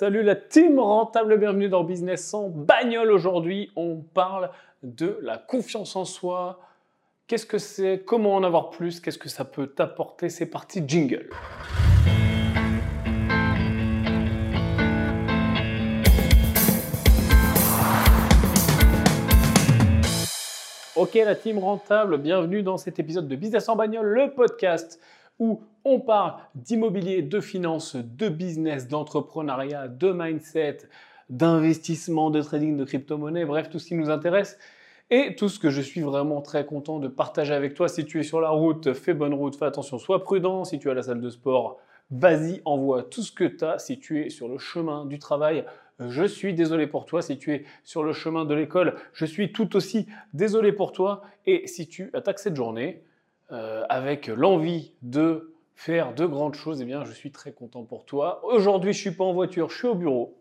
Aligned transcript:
Salut 0.00 0.22
la 0.22 0.34
team 0.34 0.78
rentable, 0.78 1.36
bienvenue 1.36 1.68
dans 1.68 1.84
Business 1.84 2.26
sans 2.26 2.48
bagnole. 2.48 3.10
Aujourd'hui, 3.10 3.70
on 3.76 3.96
parle 3.96 4.48
de 4.82 5.18
la 5.20 5.36
confiance 5.36 5.94
en 5.94 6.06
soi. 6.06 6.58
Qu'est-ce 7.26 7.44
que 7.44 7.58
c'est? 7.58 8.02
Comment 8.06 8.34
en 8.34 8.42
avoir 8.42 8.70
plus? 8.70 8.98
Qu'est-ce 8.98 9.18
que 9.18 9.28
ça 9.28 9.44
peut 9.44 9.66
t'apporter? 9.66 10.30
C'est 10.30 10.46
parti, 10.46 10.82
jingle. 10.86 11.28
Ok 20.96 21.14
la 21.14 21.34
team 21.34 21.58
rentable, 21.58 22.16
bienvenue 22.16 22.62
dans 22.62 22.78
cet 22.78 22.98
épisode 22.98 23.28
de 23.28 23.36
Business 23.36 23.68
en 23.68 23.76
bagnole, 23.76 24.06
le 24.06 24.30
podcast 24.30 24.98
où 25.40 25.62
on 25.84 25.98
parle 25.98 26.34
d'immobilier, 26.54 27.22
de 27.22 27.40
finances, 27.40 27.96
de 27.96 28.28
business, 28.28 28.86
d'entrepreneuriat, 28.86 29.88
de 29.88 30.12
mindset, 30.12 30.78
d'investissement, 31.30 32.30
de 32.30 32.42
trading, 32.42 32.76
de 32.76 32.84
crypto-monnaie, 32.84 33.44
bref, 33.44 33.70
tout 33.70 33.78
ce 33.78 33.86
qui 33.86 33.94
nous 33.94 34.10
intéresse. 34.10 34.58
Et 35.12 35.34
tout 35.34 35.48
ce 35.48 35.58
que 35.58 35.70
je 35.70 35.80
suis 35.80 36.02
vraiment 36.02 36.40
très 36.40 36.64
content 36.64 37.00
de 37.00 37.08
partager 37.08 37.52
avec 37.52 37.74
toi. 37.74 37.88
Si 37.88 38.04
tu 38.04 38.20
es 38.20 38.22
sur 38.22 38.40
la 38.40 38.50
route, 38.50 38.92
fais 38.92 39.12
bonne 39.12 39.34
route, 39.34 39.56
fais 39.56 39.64
attention, 39.64 39.98
sois 39.98 40.22
prudent. 40.22 40.64
Si 40.64 40.78
tu 40.78 40.86
es 40.86 40.90
à 40.92 40.94
la 40.94 41.02
salle 41.02 41.20
de 41.20 41.30
sport, 41.30 41.78
vas-y, 42.12 42.62
envoie 42.64 43.02
tout 43.02 43.22
ce 43.22 43.32
que 43.32 43.42
tu 43.42 43.64
as. 43.64 43.80
Si 43.80 43.98
tu 43.98 44.24
es 44.24 44.30
sur 44.30 44.46
le 44.46 44.58
chemin 44.58 45.06
du 45.06 45.18
travail, 45.18 45.64
je 45.98 46.24
suis 46.24 46.54
désolé 46.54 46.86
pour 46.86 47.06
toi. 47.06 47.22
Si 47.22 47.38
tu 47.38 47.52
es 47.52 47.64
sur 47.82 48.04
le 48.04 48.12
chemin 48.12 48.44
de 48.44 48.54
l'école, 48.54 48.94
je 49.12 49.24
suis 49.24 49.50
tout 49.50 49.74
aussi 49.74 50.06
désolé 50.32 50.70
pour 50.70 50.92
toi. 50.92 51.22
Et 51.44 51.66
si 51.66 51.88
tu 51.88 52.10
attaques 52.14 52.38
cette 52.38 52.54
journée 52.54 53.02
euh, 53.52 53.84
avec 53.88 54.28
l'envie 54.28 54.92
de 55.02 55.54
faire 55.74 56.14
de 56.14 56.26
grandes 56.26 56.54
choses, 56.54 56.82
eh 56.82 56.84
bien, 56.84 57.04
je 57.04 57.12
suis 57.12 57.30
très 57.30 57.52
content 57.52 57.84
pour 57.84 58.04
toi. 58.04 58.40
Aujourd'hui, 58.44 58.92
je 58.92 58.98
suis 59.00 59.10
pas 59.12 59.24
en 59.24 59.32
voiture, 59.32 59.70
je 59.70 59.76
suis 59.76 59.88
au 59.88 59.94
bureau. 59.94 60.36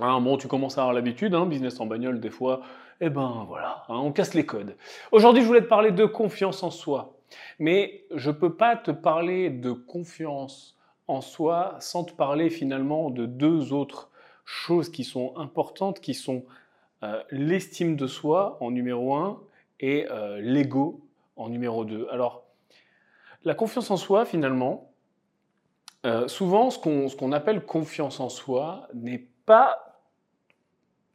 Hein, 0.00 0.20
bon, 0.20 0.36
tu 0.36 0.48
commences 0.48 0.78
à 0.78 0.82
avoir 0.82 0.94
l'habitude, 0.94 1.34
hein, 1.34 1.46
business 1.46 1.80
en 1.80 1.86
bagnole, 1.86 2.20
des 2.20 2.30
fois, 2.30 2.62
eh 3.00 3.10
ben 3.10 3.44
voilà, 3.48 3.84
hein, 3.88 3.96
on 3.98 4.12
casse 4.12 4.34
les 4.34 4.46
codes. 4.46 4.76
Aujourd'hui, 5.12 5.42
je 5.42 5.46
voulais 5.46 5.62
te 5.62 5.66
parler 5.66 5.90
de 5.90 6.04
confiance 6.04 6.62
en 6.62 6.70
soi. 6.70 7.14
Mais 7.58 8.04
je 8.14 8.30
ne 8.30 8.34
peux 8.34 8.54
pas 8.54 8.76
te 8.76 8.90
parler 8.90 9.50
de 9.50 9.72
confiance 9.72 10.76
en 11.06 11.20
soi 11.20 11.76
sans 11.80 12.04
te 12.04 12.12
parler 12.12 12.50
finalement 12.50 13.10
de 13.10 13.26
deux 13.26 13.72
autres 13.72 14.10
choses 14.44 14.90
qui 14.90 15.04
sont 15.04 15.36
importantes, 15.36 16.00
qui 16.00 16.14
sont 16.14 16.44
euh, 17.02 17.22
l'estime 17.30 17.96
de 17.96 18.06
soi 18.06 18.56
en 18.60 18.70
numéro 18.70 19.14
un 19.14 19.40
et 19.80 20.06
euh, 20.10 20.40
l'ego 20.40 21.00
numéro 21.46 21.84
deux. 21.84 22.08
Alors, 22.10 22.44
la 23.44 23.54
confiance 23.54 23.90
en 23.90 23.96
soi, 23.96 24.24
finalement, 24.24 24.92
euh, 26.06 26.28
souvent, 26.28 26.70
ce 26.70 26.78
qu'on 27.16 27.32
appelle 27.32 27.64
confiance 27.64 28.20
en 28.20 28.28
soi 28.28 28.88
n'est 28.94 29.28
pas. 29.46 30.02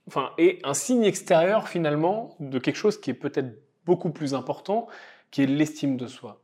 Enfin, 0.07 0.31
est 0.37 0.65
un 0.65 0.73
signe 0.73 1.03
extérieur, 1.03 1.67
finalement, 1.67 2.35
de 2.39 2.59
quelque 2.59 2.75
chose 2.75 2.99
qui 2.99 3.09
est 3.09 3.13
peut-être 3.13 3.61
beaucoup 3.85 4.11
plus 4.11 4.33
important, 4.33 4.87
qui 5.31 5.43
est 5.43 5.45
l'estime 5.45 5.97
de 5.97 6.07
soi. 6.07 6.41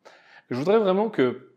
Je 0.49 0.55
voudrais 0.55 0.79
vraiment 0.79 1.09
que, 1.09 1.55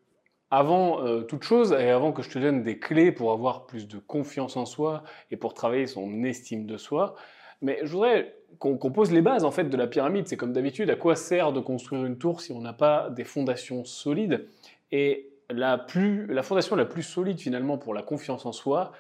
avant 0.50 1.04
euh, 1.04 1.22
toute 1.22 1.44
chose, 1.44 1.72
et 1.72 1.90
avant 1.90 2.12
que 2.12 2.22
je 2.22 2.30
te 2.30 2.38
donne 2.38 2.62
des 2.62 2.78
clés 2.78 3.12
pour 3.12 3.32
avoir 3.32 3.66
plus 3.66 3.86
de 3.86 3.98
confiance 3.98 4.56
en 4.56 4.66
soi 4.66 5.04
et 5.30 5.36
pour 5.36 5.54
travailler 5.54 5.86
son 5.86 6.24
estime 6.24 6.66
de 6.66 6.76
soi, 6.76 7.14
mais 7.62 7.78
je 7.82 7.92
voudrais 7.92 8.34
qu'on 8.58 8.77
pose 8.77 9.10
les 9.10 9.22
bases 9.22 9.44
en 9.44 9.50
fait 9.50 9.64
de 9.64 9.77
la 9.77 9.86
pyramide. 9.86 10.28
C'est 10.28 10.36
comme 10.36 10.52
d'habitude, 10.52 10.91
à 10.91 10.96
quoi 10.96 11.16
sert 11.16 11.52
de 11.52 11.60
construire 11.60 12.05
une 12.05 12.18
tour 12.18 12.41
si 12.41 12.52
on 12.52 12.60
n'a 12.60 12.72
pas 12.72 13.10
des 13.10 13.24
fondations 13.24 13.84
solides? 13.84 14.46
Et 14.92 15.30
la, 15.50 15.78
plus, 15.78 16.27
la 16.27 16.42
fondation 16.42 16.77
la 16.77 16.84
plus 16.84 17.02
solide 17.02 17.38
finalement 17.38 17.78
pour 17.78 17.94
la 17.94 18.02
confiance 18.02 18.46
en 18.46 18.52
soi 18.52 18.92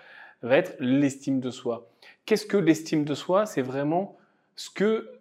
va 0.42 0.56
être 0.56 0.74
l'estime 0.80 1.40
de 1.40 1.50
soi. 1.50 1.88
Qu'est-ce 2.24 2.46
que 2.46 2.56
l'estime 2.56 3.04
de 3.04 3.14
soi? 3.14 3.46
C'est 3.46 3.62
vraiment 3.62 4.16
ce 4.56 4.70
que 4.70 5.20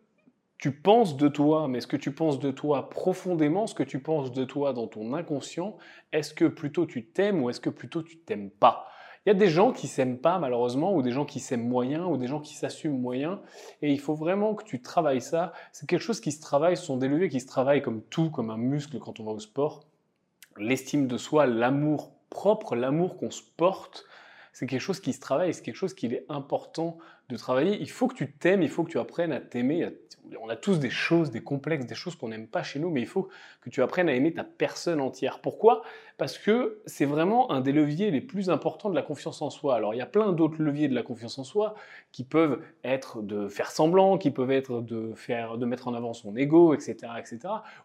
tu 0.58 0.72
penses 0.72 1.17
de 1.17 1.28
toi, 1.28 1.67
mais 1.67 1.81
ce 1.81 1.88
que 1.88 1.97
tu 1.97 2.12
penses 2.12 2.39
de 2.39 2.52
toi 2.52 2.89
profondément, 2.89 3.68
ce 3.68 3.73
que 3.73 3.84
tu 3.84 4.00
penses 4.00 4.31
de 4.31 4.44
toi 4.46 4.73
dans 4.73 4.88
ton 4.88 5.13
inconscient, 5.13 5.78
est-ce 6.13 6.34
que 6.34 6.46
plutôt 6.46 6.85
tu 6.85 7.06
t'aimes 7.06 7.44
ou 7.44 7.50
est-ce 7.50 7.59
que 7.59 7.69
plutôt 7.69 8.03
tu 8.03 8.18
t'aimes 8.18 8.52
pas? 8.52 8.88
Il 9.26 9.30
y 9.30 9.32
a 9.32 9.36
des 9.36 9.50
gens 9.50 9.72
qui 9.72 9.88
s'aiment 9.88 10.18
pas 10.18 10.40
malheureusement, 10.40 10.96
ou 10.96 11.02
des 11.02 11.12
gens 11.12 11.26
qui 11.26 11.40
s'aiment 11.40 11.68
moyen, 11.68 12.06
ou 12.06 12.18
des 12.18 12.28
gens 12.28 12.40
qui 12.40 12.56
s'assument 12.56 13.00
moyen, 13.00 13.40
et 13.82 13.92
il 13.92 14.00
faut 14.00 14.16
vraiment 14.16 14.56
que 14.56 14.64
tu 14.64 14.82
travailles 14.82 15.22
ça. 15.22 15.54
C'est 15.72 15.88
quelque 15.88 16.02
chose 16.02 16.20
qui 16.20 16.32
se 16.32 16.42
travaille, 16.42 16.76
ce 16.76 16.86
sont 16.86 16.98
des 16.98 17.08
leviers 17.08 17.30
qui 17.30 17.40
se 17.40 17.48
travaillent 17.48 17.84
comme 17.84 18.02
tout, 18.02 18.32
comme 18.32 18.50
un 18.50 18.58
muscle 18.58 18.98
quand 18.98 19.20
on 19.20 19.26
va 19.26 19.32
au 19.32 19.40
sport. 19.40 19.86
L'estime 20.58 21.08
de 21.08 21.18
soi, 21.18 21.46
l'amour 21.46 22.12
propre, 22.30 22.76
l'amour 22.76 23.18
qu'on 23.18 23.32
se 23.32 23.44
porte, 23.58 24.06
c'est 24.54 24.66
quelque 24.66 24.82
chose 24.82 25.00
qui 25.00 25.14
se 25.14 25.20
travaille, 25.20 25.53
c'est 25.53 25.62
quelque 25.62 25.76
chose 25.76 25.94
qu'il 25.94 26.14
est 26.14 26.26
important 26.28 26.98
travailler. 27.36 27.78
Il 27.80 27.90
faut 27.90 28.08
que 28.08 28.16
tu 28.16 28.31
t'aimes, 28.31 28.62
il 28.62 28.69
faut 28.69 28.84
que 28.84 28.92
tu 28.92 29.00
apprennes 29.00 29.31
à 29.31 29.40
t'aimer. 29.40 29.90
On 30.42 30.50
a 30.50 30.56
tous 30.56 30.80
des 30.80 30.90
choses, 30.90 31.31
des 31.31 31.42
complexes, 31.42 31.86
des 31.86 31.96
choses 31.96 32.16
qu'on 32.16 32.30
n'aime 32.30 32.47
pas 32.47 32.64
chez 32.64 32.80
nous, 32.80 32.90
mais 32.90 33.02
il 33.02 33.08
faut 33.08 33.30
que 33.62 33.69
tu 33.69 33.81
apprennes 33.81 34.08
à 34.09 34.14
aimer 34.14 34.34
ta 34.34 34.44
personne 34.44 35.02
entière. 35.02 35.40
Pourquoi? 35.40 35.81
Parce 36.18 36.38
que 36.38 36.81
c'est 36.86 37.06
vraiment 37.06 37.52
un 37.52 37.62
des 37.62 37.72
leviers 37.72 38.12
les 38.12 38.22
plus 38.22 38.50
importants 38.50 38.90
de 38.90 38.96
la 38.96 39.02
confiance 39.02 39.41
en 39.41 39.50
soi. 39.50 39.75
Alors 39.75 39.94
il 39.94 39.97
y 39.97 40.02
a 40.02 40.06
plein 40.06 40.31
d'autres 40.31 40.62
leviers 40.62 40.88
de 40.88 40.96
la 40.96 41.03
confiance 41.03 41.38
en 41.40 41.44
soi 41.44 41.75
qui 42.12 42.24
peuvent 42.24 42.62
être 42.84 43.22
de 43.22 43.47
faire 43.47 43.72
semblant, 43.72 44.18
qui 44.18 44.31
peuvent 44.31 44.52
être 44.52 44.81
de, 44.81 45.14
faire, 45.16 45.58
de 45.58 45.66
mettre 45.66 45.88
en 45.88 45.94
avant 45.94 46.14
son 46.14 46.36
ego, 46.36 46.74
etc. 46.74 46.96
etc. 47.20 47.40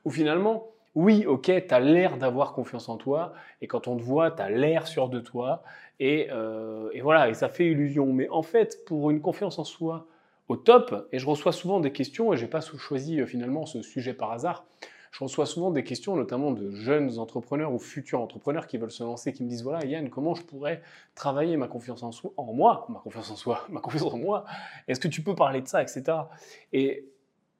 Ou 0.05 0.11
finalement, 0.11 0.69
oui, 0.97 1.27
ok, 1.27 1.45
tu 1.45 1.75
as 1.75 1.79
l'air 1.79 2.17
d'avoir 2.17 2.55
confiance 2.55 2.89
en 2.89 2.97
toi, 2.97 3.35
et 3.61 3.67
quand 3.67 3.87
on 3.87 3.99
te 3.99 4.03
voit, 4.03 4.31
tu 4.31 4.41
as 4.41 4.49
l'air 4.49 4.87
sûr 4.87 5.11
de 5.11 5.21
toi, 5.21 5.63
euh, 6.01 6.89
et, 6.93 7.01
voilà, 7.03 7.29
et 7.29 7.35
ça 7.35 7.51
fait 7.51 7.67
illusion. 7.67 8.13
Mais 8.15 8.31
en 8.31 8.43
fait, 8.43 8.83
pour 8.87 9.11
une 9.11 9.21
confiance 9.21 9.59
en 9.59 9.65
soi 9.65 10.07
au 10.49 10.57
top, 10.57 11.07
et 11.13 11.19
je 11.19 11.27
reçois 11.27 11.53
souvent 11.53 11.81
des 11.81 11.93
questions, 11.93 12.33
et 12.33 12.39
je 12.39 12.45
n'ai 12.45 12.51
pas 12.51 12.63
choisi 12.63 13.21
euh, 13.21 13.27
finalement 13.27 13.67
ce 13.67 13.83
sujet 13.83 14.15
par 14.15 14.33
hasard, 14.33 14.65
je 15.13 15.23
reçois 15.23 15.45
souvent 15.45 15.71
des 15.71 15.85
questions, 15.85 16.17
notamment 16.17 16.51
de 16.51 16.71
jeunes 16.71 17.19
entrepreneurs 17.19 17.73
ou 17.73 17.79
futurs 17.79 18.21
entrepreneurs 18.21 18.67
qui 18.67 18.79
veulent 18.79 18.91
se 18.91 19.05
lancer, 19.05 19.35
qui 19.35 19.45
me 19.45 19.49
disent 19.49 19.63
voilà 19.63 19.85
Yann, 19.85 20.09
comment 20.09 20.35
je 20.35 20.43
pourrais 20.43 20.83
travailler 21.15 21.59
ma 21.59 21.69
confiance 21.69 22.03
en 22.03 22.13
soi, 22.13 22.33
en 22.39 22.53
moi, 22.53 22.87
ma 22.89 23.01
confiance 23.01 23.31
en 23.31 23.37
soi, 23.37 23.67
ma 23.69 23.81
confiance 23.81 24.15
en 24.15 24.19
moi? 24.19 24.45
Est-ce 24.89 25.01
que 25.01 25.09
tu 25.09 25.23
peux 25.23 25.35
parler 25.35 25.61
de 25.61 25.69
ça, 25.69 25.83
etc. 25.83 26.05
Et 26.73 27.07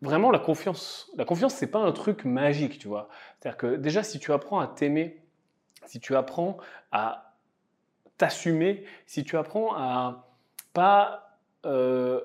vraiment, 0.03 0.31
la 0.31 0.39
confiance, 0.39 1.11
la 1.17 1.25
confiance, 1.25 1.55
c'est 1.55 1.71
pas 1.71 1.79
un 1.79 1.93
truc 1.93 2.25
magique, 2.25 2.79
tu 2.79 2.89
vois. 2.89 3.09
C'est-à-dire 3.39 3.57
que 3.57 3.77
déjà, 3.77 4.03
si 4.03 4.19
tu 4.19 4.33
apprends 4.33 4.61
à 4.61 4.67
t'aimer, 4.67 5.23
si 5.87 6.01
tu 6.01 6.17
apprends 6.17 6.59
à 6.93 7.35
t'assumer, 8.19 8.85
si 9.07 9.25
tu 9.25 9.37
apprends 9.37 9.75
à 9.77 10.29
pas 10.73 11.39
euh, 11.65 12.21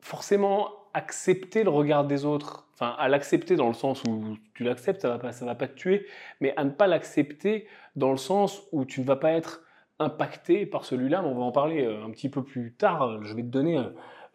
forcément 0.00 0.70
accepter 0.94 1.62
le 1.62 1.70
regard 1.70 2.04
des 2.04 2.24
autres, 2.24 2.66
enfin 2.74 2.94
à 2.98 3.08
l'accepter 3.08 3.56
dans 3.56 3.68
le 3.68 3.74
sens 3.74 4.02
où 4.04 4.36
tu 4.54 4.64
l'acceptes, 4.64 5.02
ça 5.02 5.08
va 5.08 5.18
pas, 5.18 5.32
ça 5.32 5.44
va 5.44 5.54
pas 5.54 5.68
te 5.68 5.74
tuer, 5.74 6.06
mais 6.40 6.54
à 6.56 6.64
ne 6.64 6.70
pas 6.70 6.86
l'accepter 6.86 7.66
dans 7.96 8.10
le 8.10 8.16
sens 8.16 8.62
où 8.72 8.84
tu 8.84 9.00
ne 9.00 9.06
vas 9.06 9.16
pas 9.16 9.32
être 9.32 9.62
impacté 9.98 10.66
par 10.66 10.84
celui-là. 10.84 11.22
On 11.24 11.34
va 11.34 11.42
en 11.42 11.52
parler 11.52 11.84
euh, 11.84 12.04
un 12.04 12.10
petit 12.10 12.28
peu 12.28 12.42
plus 12.42 12.74
tard. 12.74 13.22
Je 13.22 13.34
vais 13.34 13.42
te 13.42 13.48
donner 13.48 13.78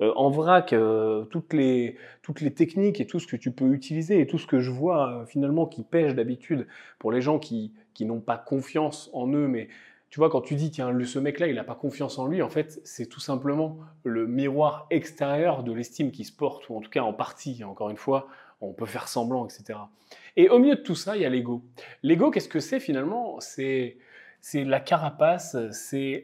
euh, 0.02 0.12
en 0.16 0.30
vrac 0.30 0.74
euh, 0.74 1.26
toutes, 1.26 1.54
les, 1.54 1.96
toutes 2.24 2.42
les 2.42 2.54
techniques 2.54 3.00
et 3.00 3.06
tout 3.06 3.20
ce 3.20 3.28
que 3.28 3.36
tu 3.36 3.52
peux 3.52 3.72
utiliser 3.72 4.20
et 4.20 4.28
tout 4.28 4.40
ce 4.40 4.48
que 4.48 4.60
je 4.60 4.72
vois 4.72 5.12
euh, 5.12 5.26
finalement 5.26 5.68
qui 5.68 5.84
pêche 5.84 6.16
d'habitude 6.16 6.68
pour 6.98 7.12
les 7.12 7.22
gens 7.22 7.38
qui, 7.38 7.74
qui 7.94 8.06
n'ont 8.06 8.20
pas 8.20 8.38
confiance 8.38 9.12
en 9.14 9.32
eux, 9.34 9.48
mais 9.48 9.68
tu 10.10 10.20
vois, 10.20 10.30
quand 10.30 10.42
tu 10.42 10.56
dis, 10.56 10.72
tiens, 10.72 10.92
ce 11.06 11.20
mec-là, 11.20 11.48
il 11.48 11.56
n'a 11.56 11.64
pas 11.64 11.76
confiance 11.76 12.20
en 12.20 12.28
lui, 12.28 12.42
en 12.42 12.50
fait, 12.50 12.82
c'est 12.84 13.06
tout 13.06 13.22
simplement 13.22 13.78
le 14.04 14.28
miroir 14.28 14.88
extérieur 14.90 15.64
de 15.64 15.72
l'estime 15.72 16.12
qui 16.12 16.26
se 16.26 16.34
porte, 16.34 16.68
ou 16.68 16.76
en 16.76 16.82
tout 16.82 16.90
cas 16.90 17.02
en 17.02 17.14
partie, 17.14 17.64
encore 17.64 17.90
une 17.90 17.98
fois, 17.98 18.28
on 18.60 18.74
peut 18.74 18.86
faire 18.86 19.08
semblant, 19.08 19.46
etc. 19.46 19.80
Et 20.36 20.50
au 20.50 20.60
milieu 20.60 20.76
de 20.76 20.82
tout 20.82 20.96
ça, 20.96 21.16
il 21.16 21.22
y 21.22 21.26
a 21.26 21.30
l'ego. 21.30 21.64
L'ego, 22.04 22.30
qu'est-ce 22.30 22.50
que 22.50 22.60
c'est 22.60 22.82
finalement? 22.82 23.40
C'est 23.40 23.98
la 24.54 24.82
carapace, 24.82 25.56
c'est 25.72 26.24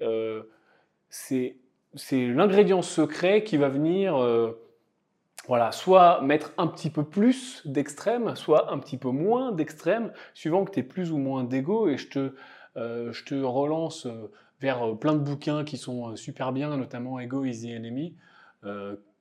c'est 1.97 2.27
l'ingrédient 2.27 2.81
secret 2.81 3.43
qui 3.43 3.57
va 3.57 3.69
venir, 3.69 4.15
euh, 4.15 4.63
voilà, 5.47 5.71
soit 5.71 6.21
mettre 6.21 6.53
un 6.57 6.67
petit 6.67 6.89
peu 6.89 7.03
plus 7.03 7.61
d'extrême, 7.65 8.35
soit 8.35 8.71
un 8.71 8.79
petit 8.79 8.97
peu 8.97 9.09
moins 9.09 9.51
d'extrême, 9.51 10.13
suivant 10.33 10.63
que 10.63 10.71
tu 10.71 10.79
es 10.79 10.83
plus 10.83 11.11
ou 11.11 11.17
moins 11.17 11.43
d'ego. 11.43 11.89
Et 11.89 11.97
je 11.97 12.07
te, 12.07 12.35
euh, 12.77 13.11
je 13.11 13.25
te 13.25 13.35
relance 13.35 14.05
euh, 14.05 14.31
vers 14.61 14.97
plein 14.97 15.13
de 15.13 15.19
bouquins 15.19 15.63
qui 15.63 15.77
sont 15.77 16.15
super 16.15 16.51
bien, 16.51 16.77
notamment 16.77 17.19
Ego 17.19 17.43
is 17.43 17.63
the 17.63 17.71
Enemy. 17.71 18.15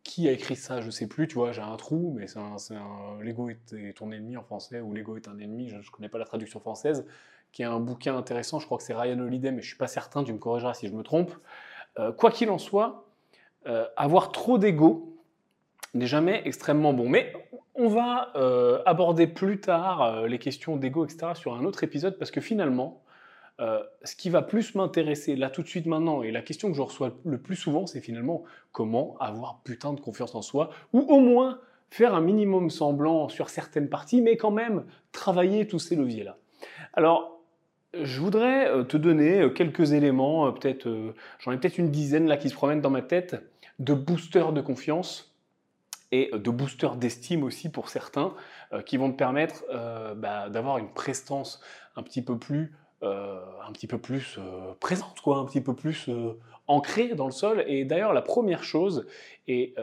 qui 0.02 0.28
a 0.28 0.32
écrit 0.32 0.56
ça 0.56 0.80
Je 0.80 0.90
sais 0.90 1.08
plus, 1.08 1.28
tu 1.28 1.34
vois, 1.34 1.52
j'ai 1.52 1.62
un 1.62 1.76
trou, 1.76 2.14
mais 2.16 2.26
c'est 2.26 2.38
un, 2.38 3.22
L'ego 3.22 3.48
est, 3.50 3.94
ton 3.96 4.12
ennemi 4.12 4.36
en 4.36 4.42
français, 4.42 4.80
ou 4.80 4.92
L'ego 4.92 5.16
est 5.16 5.28
un 5.28 5.38
ennemi, 5.38 5.68
je 5.68 5.76
ne 5.76 5.82
connais 5.92 6.08
pas 6.08 6.18
la 6.18 6.24
traduction 6.24 6.60
française, 6.60 7.06
qui 7.52 7.62
est 7.62 7.66
un 7.66 7.80
bouquin 7.80 8.16
intéressant, 8.16 8.60
je 8.60 8.66
crois 8.66 8.78
que 8.78 8.84
c'est 8.84 8.94
Ryan 8.94 9.18
Holiday, 9.18 9.50
mais 9.50 9.62
je 9.62 9.68
suis 9.68 9.76
pas 9.76 9.88
certain, 9.88 10.24
tu 10.24 10.32
me 10.32 10.38
corrigeras 10.38 10.74
si 10.74 10.88
je 10.88 10.92
me 10.92 11.02
trompe. 11.02 11.32
Euh, 11.98 12.12
quoi 12.12 12.30
qu'il 12.30 12.50
en 12.50 12.58
soit, 12.58 13.06
euh, 13.66 13.86
avoir 13.96 14.32
trop 14.32 14.58
d'ego 14.58 15.16
n'est 15.94 16.06
jamais 16.06 16.42
extrêmement 16.44 16.92
bon. 16.92 17.08
Mais 17.08 17.32
on 17.74 17.88
va 17.88 18.32
euh, 18.36 18.82
aborder 18.86 19.26
plus 19.26 19.60
tard 19.60 20.26
les 20.26 20.38
questions 20.38 20.76
d'ego, 20.76 21.04
etc., 21.04 21.28
sur 21.34 21.54
un 21.54 21.64
autre 21.64 21.84
épisode, 21.84 22.18
parce 22.18 22.30
que 22.30 22.40
finalement, 22.40 23.02
ce 23.58 24.14
qui 24.16 24.28
va 24.28 24.42
plus 24.42 24.74
m'intéresser 24.74 25.34
là 25.34 25.48
tout 25.48 25.62
de 25.62 25.66
suite 25.66 25.86
maintenant, 25.86 26.22
et 26.22 26.30
la 26.30 26.42
question 26.42 26.68
que 26.68 26.76
je 26.76 26.82
reçois 26.82 27.12
le 27.24 27.38
plus 27.38 27.56
souvent, 27.56 27.86
c'est 27.86 28.02
finalement 28.02 28.44
comment 28.70 29.16
avoir 29.18 29.60
putain 29.64 29.94
de 29.94 30.00
confiance 30.00 30.34
en 30.34 30.42
soi, 30.42 30.68
ou 30.92 31.00
au 31.00 31.20
moins 31.20 31.58
faire 31.88 32.14
un 32.14 32.20
minimum 32.20 32.68
semblant 32.68 33.30
sur 33.30 33.48
certaines 33.48 33.88
parties, 33.88 34.20
mais 34.20 34.36
quand 34.36 34.50
même 34.50 34.84
travailler 35.10 35.66
tous 35.66 35.78
ces 35.78 35.96
leviers-là. 35.96 36.36
Alors, 36.92 37.35
je 38.02 38.20
voudrais 38.20 38.68
euh, 38.68 38.84
te 38.84 38.96
donner 38.96 39.40
euh, 39.40 39.50
quelques 39.50 39.92
éléments, 39.92 40.52
peut-être, 40.52 41.14
j'en 41.38 41.52
ai 41.52 41.58
peut-être 41.58 41.78
une 41.78 41.90
dizaine 41.90 42.26
là 42.26 42.36
qui 42.36 42.48
se 42.48 42.54
promènent 42.54 42.80
dans 42.80 42.90
ma 42.90 43.02
tête, 43.02 43.36
de 43.78 43.94
boosters 43.94 44.52
de 44.52 44.60
confiance 44.60 45.34
et 46.12 46.30
de 46.32 46.50
boosters 46.50 46.96
d'estime 46.96 47.42
aussi 47.42 47.68
pour 47.68 47.88
certains, 47.88 48.34
qui 48.86 48.96
vont 48.96 49.10
te 49.10 49.16
permettre 49.16 49.64
bah, 50.16 50.48
d'avoir 50.48 50.78
une 50.78 50.88
prestance 50.88 51.60
un 51.96 52.02
petit 52.02 52.22
peu 52.22 52.38
plus 52.38 52.62
euh, 52.62 52.85
un 53.02 53.72
petit 53.72 53.86
peu 53.86 53.98
plus 53.98 54.38
euh, 54.38 54.72
présente, 54.80 55.20
quoi, 55.20 55.38
un 55.38 55.44
petit 55.44 55.60
peu 55.60 55.74
plus 55.74 56.08
euh, 56.08 56.38
ancrée 56.66 57.14
dans 57.14 57.26
le 57.26 57.32
sol. 57.32 57.64
Et 57.66 57.84
d'ailleurs, 57.84 58.12
la 58.12 58.22
première 58.22 58.62
chose, 58.64 59.06
et 59.48 59.74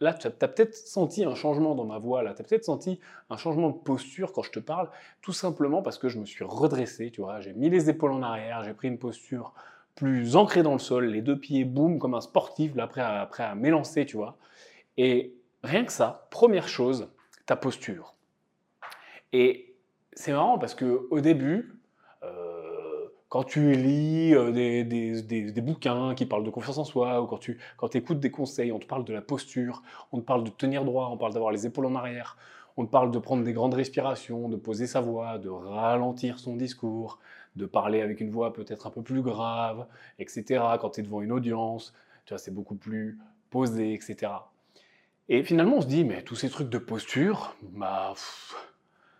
là, 0.00 0.14
tu 0.14 0.26
as, 0.26 0.30
peut-être 0.30 0.74
senti 0.74 1.24
un 1.24 1.34
changement 1.34 1.74
dans 1.74 1.84
ma 1.84 1.98
voix, 1.98 2.22
là, 2.22 2.34
tu 2.34 2.42
as 2.42 2.44
peut-être 2.44 2.64
senti 2.64 3.00
un 3.30 3.36
changement 3.36 3.70
de 3.70 3.78
posture 3.78 4.32
quand 4.32 4.42
je 4.42 4.52
te 4.52 4.60
parle, 4.60 4.88
tout 5.22 5.32
simplement 5.32 5.82
parce 5.82 5.98
que 5.98 6.08
je 6.08 6.18
me 6.18 6.24
suis 6.24 6.44
redressé, 6.44 7.10
tu 7.10 7.20
vois, 7.20 7.40
j'ai 7.40 7.52
mis 7.54 7.70
les 7.70 7.90
épaules 7.90 8.12
en 8.12 8.22
arrière, 8.22 8.62
j'ai 8.62 8.74
pris 8.74 8.88
une 8.88 8.98
posture 8.98 9.54
plus 9.96 10.36
ancrée 10.36 10.62
dans 10.62 10.74
le 10.74 10.78
sol, 10.78 11.06
les 11.06 11.22
deux 11.22 11.36
pieds 11.36 11.64
boum 11.64 11.98
comme 11.98 12.14
un 12.14 12.20
sportif, 12.20 12.76
là, 12.76 12.84
après, 12.84 13.00
après 13.00 13.42
à 13.42 13.56
m'élancer, 13.56 14.06
tu 14.06 14.16
vois. 14.16 14.36
Et 14.96 15.34
rien 15.64 15.84
que 15.84 15.92
ça, 15.92 16.28
première 16.30 16.68
chose, 16.68 17.08
ta 17.46 17.56
posture. 17.56 18.14
Et 19.32 19.74
c'est 20.12 20.32
marrant 20.32 20.58
parce 20.58 20.74
que 20.74 21.06
au 21.10 21.20
début, 21.20 21.77
quand 23.28 23.44
tu 23.44 23.72
lis 23.72 24.34
euh, 24.34 24.52
des, 24.52 25.60
bouquins 25.60 26.14
qui 26.14 26.26
parlent 26.26 26.44
de 26.44 26.50
confiance 26.50 26.78
en 26.78 26.84
soi, 26.84 27.20
ou 27.22 27.26
quand 27.26 27.38
tu 27.38 27.58
quand 27.76 27.94
écoutes 27.94 28.20
des 28.20 28.30
conseils, 28.30 28.72
on 28.72 28.78
te 28.78 28.86
parle 28.86 29.04
de 29.04 29.12
la 29.12 29.20
posture, 29.20 29.82
on 30.12 30.20
te 30.20 30.24
parle 30.24 30.44
de 30.44 30.50
tenir 30.50 30.84
droit, 30.84 31.08
on 31.12 31.16
parle 31.16 31.32
d'avoir 31.32 31.52
les 31.52 31.66
épaules 31.66 31.86
en 31.86 31.94
arrière, 31.94 32.36
on 32.76 32.86
te 32.86 32.90
parle 32.90 33.10
de 33.10 33.18
prendre 33.18 33.44
des 33.44 33.52
grandes 33.52 33.74
respirations, 33.74 34.48
de 34.48 34.56
poser 34.56 34.86
sa 34.86 35.00
voix, 35.00 35.38
de 35.38 35.48
ralentir 35.48 36.38
son 36.38 36.56
discours, 36.56 37.18
de 37.56 37.66
parler 37.66 38.00
avec 38.00 38.20
une 38.20 38.30
voix 38.30 38.52
peut-être 38.52 38.86
un 38.86 38.90
peu 38.90 39.02
plus 39.02 39.22
grave, 39.22 39.86
etc. 40.18 40.62
Quand 40.80 40.90
tu 40.90 41.00
es 41.00 41.02
devant 41.02 41.20
une 41.20 41.32
audience, 41.32 41.92
tu 42.24 42.34
vois, 42.34 42.38
c'est 42.38 42.54
beaucoup 42.54 42.76
plus 42.76 43.18
posé, 43.50 43.92
etc. 43.92 44.32
Et 45.28 45.42
finalement, 45.42 45.76
on 45.76 45.80
se 45.82 45.86
dit, 45.86 46.04
mais 46.04 46.22
tous 46.22 46.36
ces 46.36 46.48
trucs 46.48 46.70
de 46.70 46.78
posture, 46.78 47.54
bah, 47.62 48.14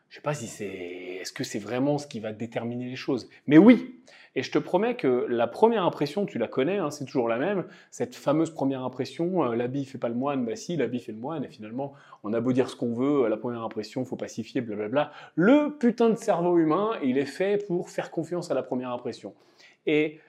je 0.08 0.16
sais 0.16 0.22
pas 0.22 0.34
si 0.34 0.46
c'est, 0.46 0.66
est-ce 0.66 1.32
que 1.32 1.44
c'est 1.44 1.58
vraiment 1.58 1.98
ce 1.98 2.06
qui 2.06 2.20
va 2.20 2.32
déterminer 2.32 2.86
les 2.86 2.96
choses. 2.96 3.28
Mais 3.46 3.58
oui, 3.58 3.98
et 4.34 4.42
je 4.42 4.50
te 4.50 4.58
promets 4.58 4.94
que 4.94 5.26
la 5.28 5.46
première 5.46 5.84
impression, 5.84 6.24
tu 6.24 6.38
la 6.38 6.46
connais, 6.46 6.78
hein, 6.78 6.90
c'est 6.90 7.04
toujours 7.04 7.28
la 7.28 7.38
même. 7.38 7.64
Cette 7.90 8.14
fameuse 8.14 8.50
première 8.50 8.84
impression, 8.84 9.44
euh, 9.44 9.56
l'habit 9.56 9.84
fait 9.84 9.98
pas 9.98 10.08
le 10.08 10.14
moine, 10.14 10.44
bah 10.44 10.54
si, 10.54 10.76
l'habit 10.76 11.00
fait 11.00 11.10
le 11.12 11.18
moine, 11.18 11.44
et 11.44 11.48
finalement, 11.48 11.94
on 12.22 12.32
a 12.32 12.40
beau 12.40 12.52
dire 12.52 12.70
ce 12.70 12.76
qu'on 12.76 12.94
veut, 12.94 13.28
la 13.28 13.36
première 13.36 13.62
impression, 13.62 14.04
faut 14.04 14.16
pacifier, 14.16 14.60
blablabla. 14.60 15.10
Le 15.34 15.76
putain 15.76 16.10
de 16.10 16.14
cerveau 16.14 16.56
humain, 16.58 16.92
il 17.02 17.18
est 17.18 17.26
fait 17.26 17.66
pour 17.66 17.90
faire 17.90 18.10
confiance 18.10 18.50
à 18.50 18.54
la 18.54 18.62
première 18.62 18.90
impression. 18.90 19.34
Et 19.86 20.20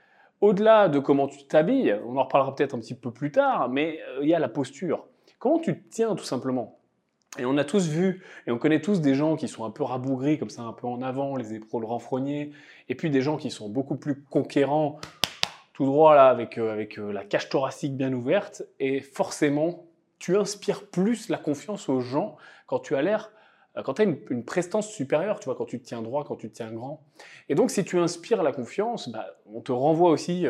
au-delà 0.42 0.90
de 0.90 1.00
comment 1.00 1.28
tu 1.28 1.46
t'habilles, 1.46 1.96
on 2.08 2.18
en 2.18 2.24
reparlera 2.24 2.56
peut-être 2.56 2.74
un 2.74 2.80
petit 2.80 2.96
peu 2.96 3.12
plus 3.12 3.32
tard, 3.32 3.70
mais 3.70 4.00
euh, 4.10 4.20
il 4.24 4.30
y 4.30 4.34
a 4.34 4.40
la 4.40 4.50
posture. 4.50 5.06
Comment 5.38 5.60
tu 5.60 5.80
te 5.80 5.90
tiens 5.90 6.16
tout 6.16 6.25
simplement? 6.25 6.79
Et 7.38 7.46
on 7.46 7.58
a 7.58 7.64
tous 7.64 7.88
vu, 7.88 8.24
et 8.48 8.52
on 8.52 8.58
connaît 8.58 8.81
tous 8.81 9.02
des 9.02 9.14
gens 9.14 9.36
qui 9.36 9.48
sont 9.48 9.64
un 9.64 9.70
peu 9.70 9.84
rabougris, 9.84 10.40
comme 10.40 10.50
ça, 10.50 10.64
un 10.64 10.74
peu 10.74 10.88
en 10.88 11.02
avant, 11.02 11.36
les 11.36 11.54
épaules 11.54 11.86
renfrognées, 11.86 12.52
et 12.88 12.96
puis 12.96 13.12
des 13.12 13.22
gens 13.22 13.38
qui 13.38 13.52
sont 13.52 13.70
beaucoup 13.70 13.98
plus 13.98 14.24
conquérants, 14.24 15.00
tout 15.74 15.86
droit 15.86 16.16
là, 16.16 16.30
avec, 16.30 16.58
euh, 16.58 16.74
avec 16.74 16.98
euh, 16.98 17.12
la 17.12 17.24
cage 17.24 17.50
thoracique 17.50 17.96
bien 17.96 18.12
ouverte, 18.14 18.64
et 18.80 19.00
forcément, 19.02 19.86
tu 20.18 20.36
inspires 20.38 20.88
plus 20.88 21.30
la 21.30 21.38
confiance 21.38 21.88
aux 21.88 22.02
gens 22.02 22.36
quand 22.66 22.80
tu 22.80 22.96
as 22.96 23.04
l'air, 23.04 23.32
euh, 23.78 23.84
quand 23.84 23.94
tu 23.94 24.25
une, 24.32 24.44
prestance 24.44 24.90
supérieure, 24.90 25.40
tu 25.40 25.46
vois, 25.46 25.56
quand 25.56 25.66
tu 25.66 25.80
te 25.80 25.86
tiens 25.86 26.02
droit, 26.02 26.24
quand 26.24 26.36
tu 26.36 26.50
te 26.50 26.56
tiens 26.56 26.72
grand. 26.72 27.04
Et 27.48 27.54
donc, 27.54 27.70
si 27.70 27.86
tu 27.86 28.00
inspires 28.00 28.42
la 28.42 28.52
confiance, 28.52 29.08
bah, 29.10 29.28
on 29.46 29.62
te 29.62 29.72
renvoie 29.72 30.10
aussi 30.10 30.48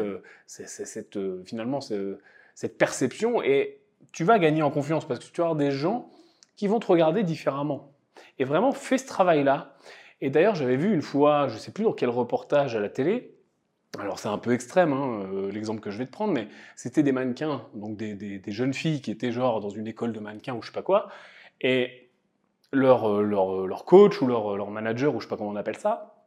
cette, 0.48 1.20
finalement 1.44 1.82
cette 1.82 2.78
perception, 2.78 3.44
et 3.44 3.82
tu 4.14 4.24
vas 4.24 4.40
gagner 4.40 4.62
en 4.62 4.72
confiance, 4.72 5.06
parce 5.06 5.20
que 5.20 5.26
tu 5.26 5.42
vas 5.42 5.48
avoir 5.48 5.58
des 5.58 5.72
gens 5.72 6.10
qui 6.60 6.68
vont 6.68 6.82
te 6.82 6.88
regarder 6.88 7.24
différemment. 7.24 7.94
Et 8.38 8.44
vraiment, 8.44 8.74
fais 8.74 8.98
ce 8.98 9.08
travail-là. 9.08 9.78
Et 10.20 10.30
d'ailleurs, 10.30 10.56
j'avais 10.56 10.76
vu 10.76 10.94
une 10.94 11.02
fois, 11.02 11.48
je 11.48 11.54
ne 11.54 11.58
sais 11.58 11.72
plus 11.72 11.86
dans 11.86 11.94
quel 11.94 12.10
reportage 12.10 12.76
à 12.76 12.82
la 12.82 12.90
télé, 12.90 13.34
alors 13.98 14.20
c'est 14.20 14.28
un 14.28 14.38
peu 14.38 14.52
extrême 14.52 14.92
hein, 14.92 15.22
euh, 15.32 15.52
l'exemple 15.54 15.80
que 15.80 15.90
je 15.90 15.98
vais 15.98 16.06
te 16.06 16.12
prendre, 16.12 16.34
mais 16.34 16.50
c'était 16.76 17.02
des 17.02 17.14
mannequins, 17.14 17.66
donc 17.76 17.96
des, 17.96 18.42
jeunes 18.48 18.74
filles 18.74 19.02
qui 19.02 19.10
étaient 19.10 19.32
genre 19.32 19.62
dans 19.62 19.70
une 19.70 19.88
école 19.88 20.12
de 20.12 20.20
mannequins 20.20 20.54
ou 20.54 20.62
je 20.62 20.68
sais 20.68 20.74
pas 20.74 20.82
quoi, 20.82 21.08
et 21.62 22.12
leur, 22.74 23.10
euh, 23.10 23.24
leur 23.24 23.86
coach 23.86 24.22
ou 24.22 24.28
leur, 24.28 24.70
manager 24.70 25.16
ou 25.16 25.22
je 25.22 25.28
sais 25.28 25.30
pas 25.30 25.38
comment 25.38 25.52
on 25.52 25.56
appelle 25.56 25.78
ça, 25.78 26.26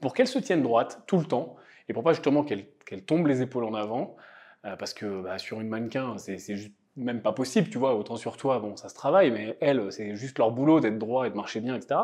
pour 0.00 0.12
qu'elles 0.12 0.26
se 0.26 0.40
tiennent 0.40 0.64
droites 0.64 1.04
tout 1.06 1.18
le 1.18 1.24
temps, 1.24 1.54
et 1.88 1.92
pour 1.92 2.02
pas 2.02 2.14
justement 2.14 2.42
qu'elles 2.42 3.04
tombent 3.06 3.28
les 3.28 3.42
épaules 3.42 3.64
en 3.64 3.74
avant, 3.74 4.16
euh, 4.64 4.74
parce 4.74 4.92
que 4.92 5.22
bah, 5.22 5.38
sur 5.38 5.60
une 5.60 5.68
mannequin, 5.68 6.18
c'est 6.18 6.56
juste 6.56 6.72
même 6.98 7.22
pas 7.22 7.32
possible, 7.32 7.68
tu 7.68 7.78
vois, 7.78 7.94
autant 7.94 8.16
sur 8.16 8.36
toi, 8.36 8.58
bon, 8.58 8.76
ça 8.76 8.88
se 8.88 8.94
travaille, 8.94 9.30
mais 9.30 9.56
elles, 9.60 9.90
c'est 9.90 10.16
juste 10.16 10.38
leur 10.38 10.50
boulot 10.50 10.80
d'être 10.80 10.98
droit 10.98 11.26
et 11.26 11.30
de 11.30 11.36
marcher 11.36 11.60
bien, 11.60 11.76
etc. 11.76 12.00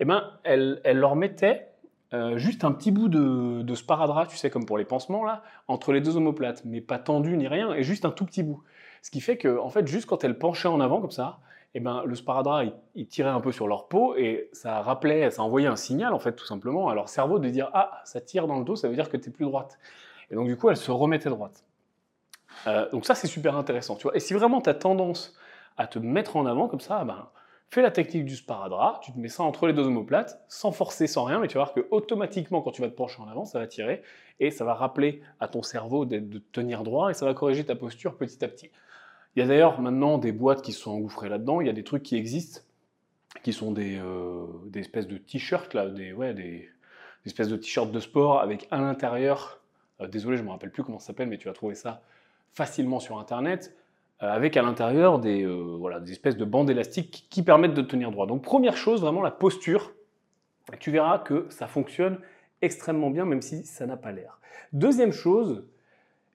Eh 0.00 0.04
ben, 0.04 0.30
elle, 0.44 0.80
elle 0.84 0.98
leur 0.98 1.16
mettait 1.16 1.68
euh, 2.14 2.38
juste 2.38 2.64
un 2.64 2.72
petit 2.72 2.90
bout 2.90 3.08
de, 3.08 3.62
de, 3.62 3.74
sparadrap, 3.74 4.28
tu 4.28 4.36
sais, 4.36 4.50
comme 4.50 4.66
pour 4.66 4.78
les 4.78 4.84
pansements, 4.84 5.24
là, 5.24 5.42
entre 5.68 5.92
les 5.92 6.00
deux 6.00 6.16
omoplates, 6.16 6.64
mais 6.64 6.80
pas 6.80 6.98
tendu 6.98 7.36
ni 7.36 7.46
rien, 7.46 7.72
et 7.74 7.82
juste 7.82 8.04
un 8.04 8.10
tout 8.10 8.24
petit 8.24 8.42
bout. 8.42 8.62
Ce 9.02 9.10
qui 9.10 9.20
fait 9.20 9.36
que, 9.36 9.58
en 9.58 9.68
fait, 9.68 9.86
juste 9.86 10.06
quand 10.06 10.24
elles 10.24 10.38
penchaient 10.38 10.68
en 10.68 10.80
avant, 10.80 11.00
comme 11.00 11.10
ça, 11.10 11.38
eh 11.74 11.80
ben, 11.80 12.02
le 12.04 12.14
sparadrap, 12.14 12.66
il, 12.94 13.06
tirait 13.06 13.28
un 13.28 13.40
peu 13.40 13.52
sur 13.52 13.68
leur 13.68 13.88
peau, 13.88 14.16
et 14.16 14.48
ça 14.52 14.80
rappelait, 14.80 15.30
ça 15.30 15.42
envoyait 15.42 15.68
un 15.68 15.76
signal, 15.76 16.14
en 16.14 16.18
fait, 16.18 16.32
tout 16.32 16.46
simplement, 16.46 16.88
à 16.88 16.94
leur 16.94 17.08
cerveau 17.08 17.38
de 17.38 17.48
dire 17.50 17.70
«Ah, 17.74 18.00
ça 18.04 18.20
tire 18.20 18.46
dans 18.46 18.58
le 18.58 18.64
dos, 18.64 18.74
ça 18.74 18.88
veut 18.88 18.94
dire 18.94 19.10
que 19.10 19.16
tu 19.16 19.28
es 19.28 19.32
plus 19.32 19.44
droite.» 19.44 19.78
Et 20.30 20.34
donc, 20.34 20.46
du 20.46 20.56
coup, 20.56 20.70
elles 20.70 20.76
se 20.76 20.90
remettaient 20.90 21.30
droite. 21.30 21.64
Euh, 22.66 22.88
donc 22.90 23.06
ça, 23.06 23.14
c'est 23.14 23.26
super 23.26 23.56
intéressant. 23.56 23.96
Tu 23.96 24.04
vois. 24.04 24.16
Et 24.16 24.20
si 24.20 24.34
vraiment 24.34 24.60
tu 24.60 24.70
as 24.70 24.74
tendance 24.74 25.34
à 25.76 25.86
te 25.86 25.98
mettre 25.98 26.36
en 26.36 26.46
avant 26.46 26.68
comme 26.68 26.80
ça, 26.80 27.04
ben, 27.04 27.28
fais 27.70 27.82
la 27.82 27.90
technique 27.90 28.24
du 28.24 28.36
sparadrap, 28.36 29.00
tu 29.00 29.12
te 29.12 29.18
mets 29.18 29.28
ça 29.28 29.42
entre 29.42 29.66
les 29.66 29.72
deux 29.72 29.86
omoplates, 29.86 30.42
sans 30.48 30.72
forcer, 30.72 31.06
sans 31.06 31.24
rien, 31.24 31.38
mais 31.38 31.48
tu 31.48 31.54
vas 31.54 31.64
voir 31.64 31.74
que 31.74 31.86
automatiquement, 31.90 32.62
quand 32.62 32.72
tu 32.72 32.82
vas 32.82 32.88
te 32.88 32.94
pencher 32.94 33.20
en 33.22 33.28
avant, 33.28 33.44
ça 33.44 33.58
va 33.58 33.66
tirer, 33.66 34.02
et 34.40 34.50
ça 34.50 34.64
va 34.64 34.74
rappeler 34.74 35.22
à 35.38 35.48
ton 35.48 35.62
cerveau 35.62 36.04
de 36.04 36.38
tenir 36.52 36.82
droit, 36.82 37.10
et 37.10 37.14
ça 37.14 37.26
va 37.26 37.34
corriger 37.34 37.64
ta 37.64 37.76
posture 37.76 38.16
petit 38.16 38.44
à 38.44 38.48
petit. 38.48 38.70
Il 39.36 39.40
y 39.40 39.42
a 39.44 39.46
d'ailleurs 39.46 39.80
maintenant 39.80 40.18
des 40.18 40.32
boîtes 40.32 40.62
qui 40.62 40.72
se 40.72 40.80
sont 40.80 40.90
engouffrées 40.90 41.28
là-dedans, 41.28 41.60
il 41.60 41.66
y 41.66 41.70
a 41.70 41.72
des 41.72 41.84
trucs 41.84 42.02
qui 42.02 42.16
existent, 42.16 42.62
qui 43.44 43.52
sont 43.52 43.72
des, 43.72 43.98
euh, 43.98 44.46
espèces 44.74 45.06
de 45.06 45.16
t-shirts, 45.16 45.74
là, 45.74 45.88
des, 45.88 46.12
ouais, 46.12 46.34
des, 46.34 46.68
espèces 47.24 47.48
de 47.48 47.56
t-shirts 47.56 47.92
de 47.92 48.00
sport 48.00 48.40
avec 48.40 48.66
à 48.70 48.78
l'intérieur, 48.78 49.60
euh, 50.00 50.08
désolé, 50.08 50.36
je 50.36 50.42
ne 50.42 50.48
me 50.48 50.52
rappelle 50.52 50.72
plus 50.72 50.82
comment 50.82 50.98
ça 50.98 51.08
s'appelle, 51.08 51.28
mais 51.28 51.38
tu 51.38 51.46
vas 51.46 51.54
trouver 51.54 51.74
ça 51.74 52.02
facilement 52.58 52.98
sur 52.98 53.20
Internet, 53.20 53.76
euh, 54.20 54.28
avec 54.28 54.56
à 54.56 54.62
l'intérieur 54.62 55.20
des, 55.20 55.44
euh, 55.44 55.76
voilà, 55.78 56.00
des 56.00 56.10
espèces 56.10 56.36
de 56.36 56.44
bandes 56.44 56.68
élastiques 56.68 57.28
qui 57.30 57.44
permettent 57.44 57.74
de 57.74 57.82
tenir 57.82 58.10
droit. 58.10 58.26
Donc 58.26 58.42
première 58.42 58.76
chose, 58.76 59.00
vraiment 59.00 59.22
la 59.22 59.30
posture, 59.30 59.92
tu 60.80 60.90
verras 60.90 61.20
que 61.20 61.46
ça 61.50 61.68
fonctionne 61.68 62.18
extrêmement 62.60 63.10
bien, 63.10 63.24
même 63.24 63.42
si 63.42 63.64
ça 63.64 63.86
n'a 63.86 63.96
pas 63.96 64.10
l'air. 64.10 64.40
Deuxième 64.72 65.12
chose, 65.12 65.68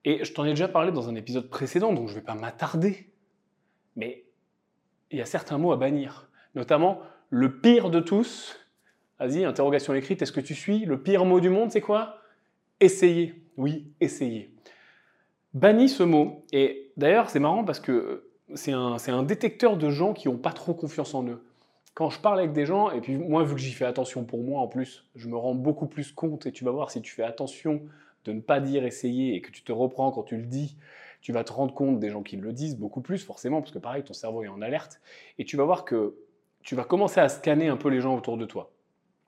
et 0.06 0.24
je 0.24 0.34
t'en 0.34 0.46
ai 0.46 0.51
déjà 0.51 0.70
parlé 0.70 0.94
dans 0.94 1.10
un 1.10 1.15
épisode 1.15 1.50
précédent, 1.50 1.92
donc 1.92 2.08
je 2.08 2.13
ne 2.13 2.20
vais 2.20 2.25
pas 2.25 2.36
m'attarder, 2.36 3.12
mais 3.98 4.24
il 5.12 5.20
y 5.20 5.22
a 5.22 5.25
certains 5.25 5.58
mots 5.58 5.74
à 5.74 5.77
bannir, 5.77 6.30
notamment 6.56 7.01
le 7.30 7.60
pire 7.60 7.89
de 7.89 8.00
tous. 8.00 8.58
Vas-y, 9.20 9.44
interrogation 9.44 9.94
écrite, 9.94 10.22
est-ce 10.22 10.32
que 10.32 10.39
tu 10.39 10.56
suis 10.56 10.86
Le 10.86 11.03
pire 11.03 11.25
mot 11.25 11.42
du 11.42 11.50
monde, 11.50 11.70
c'est 11.72 11.82
quoi? 11.82 12.22
Essayez. 12.80 13.44
Oui, 13.58 13.94
essayez 14.00 14.52
banni 15.53 15.89
ce 15.89 16.03
mot. 16.03 16.45
Et 16.51 16.91
d'ailleurs, 16.98 17.29
c'est 17.29 17.39
marrant 17.39 17.63
parce 17.63 17.79
que 17.79 18.29
c'est 18.55 18.72
un, 18.72 18.98
un, 19.07 19.24
détecteur 19.24 19.77
de 19.77 19.89
gens 19.89 20.13
qui 20.13 20.27
n'ont 20.27 20.38
pas 20.38 20.51
trop 20.51 20.74
confiance 20.74 21.13
en 21.13 21.25
eux. 21.27 21.43
Quand 21.93 22.10
je 22.10 22.19
parle 22.19 22.39
avec 22.39 22.53
des 22.53 22.65
gens, 22.65 22.91
et 22.91 23.01
puis 23.01 23.17
moi, 23.17 23.43
vu 23.43 23.53
que 23.55 23.62
j'y 23.62 23.72
fais 23.72 23.86
attention 23.86 24.24
pour 24.24 24.41
moi 24.41 24.62
en 24.62 24.67
plus, 24.67 25.05
je 25.15 25.27
me 25.27 25.38
rends 25.38 25.55
beaucoup 25.55 25.88
plus 25.88 26.12
compte, 26.12 26.45
et 26.45 26.51
tu 26.51 26.63
vas 26.63 26.72
voir 26.72 26.89
si 26.89 27.01
tu 27.01 27.13
fais 27.13 27.24
attention 27.24 27.81
de 28.25 28.31
ne 28.31 28.41
pas 28.41 28.60
dire 28.60 28.83
essayer 28.83 29.36
et 29.36 29.41
que 29.41 29.51
tu 29.51 29.63
te 29.63 29.72
reprends 29.72 30.12
quand 30.12 30.24
tu 30.24 30.38
le 30.38 30.45
dis, 30.45 30.75
tu 31.22 31.31
vas 31.31 31.43
te 31.43 31.53
rendre 31.53 31.74
compte 31.74 32.00
des 32.00 32.10
gens 32.10 32.24
qui 32.24 32.36
le 32.36 32.51
disent 32.51 32.77
beaucoup 32.77 33.01
plus 33.01 33.24
forcément, 33.24 33.62
parce 33.62 33.72
que 33.72 33.79
pareil, 33.79 34.03
ton 34.03 34.13
cerveau 34.13 34.43
est 34.43 34.48
en 34.48 34.62
alerte, 34.62 35.01
et 35.38 35.45
tu 35.45 35.55
vas 35.55 35.65
voir 35.65 35.86
que 35.86 36.15
tu 36.63 36.75
vas 36.75 36.83
commencer 36.83 37.19
à 37.19 37.29
scanner 37.29 37.67
un 37.67 37.77
peu 37.77 37.89
les 37.89 38.01
gens 38.01 38.15
autour 38.15 38.38
de 38.38 38.45
toi. 38.45 38.72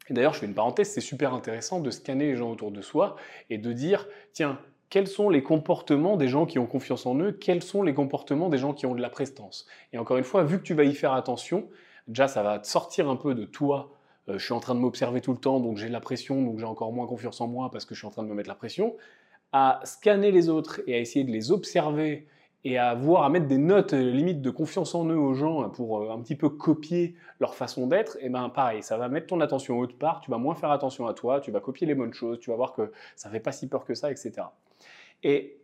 Et 0.10 0.14
d'ailleurs, 0.14 0.34
je 0.34 0.40
fais 0.40 0.46
une 0.46 0.54
parenthèse, 0.54 0.90
c'est 0.90 1.02
super 1.02 1.34
intéressant 1.34 1.80
de 1.80 1.90
scanner 1.90 2.28
les 2.28 2.36
gens 2.36 2.52
autour 2.52 2.72
de 2.72 2.82
soi 2.82 3.16
et 3.50 3.58
de 3.58 3.74
dire, 3.74 4.08
tiens, 4.34 4.60
quels 4.90 5.08
sont 5.08 5.30
les 5.30 5.44
comportements 5.44 6.18
des 6.18 6.28
gens 6.28 6.46
qui 6.46 6.60
ont 6.60 6.68
confiance 6.68 7.06
en 7.06 7.20
eux, 7.20 7.32
quels 7.32 7.64
sont 7.64 7.84
les 7.84 7.94
comportements 7.94 8.50
des 8.50 8.58
gens 8.58 8.74
qui 8.74 8.86
ont 8.86 8.96
de 8.96 9.02
la 9.02 9.10
prestance. 9.10 9.66
Et 9.94 9.98
encore 9.98 10.18
une 10.18 10.24
fois, 10.24 10.44
vu 10.44 10.58
que 10.58 10.64
tu 10.64 10.74
vas 10.74 10.84
y 10.84 10.94
faire 10.94 11.14
attention, 11.14 11.68
déjà 12.08 12.28
ça 12.28 12.44
va 12.44 12.60
te 12.60 12.68
sortir 12.68 13.10
un 13.10 13.16
peu 13.16 13.34
de 13.36 13.46
toi 13.46 13.92
je 14.28 14.38
suis 14.40 14.54
en 14.54 14.60
train 14.60 14.76
de 14.76 14.80
m'observer 14.80 15.22
tout 15.22 15.32
le 15.32 15.38
temps, 15.38 15.60
donc 15.60 15.78
j'ai 15.78 15.88
de 15.88 15.94
la 15.94 16.00
pression, 16.00 16.42
donc 16.42 16.60
j'ai 16.60 16.66
encore 16.66 16.92
moins 16.92 17.08
confiance 17.08 17.42
en 17.42 17.48
moi 17.48 17.70
parce 17.72 17.86
que 17.86 17.94
je 17.94 18.00
suis 18.00 18.08
en 18.08 18.12
train 18.12 18.24
de 18.24 18.28
me 18.28 18.34
mettre 18.34 18.50
la 18.50 18.56
pression, 18.56 18.96
à 19.52 19.80
scanner 19.84 20.32
les 20.32 20.50
autres 20.50 20.82
et 20.88 20.96
à 20.96 21.00
essayer 21.00 21.24
de 21.24 21.32
les 21.32 21.52
observer 21.52 22.28
et 22.64 22.80
à 22.80 22.96
voir, 22.96 23.24
à 23.24 23.30
mettre 23.30 23.48
des 23.48 23.60
notes 23.60 23.94
euh, 23.94 24.12
limites 24.12 24.42
de 24.42 24.50
confiance 24.50 24.96
en 24.96 25.06
eux 25.06 25.18
aux 25.18 25.36
gens 25.36 25.70
pour 25.70 26.02
euh, 26.02 26.12
un 26.12 26.20
petit 26.20 26.36
peu 26.36 26.50
copier 26.50 27.16
leur 27.40 27.54
façon 27.54 27.86
d'être, 27.86 28.18
et 28.22 28.30
ben 28.30 28.50
pareil, 28.50 28.82
ça 28.82 28.98
va 28.98 29.08
mettre 29.08 29.28
ton 29.28 29.40
attention 29.40 29.80
autre 29.80 29.96
part, 29.96 30.20
tu 30.22 30.32
vas 30.32 30.40
moins 30.40 30.56
faire 30.56 30.72
attention 30.72 31.06
à 31.06 31.14
toi, 31.14 31.40
tu 31.40 31.52
vas 31.52 31.60
copier 31.60 31.86
les 31.86 31.94
bonnes 31.94 32.14
choses, 32.14 32.40
tu 32.40 32.50
vas 32.50 32.56
voir 32.56 32.74
que 32.74 32.92
ça 33.16 33.30
fait 33.30 33.40
pas 33.40 33.52
si 33.52 33.70
peur 33.70 33.86
que 33.86 33.94
ça, 33.94 34.10
etc. 34.10 34.48
Et 35.24 35.58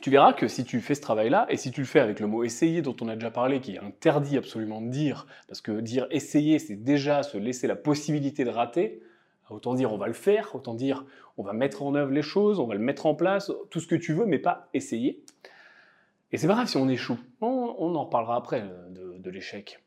tu 0.00 0.10
verras 0.10 0.32
que 0.32 0.48
si 0.48 0.64
tu 0.64 0.80
fais 0.80 0.94
ce 0.94 1.00
travail-là, 1.00 1.46
et 1.48 1.56
si 1.56 1.70
tu 1.70 1.80
le 1.80 1.86
fais 1.86 2.00
avec 2.00 2.20
le 2.20 2.26
mot 2.26 2.44
essayer 2.44 2.82
dont 2.82 2.96
on 3.00 3.08
a 3.08 3.14
déjà 3.14 3.30
parlé, 3.30 3.60
qui 3.60 3.76
est 3.76 3.78
interdit 3.78 4.36
absolument 4.36 4.80
de 4.80 4.88
dire, 4.88 5.26
parce 5.48 5.60
que 5.60 5.80
dire 5.80 6.06
essayer, 6.10 6.58
c'est 6.58 6.76
déjà 6.76 7.22
se 7.22 7.38
laisser 7.38 7.66
la 7.66 7.76
possibilité 7.76 8.44
de 8.44 8.50
rater, 8.50 9.02
autant 9.48 9.74
dire 9.74 9.92
on 9.92 9.98
va 9.98 10.06
le 10.06 10.12
faire, 10.12 10.54
autant 10.54 10.74
dire 10.74 11.04
on 11.38 11.42
va 11.42 11.52
mettre 11.52 11.82
en 11.82 11.94
œuvre 11.94 12.12
les 12.12 12.22
choses, 12.22 12.60
on 12.60 12.66
va 12.66 12.74
le 12.74 12.80
mettre 12.80 13.06
en 13.06 13.14
place, 13.14 13.50
tout 13.70 13.80
ce 13.80 13.86
que 13.86 13.94
tu 13.94 14.12
veux, 14.12 14.26
mais 14.26 14.38
pas 14.38 14.68
essayer. 14.74 15.22
Et 16.32 16.38
c'est 16.38 16.46
pas 16.46 16.54
grave 16.54 16.68
si 16.68 16.76
on 16.76 16.88
échoue. 16.88 17.18
On, 17.40 17.94
en 17.94 18.04
reparlera 18.04 18.36
après 18.36 18.62
euh, 18.62 19.18
de, 19.18 19.30
l'échec. 19.30 19.82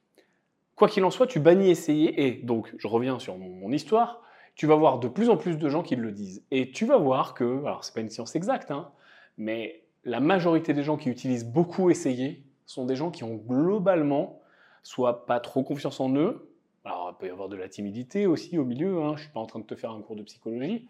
Quoi 0.76 0.88
qu'il 0.88 1.04
en 1.04 1.12
soit, 1.12 1.28
tu 1.28 1.40
bannis 1.40 1.70
essayer 1.70 2.26
et 2.26 2.32
donc 2.32 2.74
je 2.78 2.88
reviens 2.88 3.20
sur 3.20 3.38
mon, 3.38 3.72
histoire. 3.72 4.22
Tu 4.60 4.68
vas 4.68 4.76
voir 4.76 5.00
de 5.00 5.08
plus 5.08 5.30
en 5.30 5.38
plus 5.38 5.58
de 5.58 5.70
gens 5.70 5.84
qui 5.84 5.96
le 5.96 6.12
disent. 6.12 6.44
Et 6.52 6.70
tu 6.72 6.86
vas 6.86 6.98
voir 6.98 7.34
que, 7.34 7.60
alors 7.60 7.86
c'est 7.86 7.94
pas 7.94 8.02
une 8.02 8.10
science 8.10 8.36
exacte, 8.36 8.72
hein, 8.72 8.92
mais 9.38 9.86
la 10.04 10.20
majorité 10.20 10.74
des 10.74 10.84
gens 10.84 10.98
qui 10.98 11.08
utilisent 11.08 11.46
beaucoup 11.46 11.90
essayer 11.90 12.44
sont 12.66 12.84
des 12.84 12.98
gens 12.98 13.10
qui 13.10 13.24
ont 13.24 13.36
globalement 13.36 14.42
soit 14.84 15.26
pas 15.26 15.40
trop 15.40 15.64
confiance 15.64 16.02
en 16.02 16.14
eux, 16.14 16.52
alors 16.84 17.16
il 17.16 17.22
peut 17.22 17.28
y 17.28 17.30
avoir 17.30 17.48
de 17.48 17.56
la 17.56 17.70
timidité 17.70 18.28
aussi 18.28 18.58
au 18.58 18.66
milieu, 18.66 19.02
hein, 19.02 19.14
je 19.16 19.22
suis 19.22 19.32
pas 19.32 19.40
en 19.40 19.46
train 19.46 19.60
de 19.60 19.66
te 19.66 19.76
faire 19.76 19.92
un 19.92 20.02
cours 20.02 20.18
de 20.18 20.24
psychologie, 20.24 20.90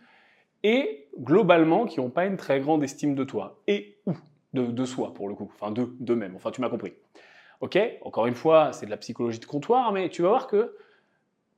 et 0.64 1.08
globalement 1.20 1.86
qui 1.86 2.00
n'ont 2.00 2.10
pas 2.10 2.26
une 2.26 2.38
très 2.38 2.62
grande 2.62 2.84
estime 2.84 3.14
de 3.14 3.24
toi. 3.24 3.62
Et 3.68 4.00
ou 4.08 4.14
de, 4.54 4.86
soi 4.86 5.14
pour 5.14 5.30
le 5.30 5.36
coup, 5.36 5.52
enfin 5.54 5.70
de 5.70 5.94
d'eux-mêmes, 6.00 6.36
enfin 6.36 6.50
tu 6.50 6.60
m'as 6.60 6.70
compris. 6.70 6.94
Ok, 7.62 7.78
encore 8.02 8.26
une 8.26 8.34
fois, 8.34 8.74
c'est 8.74 8.88
de 8.88 8.92
la 8.92 8.98
psychologie 8.98 9.38
de 9.38 9.46
comptoir, 9.46 9.92
mais 9.92 10.10
tu 10.10 10.24
vas 10.24 10.30
voir 10.30 10.48
que 10.48 10.76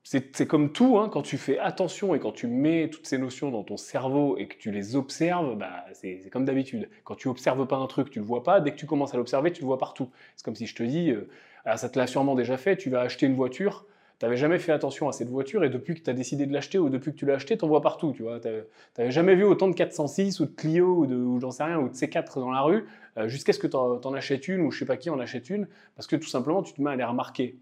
c'est 0.03 0.47
comme 0.47 0.71
tout, 0.71 0.97
hein, 0.97 1.09
quand 1.09 1.21
tu 1.21 1.37
fais 1.37 1.59
attention 1.59 2.15
et 2.15 2.19
quand 2.19 2.31
tu 2.31 2.47
mets 2.47 2.89
toutes 2.89 3.05
ces 3.05 3.17
notions 3.17 3.51
dans 3.51 3.63
ton 3.63 3.77
cerveau 3.77 4.35
et 4.37 4.47
que 4.47 4.57
tu 4.57 4.71
les 4.71 4.95
observes, 4.95 5.55
bah, 5.55 5.85
c'est 5.93 6.29
comme 6.31 6.43
d'habitude. 6.43 6.89
Quand 7.03 7.15
tu 7.15 7.27
observes 7.27 7.65
pas 7.67 7.77
un 7.77 7.87
truc, 7.87 8.09
tu 8.09 8.19
le 8.19 8.25
vois 8.25 8.43
pas. 8.43 8.61
Dès 8.61 8.71
que 8.71 8.77
tu 8.77 8.87
commences 8.87 9.13
à 9.13 9.17
l'observer, 9.17 9.51
tu 9.51 9.61
le 9.61 9.67
vois 9.67 9.77
partout. 9.77 10.09
C'est 10.35 10.43
comme 10.43 10.55
si 10.55 10.65
je 10.65 10.75
te 10.75 10.83
dis, 10.83 11.11
euh, 11.11 11.29
alors 11.65 11.77
ça 11.77 11.89
te 11.89 11.99
l'a 11.99 12.07
sûrement 12.07 12.35
déjà 12.35 12.57
fait, 12.57 12.77
tu 12.77 12.89
vas 12.89 13.01
acheter 13.01 13.27
une 13.27 13.35
voiture, 13.35 13.85
tu 14.19 14.25
n'avais 14.25 14.37
jamais 14.37 14.57
fait 14.59 14.71
attention 14.71 15.07
à 15.07 15.11
cette 15.11 15.29
voiture 15.29 15.63
et 15.63 15.69
depuis 15.69 15.95
que 15.95 16.01
tu 16.01 16.09
as 16.09 16.13
décidé 16.13 16.45
de 16.47 16.53
l'acheter 16.53 16.79
ou 16.79 16.89
depuis 16.89 17.11
que 17.11 17.17
tu 17.17 17.25
l'as 17.25 17.35
acheté, 17.35 17.57
tu 17.57 17.63
en 17.63 17.67
vois 17.67 17.81
partout. 17.81 18.13
Tu 18.15 18.23
n'avais 18.23 19.11
jamais 19.11 19.35
vu 19.35 19.43
autant 19.43 19.67
de 19.67 19.75
406 19.75 20.39
ou 20.39 20.45
de 20.45 20.51
Clio 20.51 20.95
ou, 20.95 21.05
de, 21.05 21.49
sais 21.51 21.63
rien, 21.63 21.79
ou 21.79 21.89
de 21.89 21.93
C4 21.93 22.39
dans 22.39 22.51
la 22.51 22.61
rue 22.61 22.85
euh, 23.17 23.27
jusqu'à 23.27 23.53
ce 23.53 23.59
que 23.59 23.67
tu 23.67 23.75
en, 23.75 24.13
achètes 24.13 24.47
une 24.47 24.61
ou 24.61 24.71
je 24.71 24.79
sais 24.79 24.85
pas 24.85 24.97
qui 24.97 25.09
en 25.09 25.19
achète 25.19 25.49
une 25.49 25.67
parce 25.95 26.07
que 26.07 26.15
tout 26.15 26.27
simplement 26.27 26.63
tu 26.63 26.73
te 26.73 26.81
mets 26.81 26.91
à 26.91 26.95
les 26.95 27.03
remarquer. 27.03 27.57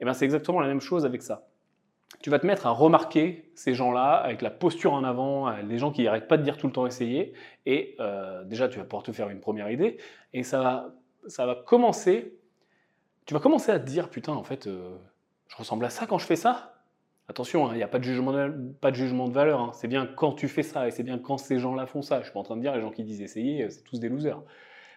Bien 0.00 0.14
c'est 0.14 0.24
exactement 0.24 0.60
la 0.60 0.66
même 0.66 0.80
chose 0.80 1.04
avec 1.04 1.22
ça. 1.22 1.46
Tu 2.22 2.30
vas 2.30 2.38
te 2.38 2.46
mettre 2.46 2.66
à 2.66 2.70
remarquer 2.70 3.50
ces 3.54 3.74
gens-là 3.74 4.14
avec 4.14 4.42
la 4.42 4.50
posture 4.50 4.92
en 4.92 5.04
avant, 5.04 5.48
euh, 5.48 5.62
les 5.62 5.78
gens 5.78 5.90
qui 5.90 6.04
n'arrêtent 6.04 6.28
pas 6.28 6.38
de 6.38 6.42
dire 6.42 6.56
tout 6.56 6.66
le 6.66 6.72
temps 6.72 6.86
essayer. 6.86 7.32
Et 7.66 7.96
euh, 8.00 8.44
déjà, 8.44 8.68
tu 8.68 8.78
vas 8.78 8.84
pouvoir 8.84 9.02
te 9.02 9.12
faire 9.12 9.28
une 9.28 9.40
première 9.40 9.70
idée. 9.70 9.98
Et 10.32 10.44
ça 10.44 10.60
va, 10.60 10.94
ça 11.26 11.46
va 11.46 11.56
commencer. 11.56 12.38
Tu 13.26 13.34
vas 13.34 13.40
commencer 13.40 13.70
à 13.70 13.78
te 13.78 13.86
dire, 13.86 14.08
putain, 14.08 14.32
en 14.32 14.44
fait, 14.44 14.68
je 14.68 15.56
ressemble 15.56 15.84
à 15.84 15.90
ça 15.90 16.06
quand 16.06 16.18
je 16.18 16.26
fais 16.26 16.36
ça 16.36 16.72
Attention, 17.28 17.66
hein, 17.66 17.70
il 17.72 17.76
n'y 17.76 17.82
a 17.82 17.88
pas 17.88 17.98
de 17.98 18.04
jugement 18.04 18.32
de, 18.32 18.74
pas 18.80 18.90
de, 18.90 18.96
jugement 18.96 19.28
de 19.28 19.32
valeur. 19.32 19.60
Hein. 19.60 19.70
C'est 19.74 19.88
bien 19.88 20.06
quand 20.06 20.32
tu 20.32 20.48
fais 20.48 20.62
ça 20.62 20.88
et 20.88 20.90
c'est 20.90 21.04
bien 21.04 21.18
quand 21.18 21.38
ces 21.38 21.58
gens-là 21.58 21.86
font 21.86 22.02
ça. 22.02 22.18
Je 22.18 22.24
suis 22.24 22.32
pas 22.32 22.40
en 22.40 22.42
train 22.42 22.56
de 22.56 22.60
dire 22.60 22.74
les 22.74 22.80
gens 22.80 22.90
qui 22.90 23.04
disent 23.04 23.22
essayer, 23.22 23.64
euh, 23.64 23.70
c'est 23.70 23.82
tous 23.84 24.00
des 24.00 24.08
losers. 24.08 24.42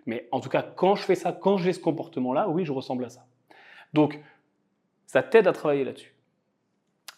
Mais 0.06 0.28
en 0.32 0.40
tout 0.40 0.50
cas, 0.50 0.64
quand 0.64 0.96
je 0.96 1.04
fais 1.04 1.16
ça, 1.16 1.32
quand 1.32 1.58
j'ai 1.58 1.72
ce 1.72 1.80
comportement-là, 1.80 2.50
oui, 2.50 2.66
je 2.66 2.72
ressemble 2.72 3.06
à 3.06 3.10
ça. 3.10 3.26
Donc, 3.94 4.20
ça 5.06 5.22
t'aide 5.22 5.48
à 5.48 5.54
travailler 5.54 5.84
là-dessus. 5.84 6.15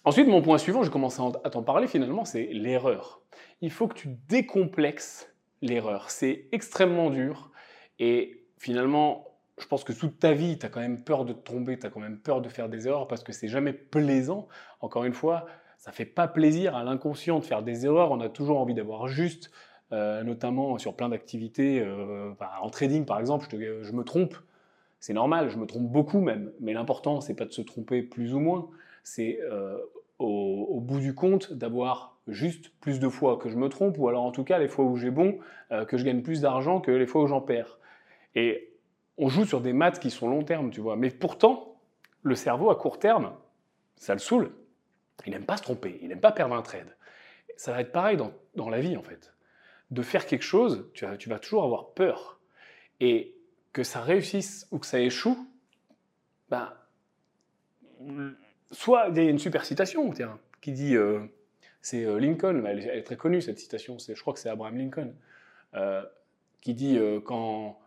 Ensuite, 0.07 0.29
mon 0.29 0.41
point 0.41 0.57
suivant, 0.57 0.83
je 0.83 0.89
commence 0.89 1.19
à 1.19 1.49
t'en 1.49 1.63
parler 1.63 1.85
finalement, 1.85 2.23
c'est 2.23 2.45
l'erreur. 2.53 3.19
Il 3.59 3.69
faut 3.69 3.89
que 3.89 3.93
tu 3.93 4.07
décomplexes 4.29 5.35
l'erreur. 5.61 6.11
C'est 6.11 6.45
extrêmement 6.53 7.09
dur 7.09 7.51
et 7.99 8.45
finalement, 8.57 9.27
je 9.59 9.65
pense 9.67 9.83
que 9.83 9.91
toute 9.91 10.17
ta 10.17 10.31
vie, 10.31 10.57
tu 10.57 10.65
as 10.65 10.69
quand 10.69 10.79
même 10.79 11.03
peur 11.03 11.25
de 11.25 11.33
tomber, 11.33 11.77
tu 11.77 11.85
as 11.85 11.89
quand 11.89 11.99
même 11.99 12.19
peur 12.19 12.39
de 12.39 12.47
faire 12.47 12.69
des 12.69 12.87
erreurs 12.87 13.09
parce 13.09 13.21
que 13.21 13.33
c'est 13.33 13.49
jamais 13.49 13.73
plaisant. 13.73 14.47
Encore 14.79 15.03
une 15.03 15.11
fois, 15.11 15.45
ça 15.77 15.91
fait 15.91 16.05
pas 16.05 16.29
plaisir 16.29 16.77
à 16.77 16.85
l'inconscient 16.85 17.39
de 17.39 17.43
faire 17.43 17.61
des 17.61 17.85
erreurs. 17.85 18.13
On 18.13 18.21
a 18.21 18.29
toujours 18.29 18.59
envie 18.61 18.75
d'avoir 18.75 19.09
juste, 19.09 19.51
euh, 19.91 20.23
notamment 20.23 20.77
sur 20.77 20.95
plein 20.95 21.09
d'activités. 21.09 21.81
Euh, 21.81 22.31
en 22.61 22.69
trading, 22.69 23.03
par 23.03 23.19
exemple, 23.19 23.45
je, 23.51 23.91
me 23.91 24.03
trompe. 24.05 24.37
C'est 25.01 25.13
normal, 25.13 25.49
je 25.49 25.57
me 25.57 25.65
trompe 25.65 25.91
beaucoup 25.91 26.21
même. 26.21 26.53
Mais 26.61 26.71
l'important, 26.71 27.19
c'est 27.19 27.35
pas 27.35 27.43
de 27.43 27.51
se 27.51 27.61
tromper 27.61 28.03
plus 28.03 28.33
ou 28.33 28.39
moins. 28.39 28.69
C'est 29.03 29.39
euh, 29.41 29.77
au, 30.19 30.79
bout 30.81 30.99
du 30.99 31.13
compte 31.13 31.53
d'avoir 31.53 32.17
juste 32.27 32.71
plus 32.81 32.99
de 32.99 33.07
fois 33.07 33.37
que 33.37 33.49
je 33.49 33.55
me 33.55 33.69
trompe, 33.69 33.97
ou 33.97 34.07
alors 34.07 34.23
en 34.23 34.31
tout 34.31 34.43
cas 34.43 34.57
les 34.57 34.67
fois 34.67 34.85
où 34.85 34.97
j'ai 34.97 35.11
bon, 35.11 35.39
que 35.87 35.97
je 35.97 36.03
gagne 36.03 36.21
plus 36.21 36.41
d'argent 36.41 36.81
que 36.81 36.91
les 36.91 37.05
fois 37.05 37.23
où 37.23 37.27
j'en 37.27 37.41
perds. 37.41 37.77
Et 38.35 38.73
on 39.17 39.29
joue 39.29 39.45
sur 39.45 39.61
des 39.61 39.73
maths 39.73 39.99
qui 39.99 40.11
sont 40.11 40.29
long 40.29 40.43
terme, 40.43 40.71
tu 40.71 40.81
vois. 40.81 40.95
Mais 40.95 41.09
pourtant, 41.09 41.79
le 42.23 42.35
cerveau, 42.35 42.69
à 42.69 42.75
court 42.75 42.99
terme, 42.99 43.33
ça 43.95 44.13
le 44.13 44.19
saoule. 44.19 44.51
Il 45.25 45.31
n'aime 45.31 45.45
pas 45.45 45.57
se 45.57 45.63
tromper, 45.63 45.99
il 46.01 46.09
n'aime 46.09 46.21
pas 46.21 46.31
perdre 46.31 46.55
un 46.55 46.61
trade. 46.61 46.95
Ça 47.55 47.71
va 47.71 47.81
être 47.81 47.91
pareil 47.91 48.17
dans, 48.17 48.69
la 48.69 48.79
vie, 48.79 48.95
en 48.95 49.01
fait. 49.01 49.33
De 49.89 50.01
faire 50.03 50.25
quelque 50.25 50.43
chose, 50.43 50.89
tu 50.93 51.05
tu 51.17 51.29
vas 51.29 51.39
toujours 51.39 51.63
avoir 51.63 51.93
peur. 51.93 52.39
Et 52.99 53.35
que 53.73 53.83
ça 53.83 54.01
réussisse 54.01 54.67
ou 54.71 54.79
que 54.79 54.85
ça 54.85 54.99
échoue, 54.99 55.47
ben, 56.49 56.71
soit 58.71 59.07
il 59.09 59.17
y 59.17 59.27
a 59.27 59.29
une 59.29 59.39
super 59.39 59.65
citation 59.65 60.11
qui 60.61 60.71
dit, 60.71 60.95
euh, 60.95 61.19
c'est 61.81 62.03
euh, 62.05 62.19
Lincoln, 62.19 62.65
elle 62.65 62.79
est, 62.79 63.03
très 63.03 63.17
connue 63.17 63.41
cette 63.41 63.59
citation, 63.59 63.97
je 63.99 64.19
crois 64.19 64.33
que 64.33 64.39
c'est 64.39 64.49
Abraham 64.49 64.77
Lincoln, 64.77 65.13
euh, 65.75 66.03
qui 66.61 66.73
dit 66.73 66.99
quand 67.25 67.79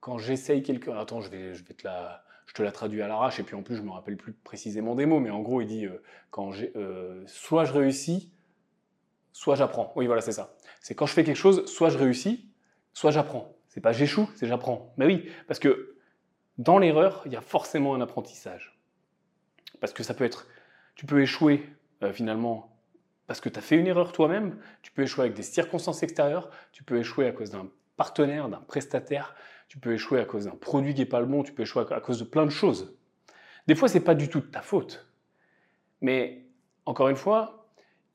quand 0.00 0.18
j'essaye 0.18 0.62
quelque... 0.62 0.90
Attends, 0.90 1.22
je 1.22 1.30
vais, 1.30 1.54
je 1.54 1.64
vais 1.64 1.72
te 1.74 1.86
la... 1.86 2.22
Je 2.46 2.52
te 2.52 2.62
la 2.62 2.72
traduis 2.72 3.00
à 3.00 3.08
l'arrache, 3.08 3.40
et 3.40 3.42
puis 3.42 3.56
en 3.56 3.62
plus, 3.62 3.74
je 3.74 3.80
me 3.80 3.90
rappelle 3.90 4.18
plus 4.18 4.34
précisément 4.34 4.94
des 4.94 5.06
mots, 5.06 5.18
mais 5.18 5.30
en 5.30 5.40
gros, 5.40 5.62
il 5.62 5.66
dit 5.66 5.88
quand 6.30 6.52
soit 7.26 7.64
je 7.64 7.72
réussis, 7.72 8.30
soit 9.32 9.54
j'apprends. 9.54 9.94
Oui, 9.96 10.06
voilà, 10.06 10.20
c'est 10.20 10.32
ça. 10.32 10.54
C'est 10.82 10.94
quand 10.94 11.06
je 11.06 11.14
fais 11.14 11.24
quelque 11.24 11.38
chose, 11.38 11.64
soit 11.64 11.88
je 11.88 11.96
réussis, 11.96 12.46
soit 12.92 13.12
j'apprends. 13.12 13.56
C'est 13.68 13.80
pas 13.80 13.92
j'échoue, 13.92 14.28
c'est 14.36 14.46
j'apprends. 14.46 14.92
Mais 14.98 15.06
oui, 15.06 15.28
parce 15.48 15.58
que 15.58 15.96
dans 16.58 16.78
l'erreur, 16.78 17.22
il 17.24 17.32
y 17.32 17.36
a 17.36 17.40
forcément 17.40 17.94
un 17.94 18.00
apprentissage. 18.02 18.73
Parce 19.80 19.92
que 19.92 20.02
ça 20.02 20.14
peut 20.14 20.24
être, 20.24 20.46
tu 20.94 21.06
peux 21.06 21.20
échouer 21.20 21.68
euh, 22.02 22.12
finalement 22.12 22.70
parce 23.26 23.40
que 23.40 23.48
tu 23.48 23.58
as 23.58 23.62
fait 23.62 23.76
une 23.76 23.86
erreur 23.86 24.12
toi-même, 24.12 24.58
tu 24.82 24.92
peux 24.92 25.02
échouer 25.02 25.24
avec 25.24 25.34
des 25.34 25.42
circonstances 25.42 26.02
extérieures, 26.02 26.50
tu 26.72 26.84
peux 26.84 26.98
échouer 26.98 27.26
à 27.26 27.32
cause 27.32 27.50
d'un 27.50 27.68
partenaire, 27.96 28.48
d'un 28.48 28.60
prestataire, 28.60 29.34
tu 29.68 29.78
peux 29.78 29.94
échouer 29.94 30.20
à 30.20 30.24
cause 30.24 30.44
d'un 30.44 30.56
produit 30.56 30.94
qui 30.94 31.00
n'est 31.00 31.06
pas 31.06 31.20
le 31.20 31.26
bon, 31.26 31.42
tu 31.42 31.52
peux 31.52 31.62
échouer 31.62 31.84
à 31.90 32.00
cause 32.00 32.18
de 32.18 32.24
plein 32.24 32.44
de 32.44 32.50
choses. 32.50 32.96
Des 33.66 33.74
fois, 33.74 33.88
ce 33.88 33.94
n'est 33.94 34.04
pas 34.04 34.14
du 34.14 34.28
tout 34.28 34.40
de 34.40 34.46
ta 34.46 34.60
faute. 34.60 35.08
Mais 36.02 36.44
encore 36.84 37.08
une 37.08 37.16
fois, 37.16 37.66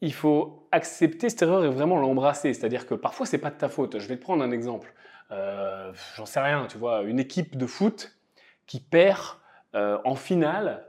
il 0.02 0.14
faut 0.14 0.68
accepter 0.72 1.30
cette 1.30 1.42
erreur 1.42 1.66
et 1.66 1.70
vraiment 1.70 1.98
l'embrasser. 1.98 2.54
C'est-à-dire 2.54 2.86
que 2.86 2.94
parfois, 2.94 3.26
ce 3.26 3.36
n'est 3.36 3.42
pas 3.42 3.50
de 3.50 3.58
ta 3.58 3.68
faute. 3.68 3.98
Je 4.00 4.08
vais 4.08 4.18
te 4.18 4.22
prendre 4.22 4.44
un 4.44 4.52
exemple. 4.52 4.94
Euh, 5.32 5.92
j'en 6.16 6.26
sais 6.26 6.40
rien, 6.40 6.68
tu 6.68 6.78
vois, 6.78 7.02
une 7.02 7.20
équipe 7.20 7.58
de 7.58 7.66
foot 7.66 8.16
qui 8.68 8.80
perd 8.80 9.38
euh, 9.76 9.98
en 10.06 10.16
finale 10.16 10.88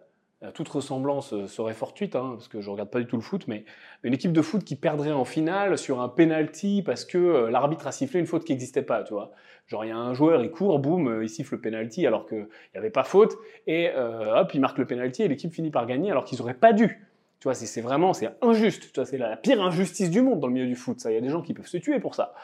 toute 0.55 0.69
ressemblance 0.69 1.35
euh, 1.35 1.47
serait 1.47 1.75
fortuite, 1.75 2.17
hein, 2.17 2.31
parce 2.33 2.49
que 2.49 2.63
je 2.63 2.71
regarde 2.71 2.89
pas 2.89 2.99
du 2.99 3.07
tout 3.07 3.17
le 3.17 3.23
foot, 3.23 3.47
mais 3.47 3.67
une 4.03 4.15
équipe 4.15 4.33
de 4.33 4.41
foot 4.41 4.65
qui 4.65 4.75
perdrait 4.75 5.13
en 5.13 5.27
finale 5.27 5.77
sur 5.77 6.01
un 6.01 6.09
penalty 6.09 6.83
parce 6.83 7.05
que 7.05 7.19
euh, 7.19 7.51
l'arbitre 7.51 7.87
a 7.87 7.93
sifflé 7.93 8.21
une 8.21 8.27
faute 8.27 8.45
qui 8.45 8.53
n'existait 8.53 8.83
pas, 8.83 9.03
tu 9.03 9.13
vois. 9.13 9.33
Genre 9.67 9.85
il 9.85 9.89
y 9.89 9.91
a 9.91 9.99
un 9.99 10.15
joueur, 10.15 10.43
il 10.43 10.51
court, 10.51 10.79
boum, 10.79 11.23
il 11.23 11.29
siffle 11.29 11.57
le 11.57 11.61
penalty 11.61 12.07
alors 12.07 12.27
qu'il 12.27 12.49
n'y 12.75 12.79
avait 12.79 12.91
pas 12.91 13.05
faute, 13.05 13.37
et 13.67 13.91
hop, 13.95 14.53
il 14.53 14.61
marque 14.61 14.79
le 14.79 14.87
penalty 14.87 15.23
et 15.23 15.29
l'équipe 15.29 15.53
finit 15.53 15.71
par 15.71 15.87
gagner 15.87 16.11
alors 16.11 16.25
qu'ils 16.25 16.39
n'auraient 16.39 16.55
pas 16.55 16.73
dû. 16.73 17.07
Tu 17.39 17.45
vois, 17.45 17.55
c'est 17.55 17.81
vraiment, 17.81 18.13
c'est 18.13 18.31
injuste. 18.43 18.93
Tu 18.93 18.99
vois, 18.99 19.07
c'est 19.07 19.17
la 19.17 19.37
pire 19.37 19.63
injustice 19.63 20.11
du 20.11 20.23
monde 20.23 20.41
dans 20.41 20.49
le 20.49 20.55
milieu 20.55 20.67
du 20.67 20.75
foot. 20.75 20.99
Ça, 20.99 21.13
il 21.13 21.15
y 21.15 21.19
a 21.19 21.21
des 21.21 21.29
gens 21.29 21.41
qui 21.41 21.55
peuvent 21.55 21.69
se 21.69 21.77
tuer 21.77 22.01
pour 22.01 22.17
ça. 22.17 22.35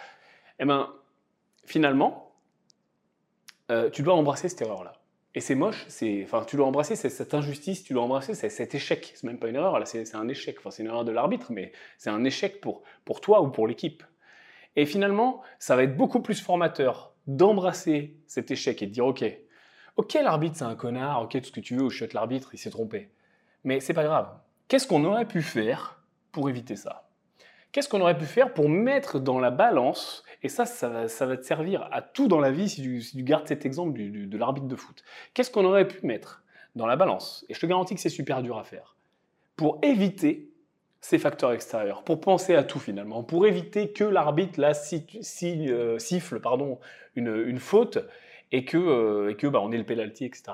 Eh 0.60 0.64
ben, 0.64 0.88
finalement, 1.64 2.30
tu 3.92 4.02
dois 4.02 4.14
embrasser 4.14 4.48
cette 4.48 4.62
erreur-là. 4.62 4.95
Et 5.36 5.40
c'est 5.40 5.54
moche, 5.54 5.84
c'est, 5.88 6.22
enfin, 6.24 6.46
tu 6.48 6.56
dois 6.56 6.64
embrasser 6.64 6.96
cette 6.96 7.34
injustice, 7.34 7.84
tu 7.84 7.92
dois 7.92 8.02
embrasser 8.04 8.34
cet 8.34 8.74
échec. 8.74 9.12
C'est 9.14 9.24
même 9.24 9.38
pas 9.38 9.48
une 9.48 9.56
erreur, 9.56 9.78
c'est 9.86 10.14
un 10.14 10.28
échec. 10.28 10.56
Enfin, 10.58 10.70
c'est 10.70 10.82
une 10.82 10.88
erreur 10.88 11.04
de 11.04 11.12
l'arbitre, 11.12 11.52
mais 11.52 11.72
c'est 11.98 12.08
un 12.08 12.24
échec 12.24 12.58
pour, 12.62 12.82
pour 13.04 13.20
toi 13.20 13.42
ou 13.42 13.50
pour 13.50 13.68
l'équipe. 13.68 14.02
Et 14.76 14.86
finalement, 14.86 15.42
ça 15.58 15.76
va 15.76 15.82
être 15.82 15.94
beaucoup 15.94 16.22
plus 16.22 16.40
formateur 16.40 17.12
d'embrasser 17.26 18.16
cet 18.26 18.50
échec 18.50 18.80
et 18.80 18.86
de 18.86 18.92
dire 18.92 19.04
ok, 19.04 19.26
ok, 19.96 20.14
l'arbitre 20.14 20.56
c'est 20.56 20.64
un 20.64 20.74
connard, 20.74 21.24
ok, 21.24 21.32
tout 21.32 21.48
ce 21.48 21.52
que 21.52 21.60
tu 21.60 21.76
veux, 21.76 21.82
ou 21.82 21.90
chute 21.90 22.14
l'arbitre, 22.14 22.54
il 22.54 22.58
s'est 22.58 22.70
trompé. 22.70 23.10
Mais 23.62 23.80
c'est 23.80 23.92
pas 23.92 24.04
grave. 24.04 24.30
qu'est-ce 24.68 24.86
qu'on 24.86 25.04
aurait 25.04 25.28
pu 25.28 25.42
faire 25.42 26.02
pour 26.32 26.48
éviter 26.48 26.76
ça? 26.76 27.05
Qu'est-ce 27.76 27.90
qu'on 27.90 28.00
aurait 28.00 28.16
pu 28.16 28.24
faire 28.24 28.54
pour 28.54 28.70
mettre 28.70 29.20
dans 29.20 29.38
la 29.38 29.50
balance, 29.50 30.24
et 30.42 30.48
ça, 30.48 30.64
ça 30.64 30.88
va, 30.88 31.36
te 31.36 31.42
servir 31.42 31.86
à 31.92 32.00
tout 32.00 32.26
dans 32.26 32.40
la 32.40 32.50
vie 32.50 32.70
si 32.70 32.80
tu, 32.80 33.22
gardes 33.22 33.46
cet 33.46 33.66
exemple 33.66 34.00
de 34.00 34.38
l'arbitre 34.38 34.66
de 34.66 34.76
foot. 34.76 35.04
Qu'est-ce 35.34 35.50
qu'on 35.50 35.66
aurait 35.66 35.86
pu 35.86 36.06
mettre 36.06 36.42
dans 36.74 36.86
la 36.86 36.96
balance 36.96 37.44
Et 37.50 37.54
je 37.54 37.60
te 37.60 37.66
garantis 37.66 37.94
que 37.94 38.00
c'est 38.00 38.08
super 38.08 38.40
dur 38.40 38.56
à 38.56 38.64
faire. 38.64 38.96
Pour 39.56 39.78
éviter 39.82 40.48
ces 41.02 41.18
facteurs 41.18 41.52
extérieurs, 41.52 42.02
pour 42.02 42.18
penser 42.18 42.54
à 42.54 42.62
tout 42.62 42.78
finalement, 42.78 43.22
pour 43.22 43.46
éviter 43.46 43.92
que 43.92 44.04
l'arbitre 44.04 44.58
euh, 44.58 45.98
siffle 45.98 46.40
pardon, 46.40 46.78
une, 47.14 47.58
faute 47.58 47.98
et 48.52 48.64
que, 48.64 48.76
euh, 48.76 49.30
et 49.30 49.36
que 49.36 49.46
bah, 49.46 49.60
on 49.62 49.72
ait 49.72 49.78
le 49.78 49.84
penalty, 49.84 50.24
etc. 50.24 50.44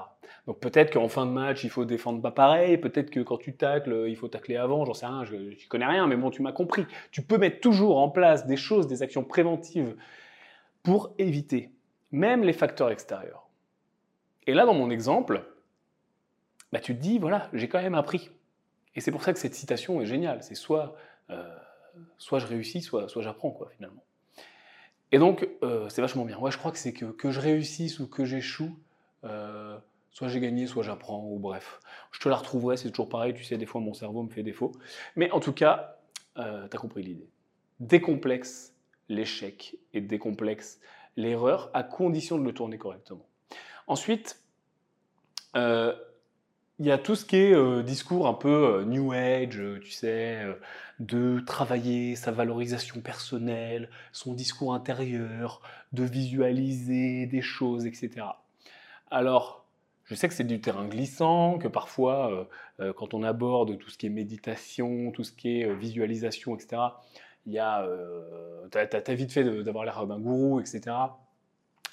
Donc 0.46 0.60
peut-être 0.60 0.92
qu'en 0.92 1.08
fin 1.08 1.26
de 1.26 1.30
match, 1.30 1.62
il 1.64 1.70
faut 1.70 1.84
défendre 1.84 2.20
pas 2.20 2.30
pareil, 2.30 2.78
peut-être 2.78 3.10
que 3.10 3.20
quand 3.20 3.36
tu 3.36 3.54
tacles, 3.54 4.06
il 4.08 4.16
faut 4.16 4.28
tacler 4.28 4.56
avant, 4.56 4.84
j'en 4.84 4.94
sais 4.94 5.06
rien, 5.06 5.24
je, 5.24 5.36
ne 5.36 5.68
connais 5.68 5.86
rien, 5.86 6.06
mais 6.06 6.16
bon, 6.16 6.30
tu 6.30 6.42
m'as 6.42 6.52
compris. 6.52 6.86
Tu 7.10 7.22
peux 7.22 7.38
mettre 7.38 7.60
toujours 7.60 7.98
en 7.98 8.08
place 8.08 8.46
des 8.46 8.56
choses, 8.56 8.86
des 8.86 9.02
actions 9.02 9.24
préventives 9.24 9.94
pour 10.82 11.14
éviter 11.18 11.70
même 12.10 12.42
les 12.44 12.52
facteurs 12.52 12.90
extérieurs. 12.90 13.48
Et 14.46 14.54
là, 14.54 14.66
dans 14.66 14.74
mon 14.74 14.90
exemple, 14.90 15.44
bah, 16.72 16.80
tu 16.80 16.94
te 16.94 17.00
dis, 17.00 17.18
voilà, 17.18 17.48
j'ai 17.52 17.68
quand 17.68 17.80
même 17.80 17.94
appris. 17.94 18.30
Et 18.94 19.00
c'est 19.00 19.10
pour 19.10 19.22
ça 19.22 19.32
que 19.32 19.38
cette 19.38 19.54
citation 19.54 20.00
est 20.00 20.06
géniale. 20.06 20.42
C'est 20.42 20.54
soit, 20.54 20.94
euh, 21.30 21.56
soit 22.18 22.38
je 22.38 22.46
réussis, 22.46 22.82
soit, 22.82 23.08
soit 23.08 23.22
j'apprends, 23.22 23.50
quoi, 23.50 23.70
finalement. 23.74 24.02
Et 25.12 25.18
donc, 25.18 25.46
euh, 25.62 25.88
c'est 25.90 26.00
vachement 26.00 26.24
bien. 26.24 26.38
Ouais, 26.38 26.50
je 26.50 26.58
crois 26.58 26.72
que 26.72 26.78
c'est 26.78 26.94
que, 26.94 27.04
que 27.04 27.30
je 27.30 27.38
réussisse 27.38 28.00
ou 28.00 28.08
que 28.08 28.24
j'échoue, 28.24 28.74
euh, 29.24 29.78
soit 30.10 30.28
j'ai 30.28 30.40
gagné, 30.40 30.66
soit 30.66 30.82
j'apprends, 30.82 31.24
ou 31.28 31.38
bref. 31.38 31.80
Je 32.10 32.18
te 32.20 32.28
la 32.28 32.36
retrouverai, 32.36 32.78
c'est 32.78 32.90
toujours 32.90 33.10
pareil, 33.10 33.34
tu 33.34 33.44
sais, 33.44 33.58
des 33.58 33.66
fois 33.66 33.80
mon 33.80 33.94
cerveau 33.94 34.22
me 34.22 34.30
fait 34.30 34.42
défaut. 34.42 34.72
Mais 35.14 35.30
en 35.30 35.40
tout 35.40 35.52
cas, 35.52 35.98
euh, 36.38 36.66
tu 36.66 36.76
as 36.76 36.80
compris 36.80 37.02
l'idée. 37.02 37.28
Décomplexe 37.78 38.74
l'échec 39.08 39.76
et 39.92 40.00
décomplexe 40.00 40.80
l'erreur 41.16 41.70
à 41.74 41.82
condition 41.82 42.38
de 42.38 42.44
le 42.44 42.52
tourner 42.52 42.78
correctement. 42.78 43.26
Ensuite, 43.86 44.40
euh, 45.56 45.94
il 46.82 46.86
y 46.86 46.90
a 46.90 46.98
tout 46.98 47.14
ce 47.14 47.24
qui 47.24 47.36
est 47.36 47.54
euh, 47.54 47.84
discours 47.84 48.26
un 48.26 48.34
peu 48.34 48.80
euh, 48.80 48.84
New 48.84 49.12
Age, 49.12 49.60
euh, 49.60 49.78
tu 49.78 49.92
sais, 49.92 50.44
de 50.98 51.38
travailler 51.38 52.16
sa 52.16 52.32
valorisation 52.32 53.00
personnelle, 53.00 53.88
son 54.10 54.34
discours 54.34 54.74
intérieur, 54.74 55.62
de 55.92 56.02
visualiser 56.02 57.26
des 57.26 57.40
choses, 57.40 57.86
etc. 57.86 58.26
Alors, 59.12 59.64
je 60.06 60.16
sais 60.16 60.26
que 60.26 60.34
c'est 60.34 60.42
du 60.42 60.60
terrain 60.60 60.88
glissant, 60.88 61.58
que 61.58 61.68
parfois, 61.68 62.48
quand 62.96 63.14
on 63.14 63.22
aborde 63.22 63.78
tout 63.78 63.88
ce 63.88 63.96
qui 63.96 64.06
est 64.06 64.10
méditation, 64.10 65.12
tout 65.12 65.24
ce 65.24 65.32
qui 65.32 65.60
est 65.60 65.74
visualisation, 65.74 66.56
etc., 66.56 66.82
il 67.46 67.52
y 67.52 67.58
a, 67.58 67.86
t'as, 68.70 69.14
vite 69.14 69.32
fait 69.32 69.44
d'avoir 69.62 69.84
l'air 69.84 70.06
d'un 70.06 70.18
gourou, 70.18 70.60
etc. 70.60 70.94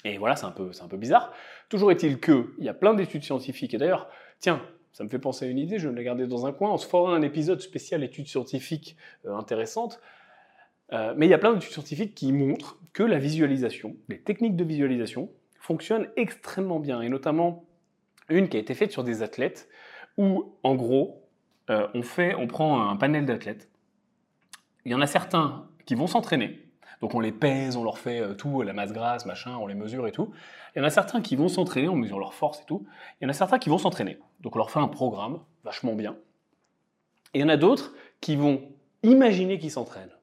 Et 0.04 0.18
voilà, 0.18 0.36
c'est 0.36 0.46
un 0.46 0.50
peu, 0.50 0.72
c'est 0.72 0.82
un 0.82 0.88
peu 0.88 0.96
bizarre. 0.96 1.32
Toujours 1.68 1.90
est-il 1.90 2.20
qu'il 2.20 2.44
y 2.58 2.68
a 2.68 2.74
plein 2.74 2.94
d'études 2.94 3.24
scientifiques, 3.24 3.74
et 3.74 3.78
d'ailleurs, 3.78 4.08
tiens, 4.38 4.62
ça 4.92 5.04
me 5.04 5.08
fait 5.08 5.18
penser 5.18 5.46
à 5.46 5.48
une 5.48 5.58
idée, 5.58 5.78
je 5.78 5.86
vais 5.86 5.92
me 5.92 5.96
la 5.96 6.02
garder 6.02 6.26
dans 6.26 6.46
un 6.46 6.52
coin. 6.52 6.72
On 6.72 6.76
se 6.76 6.86
fera 6.86 7.14
un 7.14 7.22
épisode 7.22 7.60
spécial 7.60 8.02
études 8.02 8.26
scientifiques 8.26 8.96
euh, 9.26 9.36
intéressantes. 9.36 10.00
Euh, 10.92 11.14
mais 11.16 11.26
il 11.26 11.30
y 11.30 11.34
a 11.34 11.38
plein 11.38 11.52
d'études 11.52 11.72
scientifiques 11.72 12.14
qui 12.14 12.32
montrent 12.32 12.78
que 12.92 13.04
la 13.04 13.18
visualisation, 13.18 13.96
les 14.08 14.20
techniques 14.20 14.56
de 14.56 14.64
visualisation, 14.64 15.30
fonctionnent 15.60 16.08
extrêmement 16.16 16.80
bien. 16.80 17.00
Et 17.02 17.08
notamment 17.08 17.64
une 18.28 18.48
qui 18.48 18.56
a 18.56 18.60
été 18.60 18.74
faite 18.74 18.90
sur 18.90 19.04
des 19.04 19.22
athlètes 19.22 19.68
où, 20.16 20.56
en 20.64 20.74
gros, 20.74 21.28
euh, 21.70 21.86
on, 21.94 22.02
fait, 22.02 22.34
on 22.34 22.48
prend 22.48 22.88
un 22.88 22.96
panel 22.96 23.24
d'athlètes. 23.24 23.70
Il 24.84 24.90
y 24.90 24.94
en 24.94 25.00
a 25.00 25.06
certains 25.06 25.68
qui 25.86 25.94
vont 25.94 26.08
s'entraîner, 26.08 26.69
donc 27.00 27.14
on 27.14 27.20
les 27.20 27.32
pèse, 27.32 27.76
on 27.76 27.84
leur 27.84 27.98
fait 27.98 28.20
euh, 28.20 28.34
tout, 28.34 28.62
la 28.62 28.72
masse 28.72 28.92
grasse, 28.92 29.26
machin, 29.26 29.56
on 29.56 29.66
les 29.66 29.74
mesure 29.74 30.06
et 30.06 30.12
tout. 30.12 30.32
Il 30.74 30.80
y 30.80 30.82
en 30.82 30.84
a 30.84 30.90
certains 30.90 31.20
qui 31.20 31.34
vont 31.34 31.48
s'entraîner, 31.48 31.88
on 31.88 31.96
mesure 31.96 32.18
leur 32.18 32.34
force 32.34 32.60
et 32.60 32.64
tout. 32.66 32.86
Il 33.20 33.24
y 33.24 33.26
en 33.26 33.30
a 33.30 33.34
certains 33.34 33.58
qui 33.58 33.70
vont 33.70 33.78
s'entraîner. 33.78 34.18
Donc 34.40 34.54
on 34.56 34.58
leur 34.58 34.70
fait 34.70 34.80
un 34.80 34.88
programme 34.88 35.40
vachement 35.64 35.94
bien. 35.94 36.16
Et 37.32 37.38
il 37.38 37.42
y 37.42 37.44
en 37.44 37.48
a 37.48 37.56
d'autres 37.56 37.94
qui 38.20 38.36
vont 38.36 38.62
imaginer 39.02 39.58
qu'ils 39.58 39.70
s'entraînent. 39.70 40.14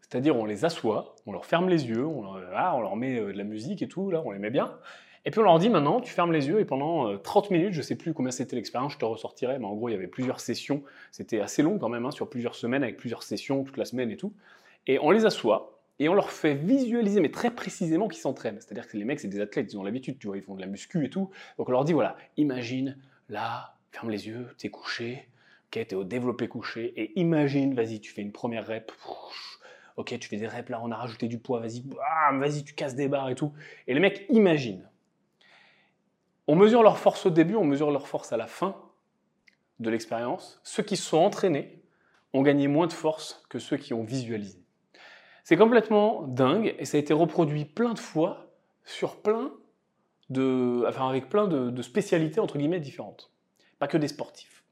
C'est-à-dire 0.00 0.36
on 0.36 0.44
les 0.44 0.66
assoit, 0.66 1.16
on 1.26 1.32
leur 1.32 1.46
ferme 1.46 1.70
les 1.70 1.88
yeux, 1.88 2.06
on 2.06 2.22
leur, 2.22 2.50
ah, 2.54 2.76
on 2.76 2.82
leur 2.82 2.96
met 2.96 3.18
euh, 3.18 3.32
de 3.32 3.38
la 3.38 3.44
musique 3.44 3.80
et 3.80 3.88
tout, 3.88 4.10
là 4.10 4.22
on 4.24 4.30
les 4.32 4.38
met 4.38 4.50
bien. 4.50 4.76
Et 5.24 5.30
puis 5.30 5.40
on 5.40 5.44
leur 5.44 5.58
dit 5.58 5.70
maintenant, 5.70 6.00
tu 6.00 6.12
fermes 6.12 6.32
les 6.32 6.48
yeux 6.48 6.60
et 6.60 6.64
pendant 6.64 7.16
30 7.16 7.46
euh, 7.46 7.54
minutes, 7.54 7.72
je 7.72 7.78
ne 7.78 7.82
sais 7.82 7.94
plus 7.94 8.12
combien 8.12 8.32
c'était 8.32 8.56
l'expérience, 8.56 8.92
je 8.92 8.98
te 8.98 9.04
ressortirai, 9.04 9.58
mais 9.58 9.64
en 9.64 9.74
gros 9.74 9.88
il 9.88 9.92
y 9.92 9.94
avait 9.94 10.08
plusieurs 10.08 10.40
sessions, 10.40 10.82
c'était 11.12 11.40
assez 11.40 11.62
long 11.62 11.78
quand 11.78 11.88
même, 11.88 12.04
hein, 12.04 12.10
sur 12.10 12.28
plusieurs 12.28 12.56
semaines 12.56 12.82
avec 12.82 12.98
plusieurs 12.98 13.22
sessions 13.22 13.64
toute 13.64 13.78
la 13.78 13.84
semaine 13.84 14.10
et 14.10 14.16
tout. 14.16 14.34
Et 14.88 14.98
on 14.98 15.12
les 15.12 15.24
assoit, 15.24 15.81
et 16.02 16.08
on 16.08 16.14
leur 16.14 16.32
fait 16.32 16.54
visualiser, 16.54 17.20
mais 17.20 17.30
très 17.30 17.52
précisément, 17.52 18.08
qu'ils 18.08 18.20
s'entraînent. 18.20 18.60
C'est-à-dire 18.60 18.88
que 18.88 18.96
les 18.96 19.04
mecs, 19.04 19.20
c'est 19.20 19.28
des 19.28 19.40
athlètes, 19.40 19.72
ils 19.72 19.78
ont 19.78 19.84
l'habitude, 19.84 20.18
tu 20.18 20.26
vois, 20.26 20.36
ils 20.36 20.42
font 20.42 20.56
de 20.56 20.60
la 20.60 20.66
muscu 20.66 21.04
et 21.04 21.10
tout. 21.10 21.30
Donc 21.58 21.68
on 21.68 21.72
leur 21.72 21.84
dit, 21.84 21.92
voilà, 21.92 22.16
imagine, 22.36 22.98
là, 23.28 23.76
ferme 23.92 24.10
les 24.10 24.26
yeux, 24.26 24.48
t'es 24.58 24.68
couché, 24.68 25.28
ok, 25.66 25.86
t'es 25.86 25.94
au 25.94 26.02
développé 26.02 26.48
couché, 26.48 26.92
et 26.96 27.18
imagine, 27.20 27.74
vas-y, 27.74 28.00
tu 28.00 28.12
fais 28.12 28.22
une 28.22 28.32
première 28.32 28.66
rep, 28.66 28.90
ok, 29.96 30.18
tu 30.18 30.28
fais 30.28 30.38
des 30.38 30.48
reps, 30.48 30.70
là, 30.70 30.80
on 30.82 30.90
a 30.90 30.96
rajouté 30.96 31.28
du 31.28 31.38
poids, 31.38 31.60
vas-y, 31.60 31.84
vas-y, 32.32 32.64
tu 32.64 32.74
casses 32.74 32.96
des 32.96 33.06
barres 33.06 33.30
et 33.30 33.36
tout. 33.36 33.52
Et 33.86 33.94
les 33.94 34.00
mecs 34.00 34.26
imaginent. 34.28 34.88
On 36.48 36.56
mesure 36.56 36.82
leur 36.82 36.98
force 36.98 37.26
au 37.26 37.30
début, 37.30 37.54
on 37.54 37.64
mesure 37.64 37.92
leur 37.92 38.08
force 38.08 38.32
à 38.32 38.36
la 38.36 38.48
fin 38.48 38.74
de 39.78 39.88
l'expérience. 39.88 40.60
Ceux 40.64 40.82
qui 40.82 40.96
sont 40.96 41.18
entraînés 41.18 41.80
ont 42.32 42.42
gagné 42.42 42.66
moins 42.66 42.88
de 42.88 42.92
force 42.92 43.44
que 43.48 43.60
ceux 43.60 43.76
qui 43.76 43.94
ont 43.94 44.02
visualisé. 44.02 44.61
C'est 45.44 45.56
complètement 45.56 46.22
dingue 46.22 46.74
et 46.78 46.84
ça 46.84 46.96
a 46.96 47.00
été 47.00 47.12
reproduit 47.12 47.64
plein 47.64 47.94
de 47.94 47.98
fois 47.98 48.52
sur 48.84 49.20
plein 49.20 49.52
de, 50.30 50.84
avec 50.84 51.28
plein 51.28 51.48
de, 51.48 51.82
spécialités 51.82 52.40
entre 52.40 52.58
guillemets 52.58 52.80
différentes. 52.80 53.30
Pas 53.78 53.88
que 53.88 53.98
des 53.98 54.08
sportifs. 54.08 54.62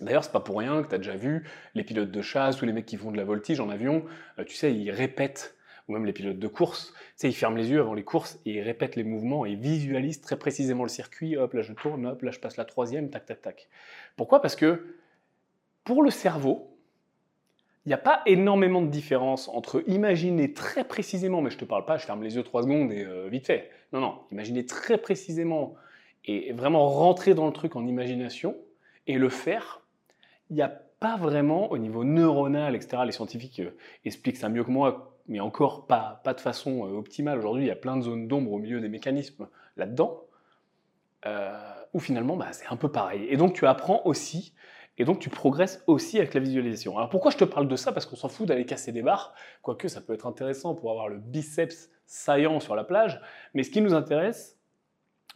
D'ailleurs, 0.00 0.24
c'est 0.24 0.32
pas 0.32 0.40
pour 0.40 0.58
rien 0.58 0.82
que 0.82 0.88
tu 0.88 0.94
as 0.94 0.98
déjà 0.98 1.14
vu 1.14 1.48
les 1.74 1.84
pilotes 1.84 2.10
de 2.10 2.22
chasse 2.22 2.60
ou 2.60 2.64
les 2.64 2.72
mecs 2.72 2.86
qui 2.86 2.96
font 2.96 3.12
de 3.12 3.16
la 3.16 3.24
voltige 3.24 3.60
en 3.60 3.68
avion, 3.68 4.04
euh, 4.38 4.44
tu 4.44 4.56
sais, 4.56 4.74
ils 4.74 4.90
répètent, 4.90 5.56
ou 5.86 5.92
même 5.92 6.04
les 6.04 6.12
pilotes 6.12 6.38
de 6.38 6.48
course, 6.48 6.92
tu 6.92 7.12
sais, 7.16 7.28
ils 7.28 7.34
ferment 7.34 7.56
les 7.56 7.70
yeux 7.70 7.78
avant 7.78 7.94
les 7.94 8.02
courses 8.02 8.40
et 8.44 8.54
ils 8.54 8.60
répètent 8.60 8.96
les 8.96 9.04
mouvements 9.04 9.44
et 9.44 9.54
visualisent 9.54 10.20
très 10.20 10.36
précisément 10.36 10.82
le 10.82 10.88
circuit, 10.88 11.36
hop, 11.36 11.52
là 11.52 11.62
je 11.62 11.72
tourne, 11.74 12.06
hop, 12.06 12.22
là 12.22 12.32
je 12.32 12.40
passe 12.40 12.56
la 12.56 12.64
troisième, 12.64 13.08
tac, 13.10 13.26
tac, 13.26 13.40
tac. 13.40 13.68
Pourquoi? 14.16 14.42
Parce 14.42 14.56
que 14.56 14.96
pour 15.84 16.02
le 16.02 16.10
cerveau, 16.10 16.73
il 17.84 17.90
n'y 17.90 17.94
a 17.94 17.98
pas 17.98 18.22
énormément 18.24 18.80
de 18.80 18.88
différence 18.88 19.48
entre 19.48 19.84
imaginer 19.86 20.54
très 20.54 20.84
précisément, 20.84 21.42
mais 21.42 21.50
je 21.50 21.58
te 21.58 21.66
parle 21.66 21.84
pas, 21.84 21.98
je 21.98 22.06
ferme 22.06 22.22
les 22.22 22.36
yeux 22.36 22.42
trois 22.42 22.62
secondes 22.62 22.90
et 22.90 23.04
euh, 23.04 23.28
vite 23.28 23.46
fait. 23.46 23.70
Non, 23.92 24.00
non, 24.00 24.20
imaginer 24.32 24.64
très 24.64 24.96
précisément 24.96 25.74
et 26.24 26.52
vraiment 26.52 26.88
rentrer 26.88 27.34
dans 27.34 27.46
le 27.46 27.52
truc 27.52 27.76
en 27.76 27.86
imagination 27.86 28.56
et 29.06 29.18
le 29.18 29.28
faire, 29.28 29.82
il 30.48 30.56
n'y 30.56 30.62
a 30.62 30.68
pas 30.98 31.18
vraiment 31.18 31.70
au 31.70 31.76
niveau 31.76 32.04
neuronal, 32.04 32.74
etc. 32.74 33.02
Les 33.04 33.12
scientifiques 33.12 33.60
euh, 33.60 33.76
expliquent 34.06 34.38
ça 34.38 34.48
mieux 34.48 34.64
que 34.64 34.70
moi, 34.70 35.18
mais 35.28 35.40
encore 35.40 35.86
pas, 35.86 36.22
pas 36.24 36.32
de 36.32 36.40
façon 36.40 36.86
euh, 36.86 36.96
optimale. 36.96 37.38
Aujourd'hui, 37.38 37.64
il 37.64 37.68
y 37.68 37.70
a 37.72 37.76
plein 37.76 37.98
de 37.98 38.02
zones 38.02 38.28
d'ombre 38.28 38.52
au 38.52 38.58
milieu 38.58 38.80
des 38.80 38.88
mécanismes 38.88 39.46
là-dedans, 39.76 40.22
où 41.94 42.00
finalement, 42.00 42.36
bah, 42.36 42.48
c'est 42.52 42.66
un 42.66 42.76
peu 42.76 42.90
pareil. 42.90 43.26
Et 43.28 43.36
donc, 43.36 43.54
tu 43.54 43.66
apprends 43.66 44.02
aussi 44.04 44.54
et 44.98 45.04
donc 45.04 45.18
tu 45.18 45.30
progresses 45.30 45.82
aussi 45.86 46.18
avec 46.18 46.34
la 46.34 46.40
visualisation. 46.40 46.96
Alors 46.96 47.08
pourquoi 47.08 47.30
je 47.30 47.36
te 47.36 47.44
parle 47.44 47.68
de 47.68 47.76
ça? 47.76 47.92
Parce 47.92 48.06
qu'on 48.06 48.16
s'en 48.16 48.28
fout 48.28 48.46
d'aller 48.46 48.64
casser 48.64 48.92
des 48.92 49.02
barres, 49.02 49.34
quoique 49.62 49.88
ça 49.88 50.00
peut 50.00 50.12
être 50.12 50.26
intéressant 50.26 50.74
pour 50.74 50.90
avoir 50.90 51.08
le 51.08 51.18
biceps 51.18 51.90
saillant 52.06 52.60
sur 52.60 52.76
la 52.76 52.84
plage. 52.84 53.20
Mais 53.54 53.62
ce 53.62 53.70
qui 53.70 53.80
nous 53.80 53.94
intéresse, 53.94 54.58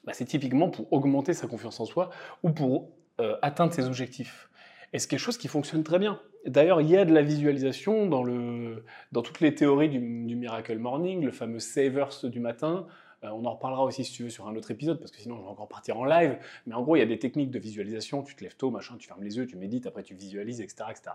bah, 0.05 0.13
c'est 0.13 0.25
typiquement 0.25 0.71
pour 0.71 0.93
augmenter 0.93 1.35
sa 1.35 1.47
confiance 1.47 1.81
en 1.81 1.85
soi 1.85 2.11
ou 2.43 2.51
pour 2.51 2.91
euh, 3.21 3.37
atteindre 3.43 3.73
ses 3.73 3.87
objectifs. 3.87 4.49
Et 4.93 4.99
c'est 4.99 5.09
quelque 5.09 5.21
chose 5.21 5.39
qui 5.39 5.49
fonctionne 5.49 5.83
très 5.83 5.99
bien. 5.99 6.21
D'ailleurs, 6.47 6.81
il 6.81 6.89
y 6.89 6.97
a 6.97 7.05
de 7.05 7.13
la 7.13 7.21
visualisation 7.23 8.07
dans, 8.07 8.23
le, 8.23 8.85
dans 9.13 9.23
toutes 9.23 9.41
les 9.41 9.55
théories 9.55 9.89
du, 9.89 9.99
du 9.99 10.37
Miracle 10.37 10.79
Morning, 10.79 11.25
le 11.25 11.33
fameux 11.33 11.59
Savers 11.59 12.25
du 12.25 12.41
matin, 12.41 12.87
euh, 13.25 13.29
on 13.31 13.45
en 13.45 13.55
reparlera 13.55 13.83
aussi 13.85 14.05
si 14.05 14.13
tu 14.13 14.25
veux 14.25 14.31
sur 14.31 14.47
un 14.47 14.55
autre 14.57 14.71
épisode, 14.71 14.99
parce 14.99 15.11
que 15.11 15.19
sinon 15.19 15.37
je 15.37 15.43
vais 15.43 15.49
encore 15.49 15.69
partir 15.69 15.99
en 15.99 16.05
live. 16.05 16.39
Mais 16.67 16.75
en 16.75 16.83
gros, 16.83 16.97
il 16.97 17.01
y 17.01 17.03
a 17.03 17.07
des 17.07 17.19
techniques 17.19 17.51
de 17.51 17.59
visualisation. 17.59 18.23
Tu 18.23 18.35
te 18.35 18.45
lèves 18.45 18.57
tôt, 18.57 18.71
machin, 18.71 18.97
tu 18.99 19.09
fermes 19.09 19.23
les 19.23 19.37
yeux, 19.37 19.47
tu 19.47 19.57
médites, 19.57 19.87
après 19.87 20.03
tu 20.03 20.15
visualises, 20.15 20.61
etc. 20.61 20.85
etc. 20.91 21.11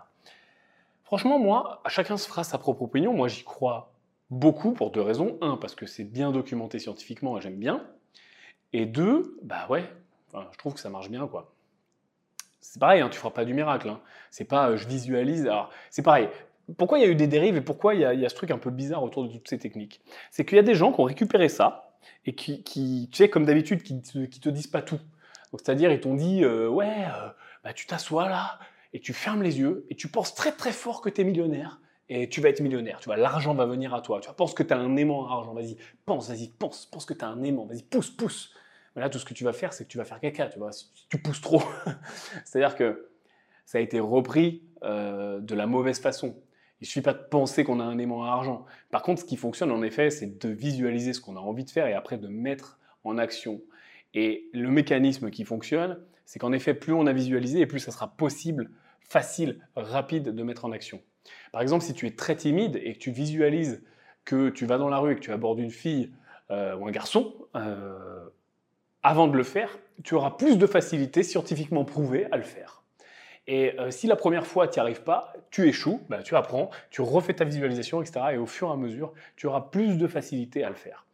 Franchement, 1.04 1.38
moi, 1.38 1.82
chacun 1.88 2.16
se 2.16 2.28
fera 2.28 2.44
sa 2.44 2.58
propre 2.58 2.82
opinion. 2.82 3.14
Moi, 3.14 3.28
j'y 3.28 3.44
crois 3.44 3.92
beaucoup 4.30 4.72
pour 4.72 4.90
deux 4.90 5.00
raisons. 5.02 5.38
Un, 5.40 5.56
parce 5.56 5.74
que 5.74 5.86
c'est 5.86 6.04
bien 6.04 6.32
documenté 6.32 6.78
scientifiquement 6.78 7.38
et 7.38 7.40
j'aime 7.40 7.56
bien. 7.56 7.86
Et 8.72 8.86
deux, 8.86 9.38
bah 9.42 9.66
ouais, 9.70 9.84
je 10.34 10.58
trouve 10.58 10.74
que 10.74 10.80
ça 10.80 10.90
marche 10.90 11.10
bien, 11.10 11.26
quoi. 11.28 11.54
C'est 12.60 12.80
pareil, 12.80 13.02
hein, 13.02 13.08
tu 13.10 13.18
feras 13.18 13.30
pas 13.30 13.44
du 13.44 13.54
miracle. 13.54 13.88
Hein. 13.88 14.00
C'est 14.30 14.46
pas 14.46 14.70
euh, 14.70 14.76
je 14.76 14.88
visualise. 14.88 15.46
Alors, 15.46 15.70
c'est 15.90 16.02
pareil. 16.02 16.28
Pourquoi 16.78 16.98
il 16.98 17.02
y 17.02 17.04
a 17.04 17.08
eu 17.08 17.14
des 17.14 17.26
dérives 17.26 17.56
et 17.56 17.60
pourquoi 17.60 17.94
il 17.94 18.00
y, 18.00 18.04
a, 18.04 18.28
ce 18.28 18.34
truc 18.34 18.50
un 18.50 18.58
peu 18.58 18.70
bizarre 18.70 19.02
autour 19.02 19.24
de 19.24 19.28
toutes 19.28 19.48
ces 19.48 19.58
techniques? 19.58 20.00
C'est 20.30 20.46
qu'il 20.46 20.56
y 20.56 20.58
a 20.58 20.62
des 20.62 20.74
gens 20.74 20.92
qui 20.92 21.00
ont 21.00 21.04
récupéré 21.04 21.50
ça, 21.50 21.83
et 22.26 22.34
qui, 22.34 22.62
tu 22.62 23.08
sais, 23.16 23.28
comme 23.28 23.44
d'habitude, 23.44 23.82
qui, 23.82 24.00
te, 24.00 24.24
te 24.26 24.48
disent 24.48 24.66
pas 24.66 24.82
tout. 24.82 25.00
C'est-à-dire, 25.52 25.92
ils 25.92 26.00
t'ont 26.00 26.14
dit, 26.14 26.42
euh, 26.42 26.68
ouais, 26.68 27.04
euh, 27.06 27.28
bah, 27.62 27.72
tu 27.72 27.86
t'assois 27.86 28.28
là, 28.28 28.58
et 28.94 29.00
tu 29.00 29.12
fermes 29.12 29.42
les 29.42 29.58
yeux 29.58 29.84
et 29.90 29.96
tu 29.96 30.08
penses 30.08 30.34
très 30.34 30.52
très 30.52 30.72
fort 30.72 31.02
que 31.02 31.10
tu 31.10 31.20
es 31.20 31.24
millionnaire 31.24 31.80
et 32.08 32.28
tu 32.28 32.40
vas 32.40 32.48
être 32.48 32.60
millionnaire. 32.60 33.00
Tu 33.00 33.06
vois, 33.06 33.16
l'argent 33.16 33.54
va 33.54 33.66
venir 33.66 33.92
à 33.92 34.00
toi. 34.00 34.20
Tu 34.20 34.26
vois, 34.26 34.36
pense 34.36 34.54
que 34.54 34.62
tu 34.62 34.72
as 34.72 34.78
un 34.78 34.96
aimant 34.96 35.28
à 35.28 35.32
argent. 35.32 35.52
Vas-y, 35.52 35.76
pense, 36.06 36.28
vas-y, 36.28 36.48
pense, 36.48 36.86
pense 36.86 37.04
que 37.04 37.14
tu 37.14 37.24
as 37.24 37.28
un 37.28 37.42
aimant. 37.42 37.66
Vas-y, 37.66 37.82
pousse, 37.82 38.10
pousse. 38.10 38.54
Mais 38.94 39.02
là, 39.02 39.08
tout 39.08 39.18
ce 39.18 39.24
que 39.24 39.34
tu 39.34 39.42
vas 39.42 39.52
faire, 39.52 39.72
c'est 39.72 39.84
que 39.84 39.88
tu 39.88 39.98
vas 39.98 40.04
faire 40.04 40.20
caca. 40.20 40.46
Tu 40.46 40.58
vois, 40.58 40.70
si 40.70 40.86
tu 41.08 41.18
pousses 41.18 41.40
trop. 41.40 41.62
C'est-à-dire 42.44 42.76
que 42.76 43.08
ça 43.66 43.78
a 43.78 43.80
été 43.80 43.98
repris 43.98 44.62
euh, 44.82 45.40
de 45.40 45.54
la 45.54 45.66
mauvaise 45.66 45.98
façon. 45.98 46.36
Il 46.84 46.86
ne 46.86 46.90
suffit 46.90 47.00
pas 47.00 47.14
de 47.14 47.22
penser 47.30 47.64
qu'on 47.64 47.80
a 47.80 47.82
un 47.82 47.96
aimant 47.96 48.24
à 48.24 48.28
argent. 48.28 48.66
Par 48.90 49.00
contre, 49.00 49.22
ce 49.22 49.24
qui 49.24 49.38
fonctionne 49.38 49.70
en 49.70 49.82
effet, 49.82 50.10
c'est 50.10 50.38
de 50.38 50.50
visualiser 50.50 51.14
ce 51.14 51.20
qu'on 51.22 51.34
a 51.34 51.40
envie 51.40 51.64
de 51.64 51.70
faire 51.70 51.86
et 51.86 51.94
après 51.94 52.18
de 52.18 52.28
mettre 52.28 52.78
en 53.04 53.16
action. 53.16 53.62
Et 54.12 54.50
le 54.52 54.68
mécanisme 54.68 55.30
qui 55.30 55.46
fonctionne, 55.46 55.98
c'est 56.26 56.38
qu'en 56.38 56.52
effet, 56.52 56.74
plus 56.74 56.92
on 56.92 57.06
a 57.06 57.14
visualisé 57.14 57.60
et 57.60 57.66
plus 57.66 57.80
ça 57.80 57.90
sera 57.90 58.14
possible, 58.14 58.70
facile, 59.00 59.66
rapide 59.76 60.34
de 60.34 60.42
mettre 60.42 60.66
en 60.66 60.72
action. 60.72 61.00
Par 61.52 61.62
exemple, 61.62 61.82
si 61.82 61.94
tu 61.94 62.06
es 62.06 62.10
très 62.10 62.36
timide 62.36 62.78
et 62.82 62.92
que 62.92 62.98
tu 62.98 63.12
visualises 63.12 63.82
que 64.26 64.50
tu 64.50 64.66
vas 64.66 64.76
dans 64.76 64.90
la 64.90 64.98
rue 64.98 65.12
et 65.12 65.14
que 65.14 65.20
tu 65.20 65.32
abordes 65.32 65.60
une 65.60 65.70
fille 65.70 66.12
euh, 66.50 66.76
ou 66.76 66.86
un 66.86 66.90
garçon, 66.90 67.34
euh, 67.56 68.28
avant 69.02 69.26
de 69.26 69.38
le 69.38 69.42
faire, 69.42 69.78
tu 70.02 70.16
auras 70.16 70.32
plus 70.32 70.58
de 70.58 70.66
facilité 70.66 71.22
scientifiquement 71.22 71.86
prouvée 71.86 72.26
à 72.30 72.36
le 72.36 72.42
faire. 72.42 72.83
Et 73.46 73.78
euh, 73.78 73.90
si 73.90 74.06
la 74.06 74.16
première 74.16 74.46
fois 74.46 74.68
tu 74.68 74.78
n'y 74.78 74.80
arrives 74.80 75.02
pas, 75.02 75.32
tu 75.50 75.68
échoues, 75.68 76.00
bah, 76.08 76.22
tu 76.22 76.34
apprends, 76.36 76.70
tu 76.90 77.02
refais 77.02 77.34
ta 77.34 77.44
visualisation, 77.44 78.00
etc. 78.00 78.26
Et 78.32 78.36
au 78.36 78.46
fur 78.46 78.68
et 78.68 78.72
à 78.72 78.76
mesure, 78.76 79.12
tu 79.36 79.46
auras 79.46 79.60
plus 79.60 79.98
de 79.98 80.06
facilité 80.06 80.64
à 80.64 80.70
le 80.70 80.74
faire. 80.74 81.06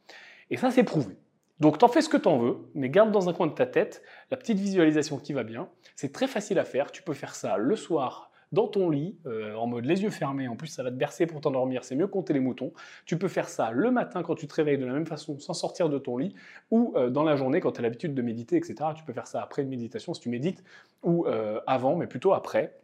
Et 0.50 0.56
ça, 0.56 0.70
c'est 0.70 0.84
prouvé. 0.84 1.16
Donc 1.60 1.76
t'en 1.76 1.88
fais 1.88 2.00
ce 2.00 2.08
que 2.08 2.16
t'en 2.16 2.38
veux, 2.38 2.56
mais 2.74 2.88
garde 2.88 3.12
dans 3.12 3.28
un 3.28 3.34
coin 3.34 3.46
de 3.46 3.52
ta 3.52 3.66
tête 3.66 4.02
la 4.30 4.38
petite 4.38 4.58
visualisation 4.58 5.18
qui 5.18 5.34
va 5.34 5.42
bien. 5.42 5.68
C'est 5.94 6.12
très 6.12 6.26
facile 6.26 6.58
à 6.58 6.64
faire, 6.64 6.90
tu 6.90 7.02
peux 7.02 7.12
faire 7.12 7.34
ça 7.34 7.58
le 7.58 7.76
soir 7.76 8.29
dans 8.52 8.66
ton 8.66 8.90
lit, 8.90 9.16
euh, 9.26 9.54
en 9.54 9.66
mode 9.66 9.84
les 9.84 10.02
yeux 10.02 10.10
fermés, 10.10 10.48
en 10.48 10.56
plus 10.56 10.66
ça 10.66 10.82
va 10.82 10.90
te 10.90 10.96
bercer 10.96 11.26
pour 11.26 11.40
t'endormir, 11.40 11.84
c'est 11.84 11.94
mieux 11.94 12.08
compter 12.08 12.32
les 12.32 12.40
moutons. 12.40 12.72
Tu 13.06 13.16
peux 13.16 13.28
faire 13.28 13.48
ça 13.48 13.70
le 13.70 13.90
matin 13.90 14.22
quand 14.22 14.34
tu 14.34 14.48
te 14.48 14.54
réveilles 14.54 14.78
de 14.78 14.86
la 14.86 14.92
même 14.92 15.06
façon 15.06 15.38
sans 15.38 15.54
sortir 15.54 15.88
de 15.88 15.98
ton 15.98 16.16
lit, 16.16 16.34
ou 16.70 16.92
euh, 16.96 17.10
dans 17.10 17.22
la 17.22 17.36
journée 17.36 17.60
quand 17.60 17.72
tu 17.72 17.78
as 17.78 17.82
l'habitude 17.82 18.14
de 18.14 18.22
méditer, 18.22 18.56
etc. 18.56 18.74
Tu 18.96 19.04
peux 19.04 19.12
faire 19.12 19.28
ça 19.28 19.42
après 19.42 19.62
une 19.62 19.68
méditation 19.68 20.14
si 20.14 20.20
tu 20.20 20.28
médites, 20.28 20.64
ou 21.02 21.26
euh, 21.26 21.60
avant, 21.66 21.94
mais 21.94 22.08
plutôt 22.08 22.32
après. 22.32 22.80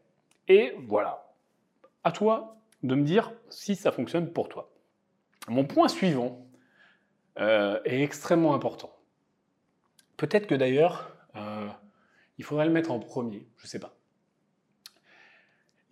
Et 0.48 0.72
voilà. 0.87 1.33
À 2.05 2.12
toi 2.12 2.59
de 2.85 2.94
me 2.94 3.02
dire 3.02 3.33
si 3.48 3.74
ça 3.74 3.90
fonctionne 3.90 4.33
pour 4.33 4.48
toi. 4.48 4.70
Mon 5.48 5.64
point 5.64 5.88
suivant, 5.88 6.42
est 7.38 8.00
extrêmement 8.00 8.55
important. 8.55 8.96
Peut-être 10.16 10.46
que 10.46 10.55
d'ailleurs, 10.55 11.14
il 12.38 12.44
faudrait 12.44 12.64
le 12.64 12.72
mettre 12.72 12.90
en 12.90 12.98
premier, 12.98 13.46
je 13.59 13.64
ne 13.64 13.68
sais 13.68 13.79
pas. 13.79 13.95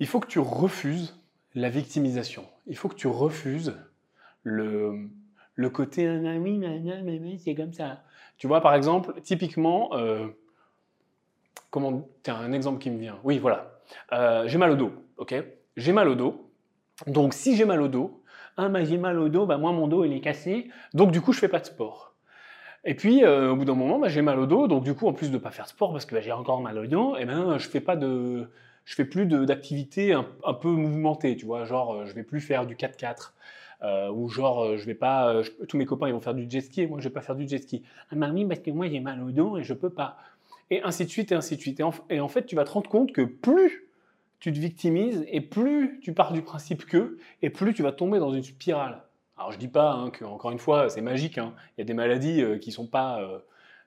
Il 0.05 0.07
faut 0.07 0.21
que 0.21 0.27
tu 0.27 0.39
refuses 0.39 1.19
la 1.55 1.71
victimisation. 1.71 2.45
Il 2.67 2.77
faut 2.77 2.91
que 2.91 2.95
tu 2.95 3.07
refuses 3.07 3.75
le, 4.43 5.09
le 5.55 5.71
côté 5.71 6.07
ah 6.07 6.39
oui, 6.39 7.41
c'est 7.43 7.55
comme 7.55 7.73
ça. 7.73 8.03
Tu 8.37 8.47
vois, 8.47 8.61
par 8.61 8.75
exemple, 8.75 9.15
typiquement, 9.23 9.97
euh, 9.97 10.27
comment, 11.71 12.07
un 12.27 12.53
exemple 12.53 12.81
qui 12.81 12.91
me 12.91 12.99
vient. 12.99 13.19
Oui, 13.25 13.39
voilà. 13.39 13.81
Euh, 14.13 14.47
j'ai 14.47 14.59
mal 14.59 14.73
au 14.73 14.77
dos, 14.77 14.93
ok? 15.17 15.43
J'ai 15.79 15.95
mal 15.95 16.11
au 16.11 16.15
dos. 16.15 16.51
Donc, 17.07 17.33
si 17.33 17.57
j'ai 17.57 17.65
mal 17.65 17.81
au 17.81 17.89
dos, 17.89 18.23
ah 18.59 18.69
bah 18.69 18.85
j'ai 18.85 18.99
mal 18.99 19.19
au 19.19 19.31
dos, 19.31 19.47
bah 19.47 19.57
moi 19.57 19.73
mon 19.73 19.89
dos 19.89 20.05
il 20.05 20.13
est 20.13 20.21
cassé, 20.21 20.69
donc 20.93 21.13
du 21.13 21.23
coup 21.23 21.33
je 21.33 21.39
fais 21.39 21.49
pas 21.49 21.61
de 21.61 21.65
sport. 21.65 22.15
Et 22.85 22.95
puis 22.95 23.25
euh, 23.25 23.53
au 23.53 23.57
bout 23.57 23.65
d'un 23.65 23.75
moment, 23.75 23.99
bah, 23.99 24.09
j'ai 24.09 24.21
mal 24.21 24.39
au 24.39 24.45
dos, 24.45 24.69
donc 24.69 24.85
du 24.85 24.95
coup 24.95 25.09
en 25.09 25.15
plus 25.15 25.31
de 25.31 25.39
pas 25.39 25.51
faire 25.51 25.65
de 25.65 25.71
sport 25.71 25.93
parce 25.93 26.05
que 26.05 26.15
bah, 26.15 26.21
j'ai 26.21 26.31
encore 26.31 26.61
mal 26.61 26.79
au 26.79 26.87
dos, 26.87 27.17
et 27.17 27.21
eh 27.23 27.25
ben 27.25 27.57
je 27.57 27.67
fais 27.71 27.81
pas 27.81 27.97
de, 27.97 28.51
je 28.85 28.95
fais 28.95 29.05
plus 29.05 29.27
d'activités 29.27 30.13
un, 30.13 30.55
peu 30.55 30.69
mouvementées, 30.69 31.37
tu 31.37 31.47
vois, 31.47 31.65
genre 31.65 31.95
euh, 31.95 32.07
je 32.07 32.15
vais 32.15 32.23
plus 32.23 32.41
faire 32.41 32.67
du 32.67 32.77
4x4. 32.77 33.33
Euh, 33.83 34.11
ou 34.11 34.29
genre 34.29 34.79
je 34.79 34.87
vais 34.87 34.95
pas, 34.95 35.43
tous 35.69 35.77
mes 35.77 35.85
copains 35.85 36.09
ils 36.09 36.13
vont 36.13 36.21
faire 36.21 36.33
du 36.33 36.49
jet 36.49 36.63
ski 36.63 36.83
et 36.83 36.87
moi 36.87 37.01
je 37.01 37.09
vais 37.09 37.13
pas 37.13 37.21
faire 37.21 37.35
du 37.35 37.47
jet 37.47 37.59
ski. 37.59 37.83
Ah 38.11 38.15
oui 38.33 38.47
parce 38.47 38.61
que 38.61 38.71
moi 38.71 38.89
j'ai 38.89 39.01
mal 39.01 39.23
au 39.23 39.31
dos 39.31 39.59
et 39.59 39.65
je 39.65 39.75
peux 39.75 39.91
pas. 39.91 40.17
Et 40.71 40.81
ainsi 40.83 41.05
de 41.05 41.11
suite 41.11 41.33
et 41.33 41.35
ainsi 41.35 41.57
de 41.57 41.61
suite. 41.61 41.83
et 42.09 42.21
en 42.21 42.29
fait 42.29 42.47
tu 42.47 42.57
vas 42.57 42.65
te 42.65 42.71
rendre 42.71 42.89
compte 42.89 43.13
que 43.13 43.23
plus 43.23 43.85
tu 44.45 44.53
te 44.53 44.59
victimises 44.59 45.25
et 45.29 45.41
plus 45.41 46.01
tu 46.03 46.13
pars 46.13 46.31
du 46.31 46.43
principe 46.43 46.85
que, 46.85 47.17
et 47.41 47.49
plus 47.49 47.73
tu 47.73 47.83
vas 47.83 47.93
tomber 47.93 48.19
dans 48.19 48.31
une 48.31 48.43
spirale. 48.43 49.03
Alors 49.39 49.53
je 49.53 49.59
dis 49.59 49.69
pas 49.69 49.93
hein, 49.93 50.11
que 50.11 50.23
encore 50.27 50.51
une 50.51 50.59
fois 50.59 50.91
c'est 50.91 51.01
magique, 51.01 51.39
hein. 51.39 51.55
il 51.77 51.81
y 51.81 51.83
a 51.83 51.87
des 51.87 51.95
maladies 51.95 52.43
euh, 52.43 52.59
qui 52.59 52.71
sont 52.71 52.87
pas, 52.87 53.23
euh, 53.23 53.39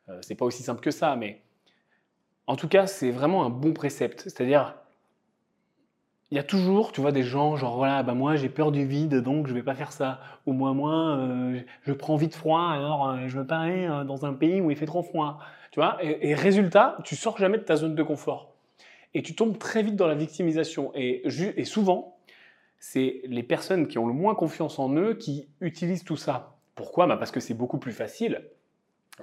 euh, 0.10 0.17
c'est 0.21 0.33
pas 0.33 0.45
aussi 0.45 0.63
simple 0.63 0.81
que 0.81 0.89
ça, 0.89 1.15
mais 1.15 1.43
en 2.47 2.55
tout 2.55 2.67
cas 2.67 2.88
c'est 2.88 3.12
vraiment 3.12 3.45
un 3.45 3.51
bon 3.51 3.71
précepte. 3.71 4.23
C'est-à-dire 4.23 4.75
il 6.32 6.36
y 6.36 6.40
a 6.40 6.44
toujours, 6.44 6.92
tu 6.92 7.02
vois, 7.02 7.12
des 7.12 7.24
gens 7.24 7.56
genre 7.56 7.78
voilà, 7.78 8.04
bah 8.04 8.13
moi 8.13 8.36
j'ai 8.36 8.50
peur 8.50 8.72
du 8.72 8.86
vide 8.86 9.16
donc 9.22 9.48
je 9.48 9.54
vais 9.54 9.63
pas 9.63 9.76
faire 9.76 9.92
ça, 9.92 10.20
ou 10.46 10.54
moi 10.54 10.74
moi 10.74 11.20
je 11.84 11.94
prends 11.94 12.18
vite 12.18 12.36
froid 12.36 12.70
alors 12.70 13.28
je 13.28 13.38
veux 13.38 13.48
pas 13.48 13.60
aller 13.60 13.88
dans 14.06 14.26
un 14.26 14.34
pays 14.34 14.60
où 14.62 14.70
il 14.72 14.78
fait 14.78 14.86
trop 14.86 15.04
froid, 15.04 15.40
tu 15.72 15.80
vois. 15.80 15.98
Et, 16.02 16.34
résultat, 16.34 16.98
tu 17.04 17.16
sors 17.16 17.38
jamais 17.38 17.58
de 17.58 17.63
ta 17.63 17.76
zone 17.76 17.96
de 17.96 18.04
confort 18.04 18.56
et 19.13 19.22
tu 19.22 19.36
tombes 19.36 19.58
très 19.58 19.84
vite 19.84 19.96
dans 19.96 20.08
la 20.08 20.16
victimisation. 20.16 20.92
Et, 20.96 21.26
et 21.26 21.66
souvent, 21.66 22.18
c'est 22.80 23.22
les 23.26 23.44
personnes 23.44 23.88
qui 23.88 23.98
ont 23.98 24.08
le 24.08 24.13
moins 24.13 24.36
confiance 24.36 24.80
en 24.80 24.94
eux 24.96 25.16
qui 25.16 25.48
utilisent 25.62 26.04
tout 26.04 26.18
ça. 26.18 26.58
Pourquoi? 26.76 27.08
Bah 27.08 27.18
Parce 27.18 27.32
que 27.32 27.40
c'est 27.40 27.54
beaucoup 27.54 27.80
plus 27.80 27.92
facile 27.92 28.44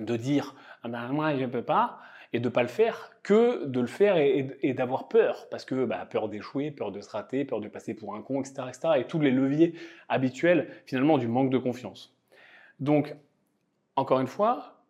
de 0.01 0.17
dire 0.17 0.55
ah 0.83 0.89
ben, 0.89 1.09
moi 1.09 1.37
je 1.37 1.45
peux 1.47 1.63
pas 1.63 1.99
et 2.35 2.41
de 2.41 2.49
ne 2.49 2.53
pas 2.53 2.63
le 2.63 2.69
faire 2.69 3.13
que 3.23 3.65
de 3.65 3.81
le 3.81 3.87
faire 3.87 4.17
et, 4.17 4.75
d'avoir 4.75 5.07
peur. 5.07 5.49
Parce 5.51 5.65
que 5.65 5.85
bah, 5.85 6.05
peur 6.05 6.29
d'échouer, 6.29 6.73
peur 6.73 6.91
de 6.91 7.01
se 7.01 7.09
rater, 7.09 7.45
peur 7.45 7.61
de 7.61 7.69
passer 7.69 7.95
pour 7.95 8.17
un 8.17 8.23
con, 8.23 8.41
etc., 8.41 8.65
etc. 8.69 8.95
Et 8.99 9.05
tous 9.05 9.21
les 9.21 9.31
leviers 9.31 9.75
habituels 10.09 10.69
finalement 10.85 11.17
du 11.17 11.29
manque 11.29 11.51
de 11.51 11.59
confiance. 11.59 12.13
Donc, 12.81 13.15
encore 13.95 14.19
une 14.19 14.27
fois, 14.27 14.83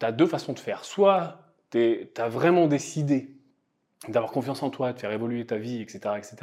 tu 0.00 0.06
as 0.06 0.12
deux 0.12 0.26
façons 0.26 0.52
de 0.52 0.58
faire. 0.58 0.84
Soit 0.84 1.38
tu 1.70 2.06
as 2.18 2.28
vraiment 2.28 2.66
décidé 2.66 3.30
d'avoir 4.08 4.30
confiance 4.30 4.62
en 4.62 4.68
toi, 4.68 4.92
de 4.92 5.00
faire 5.00 5.12
évoluer 5.12 5.46
ta 5.46 5.56
vie, 5.56 5.80
etc., 5.80 6.00
etc. 6.18 6.36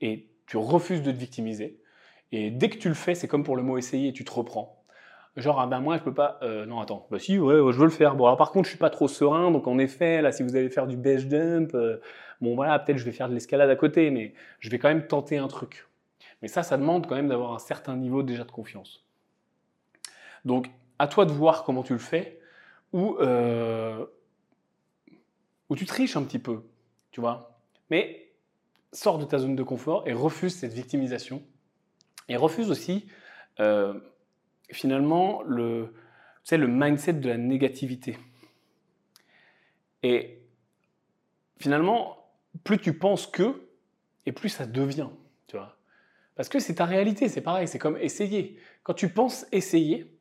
Et 0.00 0.26
tu 0.46 0.56
refuses 0.56 1.02
de 1.02 1.12
te 1.12 1.16
victimiser. 1.16 1.80
Et 2.32 2.50
dès 2.50 2.70
que 2.70 2.78
tu 2.78 2.88
le 2.88 2.94
fais, 2.94 3.14
c'est 3.14 3.28
comme 3.28 3.44
pour 3.44 3.54
le 3.54 3.62
mot 3.62 3.78
essayer, 3.78 4.12
tu 4.12 4.24
te 4.24 4.32
reprends. 4.32 4.83
Genre, 5.36 5.60
ah 5.60 5.66
ben 5.66 5.80
moi, 5.80 5.96
je 5.96 6.02
peux 6.02 6.14
pas. 6.14 6.38
Euh, 6.42 6.64
non, 6.66 6.80
attends. 6.80 7.06
Bah 7.10 7.18
si, 7.18 7.38
ouais, 7.38 7.54
je 7.54 7.78
veux 7.78 7.84
le 7.84 7.90
faire. 7.90 8.14
Bon, 8.14 8.26
alors 8.26 8.36
par 8.36 8.52
contre, 8.52 8.66
je 8.66 8.70
suis 8.70 8.78
pas 8.78 8.90
trop 8.90 9.08
serein. 9.08 9.50
Donc, 9.50 9.66
en 9.66 9.78
effet, 9.78 10.22
là, 10.22 10.30
si 10.32 10.42
vous 10.42 10.54
allez 10.56 10.70
faire 10.70 10.86
du 10.86 10.96
base 10.96 11.28
jump, 11.28 11.74
euh, 11.74 12.00
bon, 12.40 12.54
voilà, 12.54 12.78
peut-être 12.78 12.98
je 12.98 13.04
vais 13.04 13.12
faire 13.12 13.28
de 13.28 13.34
l'escalade 13.34 13.70
à 13.70 13.76
côté, 13.76 14.10
mais 14.10 14.34
je 14.60 14.70
vais 14.70 14.78
quand 14.78 14.88
même 14.88 15.06
tenter 15.06 15.38
un 15.38 15.48
truc. 15.48 15.88
Mais 16.42 16.48
ça, 16.48 16.62
ça 16.62 16.76
demande 16.76 17.06
quand 17.06 17.16
même 17.16 17.28
d'avoir 17.28 17.52
un 17.52 17.58
certain 17.58 17.96
niveau 17.96 18.22
déjà 18.22 18.44
de 18.44 18.50
confiance. 18.50 19.04
Donc, 20.44 20.68
à 20.98 21.08
toi 21.08 21.24
de 21.24 21.32
voir 21.32 21.64
comment 21.64 21.82
tu 21.82 21.94
le 21.94 21.98
fais, 21.98 22.38
ou, 22.92 23.16
euh, 23.18 24.04
ou 25.68 25.74
tu 25.74 25.86
triches 25.86 26.16
un 26.16 26.22
petit 26.22 26.38
peu 26.38 26.62
tu 27.14 27.20
vois. 27.20 27.60
Mais 27.90 28.32
sors 28.92 29.18
de 29.18 29.24
ta 29.24 29.38
zone 29.38 29.54
de 29.54 29.62
confort 29.62 30.02
et 30.08 30.12
refuse 30.12 30.56
cette 30.56 30.72
victimisation. 30.72 31.44
Et 32.28 32.34
refuse 32.34 32.72
aussi, 32.72 33.06
finalement, 34.74 35.42
le, 35.42 35.94
le 36.50 36.66
mindset 36.66 37.14
de 37.14 37.28
la 37.28 37.38
négativité. 37.38 38.18
Et 40.02 40.42
finalement, 41.58 42.30
plus 42.62 42.78
tu 42.78 42.92
penses 42.92 43.26
que, 43.26 43.62
et 44.26 44.32
plus 44.32 44.50
ça 44.50 44.66
devient, 44.66 45.08
tu 45.46 45.56
vois. 45.56 45.76
Parce 46.36 46.48
que 46.48 46.58
c'est 46.58 46.74
ta 46.74 46.84
réalité, 46.84 47.28
c'est 47.28 47.40
pareil, 47.40 47.68
c'est 47.68 47.78
comme 47.78 47.96
essayer. 47.96 48.58
Quand 48.82 48.94
tu 48.94 49.08
penses 49.08 49.46
essayer, 49.52 50.12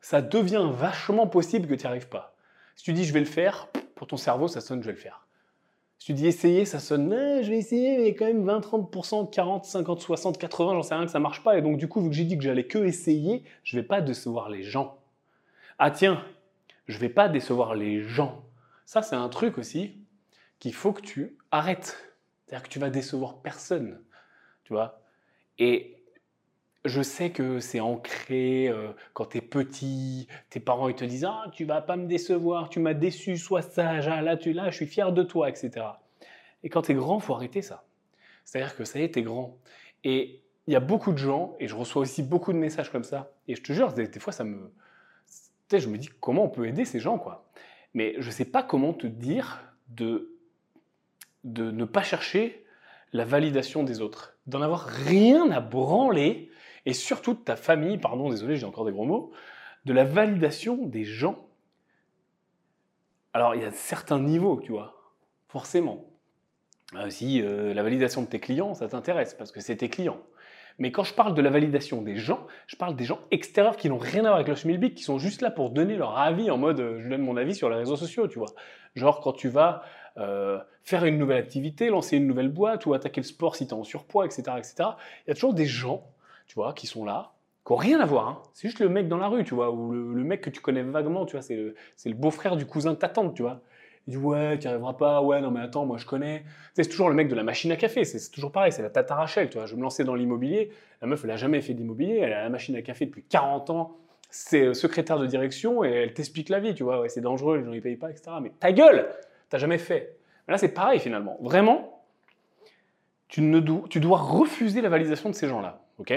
ça 0.00 0.20
devient 0.20 0.68
vachement 0.72 1.26
possible 1.26 1.68
que 1.68 1.74
tu 1.74 1.82
n'y 1.82 1.86
arrives 1.86 2.08
pas. 2.08 2.36
Si 2.76 2.84
tu 2.84 2.92
dis 2.92 3.04
je 3.04 3.12
vais 3.12 3.20
le 3.20 3.26
faire, 3.26 3.68
pour 3.94 4.06
ton 4.06 4.16
cerveau, 4.16 4.48
ça 4.48 4.60
sonne 4.60 4.80
je 4.82 4.86
vais 4.86 4.92
le 4.92 4.98
faire. 4.98 5.26
Si 6.00 6.06
tu 6.06 6.12
dis 6.14 6.26
essayer, 6.26 6.64
ça 6.64 6.78
sonne, 6.78 7.10
je 7.42 7.50
vais 7.50 7.58
essayer, 7.58 7.98
mais 7.98 8.14
quand 8.14 8.24
même 8.24 8.42
20, 8.42 8.60
30%, 8.60 9.28
40, 9.28 9.66
50, 9.66 10.00
60, 10.00 10.38
80, 10.38 10.72
j'en 10.72 10.82
sais 10.82 10.94
rien 10.94 11.04
que 11.04 11.10
ça 11.10 11.18
marche 11.20 11.44
pas. 11.44 11.58
Et 11.58 11.62
donc, 11.62 11.76
du 11.76 11.88
coup, 11.88 12.00
vu 12.00 12.08
que 12.08 12.16
j'ai 12.16 12.24
dit 12.24 12.38
que 12.38 12.42
j'allais 12.42 12.66
que 12.66 12.78
essayer, 12.78 13.44
je 13.64 13.76
vais 13.76 13.82
pas 13.82 14.00
décevoir 14.00 14.48
les 14.48 14.62
gens. 14.62 14.96
Ah 15.78 15.90
tiens, 15.90 16.24
je 16.88 16.96
vais 16.96 17.10
pas 17.10 17.28
décevoir 17.28 17.74
les 17.74 18.00
gens. 18.02 18.42
Ça, 18.86 19.02
c'est 19.02 19.14
un 19.14 19.28
truc 19.28 19.58
aussi 19.58 19.98
qu'il 20.58 20.72
faut 20.72 20.94
que 20.94 21.02
tu 21.02 21.36
arrêtes. 21.50 22.14
C'est-à-dire 22.46 22.62
que 22.62 22.72
tu 22.72 22.78
vas 22.78 22.88
décevoir 22.88 23.42
personne. 23.42 24.00
Tu 24.64 24.72
vois? 24.72 25.02
Je 26.84 27.02
sais 27.02 27.30
que 27.30 27.60
c'est 27.60 27.80
ancré 27.80 28.68
euh, 28.68 28.92
quand 29.12 29.26
tu 29.26 29.38
es 29.38 29.40
petit, 29.40 30.28
tes 30.48 30.60
parents 30.60 30.88
ils 30.88 30.94
te 30.94 31.04
disent 31.04 31.24
ah 31.24 31.44
tu 31.52 31.64
vas 31.64 31.82
pas 31.82 31.96
me 31.96 32.06
décevoir, 32.06 32.68
tu 32.70 32.80
m'as 32.80 32.94
déçu, 32.94 33.36
sois 33.36 33.62
sage, 33.62 34.08
ah, 34.08 34.22
là 34.22 34.36
tu 34.36 34.52
là, 34.52 34.70
je 34.70 34.76
suis 34.76 34.86
fier 34.86 35.12
de 35.12 35.22
toi, 35.22 35.48
etc. 35.48 35.86
Et 36.62 36.68
quand 36.68 36.82
tu 36.82 36.92
es 36.92 36.94
grand, 36.94 37.20
faut 37.20 37.34
arrêter 37.34 37.62
ça. 37.62 37.84
C'est-à-dire 38.44 38.76
que 38.76 38.84
ça 38.84 38.98
y 38.98 39.02
est, 39.02 39.16
es 39.16 39.22
grand. 39.22 39.58
Et 40.04 40.42
il 40.66 40.72
y 40.72 40.76
a 40.76 40.80
beaucoup 40.80 41.12
de 41.12 41.18
gens, 41.18 41.56
et 41.60 41.68
je 41.68 41.74
reçois 41.74 42.02
aussi 42.02 42.22
beaucoup 42.22 42.52
de 42.52 42.58
messages 42.58 42.90
comme 42.90 43.04
ça, 43.04 43.32
et 43.48 43.54
je 43.54 43.62
te 43.62 43.72
jure, 43.72 43.92
des, 43.92 44.08
fois 44.18 44.32
ça 44.32 44.44
me, 44.44 44.72
je 45.70 45.88
me 45.88 45.98
dis 45.98 46.08
comment 46.20 46.44
on 46.44 46.48
peut 46.48 46.66
aider 46.66 46.84
ces 46.84 47.00
gens 47.00 47.18
quoi? 47.18 47.46
Mais 47.92 48.14
je 48.18 48.30
sais 48.30 48.44
pas 48.44 48.62
comment 48.62 48.92
te 48.92 49.06
dire 49.06 49.62
de 49.88 50.36
de 51.42 51.70
ne 51.70 51.86
pas 51.86 52.02
chercher 52.02 52.66
la 53.12 53.24
validation 53.24 53.82
des 53.82 54.00
autres, 54.00 54.36
d'en 54.46 54.60
avoir 54.62 54.84
rien 54.84 55.50
à 55.50 55.60
branler, 55.60 56.49
et 56.86 56.92
surtout 56.92 57.34
de 57.34 57.40
ta 57.40 57.56
famille, 57.56 57.98
pardon, 57.98 58.30
désolé, 58.30 58.56
j'ai 58.56 58.66
encore 58.66 58.84
des 58.84 58.92
gros 58.92 59.04
mots, 59.04 59.32
de 59.84 59.92
la 59.92 60.04
validation 60.04 60.76
des 60.86 61.04
gens. 61.04 61.46
Alors, 63.32 63.54
il 63.54 63.62
y 63.62 63.64
a 63.64 63.70
certains 63.70 64.20
niveaux, 64.20 64.60
tu 64.60 64.72
vois, 64.72 65.14
forcément. 65.48 66.06
Euh, 66.96 67.08
si 67.10 67.40
euh, 67.40 67.72
la 67.72 67.82
validation 67.82 68.22
de 68.22 68.26
tes 68.26 68.40
clients, 68.40 68.74
ça 68.74 68.88
t'intéresse, 68.88 69.34
parce 69.34 69.52
que 69.52 69.60
c'est 69.60 69.76
tes 69.76 69.88
clients. 69.88 70.20
Mais 70.80 70.92
quand 70.92 71.04
je 71.04 71.12
parle 71.12 71.34
de 71.34 71.42
la 71.42 71.50
validation 71.50 72.00
des 72.00 72.16
gens, 72.16 72.46
je 72.66 72.74
parle 72.74 72.96
des 72.96 73.04
gens 73.04 73.20
extérieurs 73.30 73.76
qui 73.76 73.90
n'ont 73.90 73.98
rien 73.98 74.20
à 74.20 74.28
voir 74.28 74.34
avec 74.36 74.48
le 74.48 74.54
schmilblick, 74.54 74.94
qui 74.94 75.02
sont 75.02 75.18
juste 75.18 75.42
là 75.42 75.50
pour 75.50 75.70
donner 75.70 75.94
leur 75.94 76.18
avis 76.18 76.50
en 76.50 76.56
mode 76.56 76.80
euh, 76.80 77.00
je 77.00 77.08
donne 77.08 77.20
mon 77.20 77.36
avis 77.36 77.54
sur 77.54 77.68
les 77.68 77.76
réseaux 77.76 77.96
sociaux, 77.96 78.26
tu 78.28 78.38
vois. 78.38 78.48
Genre 78.94 79.20
quand 79.20 79.34
tu 79.34 79.48
vas 79.48 79.82
euh, 80.16 80.58
faire 80.82 81.04
une 81.04 81.18
nouvelle 81.18 81.36
activité, 81.36 81.90
lancer 81.90 82.16
une 82.16 82.26
nouvelle 82.26 82.48
boîte 82.48 82.86
ou 82.86 82.94
attaquer 82.94 83.20
le 83.20 83.26
sport 83.26 83.56
si 83.56 83.66
tu 83.66 83.74
es 83.74 83.76
en 83.76 83.84
surpoids, 83.84 84.24
etc., 84.24 84.42
etc. 84.56 84.74
Il 85.26 85.28
y 85.28 85.30
a 85.30 85.34
toujours 85.34 85.54
des 85.54 85.66
gens, 85.66 86.02
tu 86.50 86.56
vois, 86.56 86.72
qui 86.72 86.88
sont 86.88 87.04
là, 87.04 87.30
qui 87.64 87.72
n'ont 87.72 87.76
rien 87.76 88.00
à 88.00 88.06
voir. 88.06 88.26
Hein. 88.26 88.42
C'est 88.54 88.66
juste 88.66 88.80
le 88.80 88.88
mec 88.88 89.06
dans 89.06 89.18
la 89.18 89.28
rue, 89.28 89.44
tu 89.44 89.54
vois, 89.54 89.70
ou 89.70 89.92
le, 89.92 90.24
mec 90.24 90.40
que 90.40 90.50
tu 90.50 90.60
connais 90.60 90.82
vaguement, 90.82 91.24
tu 91.24 91.36
vois, 91.36 91.42
c'est 91.42 91.54
le, 91.54 92.14
beau-frère 92.14 92.56
du 92.56 92.66
cousin 92.66 92.90
de 92.90 92.96
ta 92.96 93.08
tante, 93.08 93.36
tu 93.36 93.42
vois. 93.42 93.60
Il 94.08 94.14
dit 94.14 94.16
ouais, 94.16 94.58
tu 94.58 94.66
n'y 94.66 94.72
arriveras 94.72 94.94
pas, 94.94 95.22
ouais, 95.22 95.40
non 95.40 95.52
mais 95.52 95.60
attends, 95.60 95.86
moi 95.86 95.96
je 95.96 96.06
connais. 96.06 96.42
c'est 96.74 96.88
toujours 96.88 97.08
le 97.08 97.14
mec 97.14 97.28
de 97.28 97.36
la 97.36 97.44
machine 97.44 97.70
à 97.70 97.76
café, 97.76 98.04
c'est 98.04 98.32
toujours 98.32 98.50
pareil, 98.50 98.72
c'est 98.72 98.82
la 98.82 98.90
tata 98.90 99.14
Rachel, 99.14 99.48
tu 99.48 99.58
vois. 99.58 99.66
Je 99.66 99.76
me 99.76 99.82
lançais 99.82 100.02
dans 100.02 100.16
l'immobilier, 100.16 100.72
la 101.00 101.06
meuf 101.06 101.22
elle 101.22 101.30
a 101.30 101.36
jamais 101.36 101.60
fait 101.60 101.74
d'immobilier, 101.74 102.16
elle 102.16 102.32
a 102.32 102.42
la 102.42 102.48
machine 102.48 102.74
à 102.74 102.82
café 102.82 103.06
depuis 103.06 103.22
40 103.22 103.70
ans, 103.70 103.96
c'est 104.28 104.62
euh, 104.62 104.74
secrétaire 104.74 105.20
de 105.20 105.26
direction 105.26 105.84
et 105.84 105.90
elle 105.90 106.14
t'explique 106.14 106.48
la 106.48 106.58
vie, 106.58 106.74
tu 106.74 106.82
vois, 106.82 107.00
ouais, 107.00 107.08
c'est 107.08 107.20
dangereux, 107.20 107.58
les 107.58 107.64
gens 107.64 107.72
ils 107.72 107.80
payent 107.80 107.94
pas, 107.94 108.10
etc. 108.10 108.32
Mais 108.42 108.50
ta 108.58 108.72
gueule, 108.72 109.08
t'as 109.50 109.58
jamais 109.58 109.78
fait. 109.78 110.16
là 110.48 110.58
c'est 110.58 110.74
pareil 110.74 110.98
finalement, 110.98 111.38
vraiment, 111.40 112.02
tu, 113.28 113.40
ne 113.40 113.60
tu 113.86 114.00
dois 114.00 114.18
refuser 114.18 114.80
la 114.80 114.88
validation 114.88 115.30
de 115.30 115.34
ces 115.36 115.46
gens-là, 115.46 115.80
ok? 115.98 116.12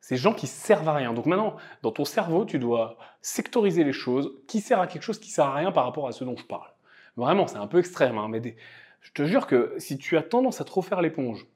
Ces 0.00 0.16
gens 0.16 0.32
qui 0.32 0.46
servent 0.46 0.88
à 0.88 0.94
rien. 0.94 1.12
Donc 1.12 1.26
maintenant, 1.26 1.56
dans 1.82 1.92
ton 1.92 2.04
cerveau, 2.04 2.44
tu 2.44 2.58
dois 2.58 2.96
sectoriser 3.20 3.84
les 3.84 3.92
choses, 3.92 4.32
qui 4.46 4.60
sert 4.60 4.80
à 4.80 4.86
quelque 4.86 5.02
chose, 5.02 5.18
qui 5.18 5.30
sert 5.30 5.46
à 5.46 5.54
rien 5.54 5.72
par 5.72 5.84
rapport 5.84 6.08
à 6.08 6.12
ce 6.12 6.24
dont 6.24 6.36
je 6.36 6.44
parle? 6.44 6.70
Vraiment, 7.16 7.46
c'est 7.46 7.56
un 7.56 7.66
peu 7.66 7.78
extrême, 7.78 8.16
hein, 8.16 8.28
mais 8.28 8.56
je 9.00 9.12
te 9.12 9.24
jure 9.24 9.46
que 9.46 9.74
si 9.78 9.98
tu 9.98 10.16
as 10.16 10.22
tendance 10.22 10.60
à 10.60 10.64
trop 10.64 10.82
faire 10.82 11.02
l'éponge, 11.02 11.46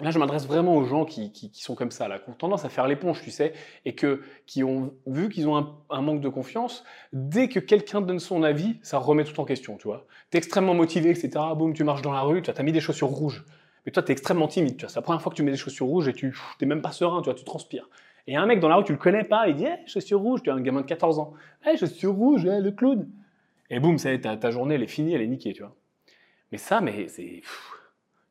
Là, 0.00 0.10
je 0.10 0.18
m'adresse 0.18 0.46
vraiment 0.46 0.74
aux 0.76 0.84
gens 0.84 1.04
qui, 1.04 1.50
sont 1.52 1.74
comme 1.74 1.90
ça, 1.90 2.08
là, 2.08 2.18
qui 2.18 2.30
ont 2.30 2.32
tendance 2.32 2.64
à 2.64 2.70
faire 2.70 2.88
l'éponge, 2.88 3.20
tu 3.22 3.30
sais, 3.30 3.52
et 3.84 3.94
que, 3.94 4.22
qui 4.46 4.64
ont 4.64 4.94
vu 5.06 5.28
qu'ils 5.28 5.48
ont 5.48 5.76
un, 5.90 6.00
manque 6.00 6.22
de 6.22 6.30
confiance. 6.30 6.82
Dès 7.12 7.48
que 7.48 7.60
quelqu'un 7.60 8.00
donne 8.00 8.18
son 8.18 8.42
avis, 8.42 8.78
ça 8.80 8.96
remet 8.96 9.24
tout 9.24 9.38
en 9.38 9.44
question, 9.44 9.76
tu 9.76 9.88
vois. 9.88 10.06
Tu 10.30 10.36
es 10.36 10.38
extrêmement 10.38 10.72
motivé, 10.72 11.10
etc. 11.10 11.32
Boum, 11.56 11.74
tu 11.74 11.84
marches 11.84 12.00
dans 12.00 12.12
la 12.12 12.22
rue, 12.22 12.40
tu 12.40 12.50
as 12.50 12.62
mis 12.62 12.72
des 12.72 12.80
chaussures 12.80 13.08
rouges. 13.08 13.44
Mais 13.84 13.92
toi, 13.92 14.02
tu 14.02 14.10
es 14.10 14.12
extrêmement 14.12 14.48
timide, 14.48 14.76
tu 14.76 14.82
vois. 14.82 14.88
C'est 14.88 14.98
la 14.98 15.02
première 15.02 15.20
fois 15.20 15.30
que 15.30 15.36
tu 15.36 15.42
mets 15.42 15.50
des 15.50 15.56
chaussures 15.56 15.86
rouges 15.86 16.08
et 16.08 16.12
tu 16.12 16.34
n'es 16.60 16.66
même 16.66 16.82
pas 16.82 16.92
serein, 16.92 17.20
tu 17.20 17.26
vois, 17.26 17.34
tu 17.34 17.44
transpires. 17.44 17.88
Et 18.26 18.36
un 18.36 18.46
mec 18.46 18.60
dans 18.60 18.68
la 18.68 18.76
rue, 18.76 18.84
tu 18.84 18.92
le 18.92 18.98
connais 18.98 19.24
pas, 19.24 19.48
il 19.48 19.56
dit 19.56 19.64
hey, 19.64 19.78
chaussures 19.86 20.20
rouges, 20.20 20.42
tu 20.42 20.50
es 20.50 20.52
un 20.52 20.60
gamin 20.60 20.82
de 20.82 20.86
14 20.86 21.18
ans. 21.18 21.34
Hey, 21.64 21.76
chaussures 21.76 22.14
rouges, 22.14 22.44
le 22.44 22.70
clown. 22.70 23.08
Et 23.70 23.80
boum, 23.80 23.98
ça 23.98 24.12
y 24.12 24.14
est, 24.14 24.20
ta, 24.20 24.50
journée, 24.50 24.76
elle 24.76 24.82
est 24.82 24.86
finie, 24.86 25.14
elle 25.14 25.22
est 25.22 25.26
niquée, 25.26 25.52
tu 25.52 25.62
vois. 25.62 25.74
Mais 26.52 26.58
ça, 26.58 26.80
mais 26.80 27.08
c'est. 27.08 27.42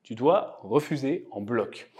Tu 0.03 0.15
dois 0.15 0.59
refuser 0.61 1.27
en 1.31 1.41
bloc. 1.41 1.91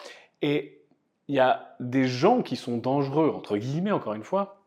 Et 0.41 0.81
il 1.27 1.35
y 1.35 1.39
a 1.39 1.75
des 1.79 2.07
gens 2.07 2.41
qui 2.41 2.55
sont 2.55 2.77
dangereux, 2.77 3.29
entre 3.29 3.57
guillemets, 3.57 3.91
encore 3.91 4.13
une 4.13 4.23
fois, 4.23 4.61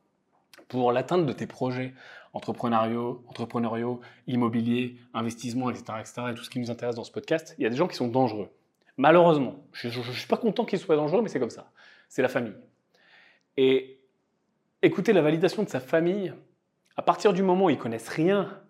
pour 0.69 0.93
l'atteinte 0.93 1.27
de 1.27 1.33
tes 1.33 1.47
projets 1.47 1.95
entrepreneuriaux, 2.33 3.23
entrepreneuriaux, 3.29 4.01
immobiliers, 4.27 4.97
investissements, 5.15 5.71
etc., 5.71 5.85
etc., 6.01 6.23
et 6.33 6.35
tout 6.35 6.43
ce 6.43 6.51
qui 6.51 6.59
nous 6.59 6.71
intéresse 6.71 6.97
dans 6.97 7.05
ce 7.05 7.13
podcast. 7.13 7.55
Il 7.59 7.63
y 7.63 7.67
a 7.67 7.71
des 7.71 7.77
gens 7.77 7.87
qui 7.87 7.97
sont 7.97 8.09
dangereux. 8.09 8.49
Malheureusement, 8.97 9.67
je 9.73 9.89
ne 9.89 10.13
suis 10.13 10.29
pas 10.29 10.37
content 10.37 10.65
qu'ils 10.65 10.79
soient 10.79 10.97
dangereux, 10.97 11.23
mais 11.23 11.29
c'est 11.29 11.41
comme 11.41 11.51
ça. 11.51 11.71
C'est 12.09 12.23
la 12.23 12.29
famille. 12.29 12.55
Et 13.57 14.01
écouter 14.83 15.13
la 15.13 15.23
validation 15.23 15.63
de 15.63 15.69
sa 15.69 15.81
famille, 15.81 16.33
à 16.97 17.03
partir 17.03 17.33
du 17.33 17.43
moment 17.43 17.67
où 17.67 17.71
ils 17.71 17.79
connaissent 17.79 18.09
rien 18.09 18.61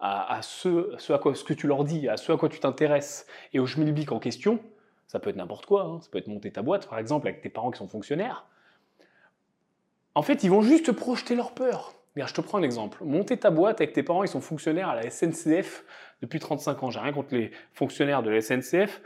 à, 0.00 0.40
ce, 0.42 1.12
à 1.12 1.18
quoi, 1.18 1.34
ce 1.34 1.44
que 1.44 1.54
tu 1.54 1.66
leur 1.66 1.82
dis, 1.84 2.08
à 2.08 2.18
ce 2.18 2.30
à 2.30 2.36
quoi 2.36 2.50
tu 2.50 2.60
t'intéresses, 2.60 3.26
et 3.54 3.58
au 3.58 3.66
schmilblick 3.66 4.12
en 4.12 4.18
question, 4.18 4.60
ça 5.06 5.18
peut 5.18 5.30
être 5.30 5.36
n'importe 5.36 5.64
quoi, 5.64 5.84
hein. 5.84 6.00
ça 6.02 6.10
peut 6.10 6.18
être 6.18 6.26
monter 6.26 6.50
ta 6.50 6.60
boîte, 6.60 6.88
par 6.88 6.98
exemple, 6.98 7.26
avec 7.26 7.40
tes 7.40 7.48
parents 7.48 7.70
qui 7.70 7.78
sont 7.78 7.88
fonctionnaires, 7.88 8.44
en 10.14 10.22
fait, 10.22 10.44
ils 10.44 10.50
vont 10.50 10.62
juste 10.62 10.92
projeter 10.92 11.34
leur 11.34 11.52
peur. 11.52 11.94
Regarde, 12.14 12.30
je 12.30 12.34
te 12.34 12.40
prends 12.40 12.58
un 12.58 12.62
exemple. 12.62 13.02
Monter 13.04 13.36
ta 13.36 13.50
boîte 13.50 13.80
avec 13.80 13.92
tes 13.92 14.02
parents, 14.02 14.22
ils 14.22 14.28
sont 14.28 14.40
fonctionnaires 14.40 14.88
à 14.88 14.94
la 14.94 15.10
SNCF 15.10 15.84
depuis 16.22 16.38
35 16.38 16.82
ans. 16.82 16.90
J'ai 16.90 17.00
rien 17.00 17.12
contre 17.12 17.34
les 17.34 17.50
fonctionnaires 17.72 18.22
de 18.22 18.30
la 18.30 18.40
SNCF. 18.40 19.00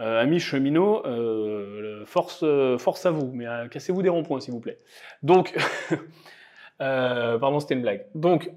Euh, 0.00 0.20
amis 0.20 0.40
cheminots, 0.40 1.06
euh, 1.06 2.04
force, 2.04 2.40
euh, 2.42 2.78
force 2.78 3.06
à 3.06 3.12
vous, 3.12 3.30
mais 3.32 3.46
cassez-vous 3.70 4.02
des 4.02 4.08
ronds-points, 4.08 4.40
s'il 4.40 4.52
vous 4.52 4.60
plaît. 4.60 4.78
Donc, 5.22 5.54
pardon, 6.78 7.60
c'était 7.60 7.74
une 7.74 7.82
blague. 7.82 8.06
Donc, 8.14 8.50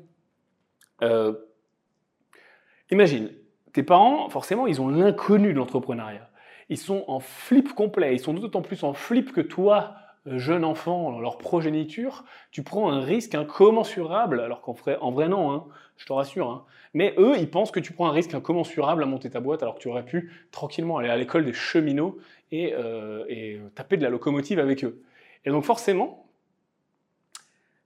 Imagine, 2.89 3.31
tes 3.73 3.83
parents, 3.83 4.29
forcément, 4.29 4.65
ils 4.65 4.81
ont 4.81 4.87
l'inconnu 4.87 5.53
de 5.53 5.57
l'entrepreneuriat. 5.57 6.29
Ils 6.69 6.77
sont 6.77 7.03
en 7.07 7.19
flip 7.19 7.73
complet. 7.73 8.13
Ils 8.13 8.19
sont 8.19 8.33
d'autant 8.33 8.61
plus 8.61 8.83
en 8.83 8.93
flip 8.93 9.33
que 9.33 9.41
toi, 9.41 9.95
jeune 10.35 10.65
enfant, 10.65 11.19
leur 11.19 11.37
progéniture, 11.37 12.25
tu 12.51 12.63
prends 12.63 12.91
un 12.91 13.01
risque 13.01 13.35
incommensurable, 13.35 14.41
alors 14.41 14.61
qu'en 14.61 14.73
vrai, 14.73 14.97
en 14.99 15.11
vrai 15.11 15.29
non, 15.29 15.51
hein, 15.51 15.65
je 15.97 16.05
te 16.05 16.13
rassure. 16.13 16.49
Hein. 16.49 16.65
Mais 16.93 17.13
eux, 17.17 17.35
ils 17.37 17.49
pensent 17.49 17.71
que 17.71 17.79
tu 17.79 17.93
prends 17.93 18.07
un 18.07 18.11
risque 18.11 18.33
incommensurable 18.33 19.03
à 19.03 19.05
monter 19.05 19.29
ta 19.29 19.39
boîte, 19.39 19.61
alors 19.61 19.75
que 19.75 19.79
tu 19.79 19.87
aurais 19.87 20.05
pu 20.05 20.31
tranquillement 20.51 20.97
aller 20.97 21.09
à 21.09 21.17
l'école 21.17 21.45
des 21.45 21.53
cheminots 21.53 22.17
et, 22.51 22.73
euh, 22.73 23.25
et, 23.29 23.59
taper 23.75 23.97
de 23.97 24.03
la 24.03 24.09
locomotive 24.09 24.59
avec 24.59 24.83
eux. 24.83 25.01
Et 25.45 25.49
donc 25.49 25.63
forcément, 25.63 26.27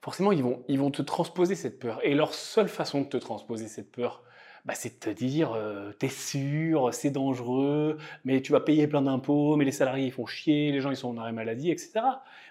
forcément, 0.01 0.31
ils 0.31 0.43
vont, 0.43 0.63
ils 0.67 0.79
vont 0.79 0.91
te 0.91 1.01
transposer 1.01 1.55
cette 1.55 1.79
peur. 1.79 1.99
Et 2.03 2.15
leur 2.15 2.33
seule 2.33 2.69
façon 2.69 3.01
de 3.01 3.07
te 3.07 3.17
transposer 3.17 3.67
cette 3.67 3.91
peur, 3.91 4.23
bah, 4.65 4.73
c'est 4.75 4.89
de 4.89 4.99
te 4.99 5.09
dire, 5.09 5.53
euh, 5.53 5.91
t'es 5.93 6.07
sûr, 6.07 6.93
c'est 6.93 7.09
dangereux, 7.09 7.97
mais 8.25 8.41
tu 8.41 8.51
vas 8.51 8.59
payer 8.59 8.87
plein 8.87 9.01
d'impôts, 9.01 9.55
mais 9.55 9.65
les 9.65 9.71
salariés 9.71 10.05
ils 10.05 10.11
font 10.11 10.25
chier, 10.25 10.71
les 10.71 10.81
gens 10.81 10.91
ils 10.91 10.97
sont 10.97 11.09
en 11.09 11.17
arrêt 11.17 11.31
maladie, 11.31 11.71
etc. 11.71 12.01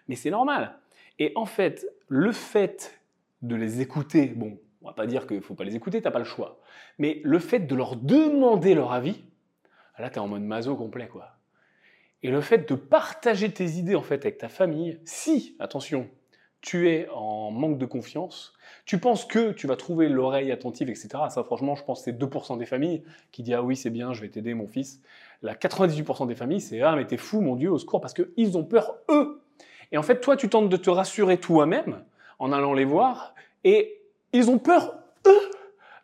Mais 0.09 0.16
c'est 0.16 0.31
normal. 0.31 0.79
Et 1.18 1.33
en 1.37 1.46
fait, 1.46 1.87
le 2.09 2.33
fait 2.33 3.01
de 3.42 3.55
les 3.55 3.81
écouter, 3.81 4.27
bon, 4.27 4.59
on 4.83 4.88
va 4.88 4.94
pas 4.94 5.07
dire 5.07 5.27
qu'il 5.27 5.40
faut 5.42 5.55
pas 5.55 5.64
les 5.64 5.77
écouter, 5.77 6.03
t'as 6.03 6.11
pas 6.11 6.18
le 6.18 6.25
choix, 6.25 6.61
mais 6.99 7.20
le 7.25 7.38
fait 7.38 7.61
de 7.61 7.75
leur 7.75 7.96
demander 7.96 8.75
leur 8.75 8.92
avis, 8.92 9.25
là 9.99 10.11
tu 10.11 10.16
es 10.16 10.18
en 10.18 10.29
mode 10.29 10.42
maso 10.42 10.75
complet 10.77 11.09
quoi. 11.09 11.37
Et 12.23 12.31
le 12.31 12.40
fait 12.40 12.68
de 12.68 12.75
partager 12.75 13.51
tes 13.51 13.64
idées 13.64 13.94
en 13.94 14.03
fait 14.03 14.25
avec 14.25 14.38
ta 14.38 14.49
famille, 14.49 15.01
si, 15.05 15.57
attention, 15.59 16.11
tu 16.61 16.90
es 16.90 17.09
en 17.14 17.51
manque 17.51 17.79
de 17.79 17.87
confiance, 17.87 18.53
tu 18.85 18.99
penses 18.99 19.25
que 19.25 19.53
tu 19.53 19.66
vas 19.66 19.77
trouver 19.77 20.09
l'oreille 20.09 20.53
attentive, 20.53 20.90
etc. 20.90 21.09
Ça, 21.29 21.42
franchement, 21.44 21.75
je 21.75 21.85
pense 21.85 22.01
que 22.01 22.05
c'est 22.07 22.18
2% 22.18 22.59
des 22.59 22.66
familles 22.66 23.03
qui 23.33 23.42
disent 23.42 23.55
Ah 23.55 23.62
oui, 23.62 23.77
c'est 23.77 23.90
bien, 23.90 24.12
je 24.12 24.20
vais 24.20 24.29
t'aider, 24.29 24.55
mon 24.55 24.66
fils. 24.66 25.01
La 25.42 25.55
98% 25.55 26.27
des 26.27 26.35
familles, 26.35 26.61
c'est 26.61 26.81
Ah, 26.83 26.96
mais 26.96 27.07
t'es 27.07 27.16
fou, 27.16 27.40
mon 27.40 27.57
Dieu, 27.57 27.70
au 27.70 27.79
secours, 27.79 28.01
parce 28.01 28.14
qu'ils 28.14 28.59
ont 28.59 28.64
peur, 28.64 28.96
eux. 29.11 29.40
Et 29.92 29.99
en 29.99 30.03
fait, 30.03 30.20
toi, 30.20 30.37
tu 30.37 30.49
tentes 30.49 30.68
de 30.68 30.77
te 30.77 30.90
rassurer 30.90 31.38
toi-même 31.38 32.05
en 32.38 32.53
allant 32.53 32.75
les 32.75 32.85
voir, 32.85 33.35
et 33.64 34.01
ils 34.33 34.51
ont 34.51 34.59
peur, 34.59 34.94
eux. 35.27 35.51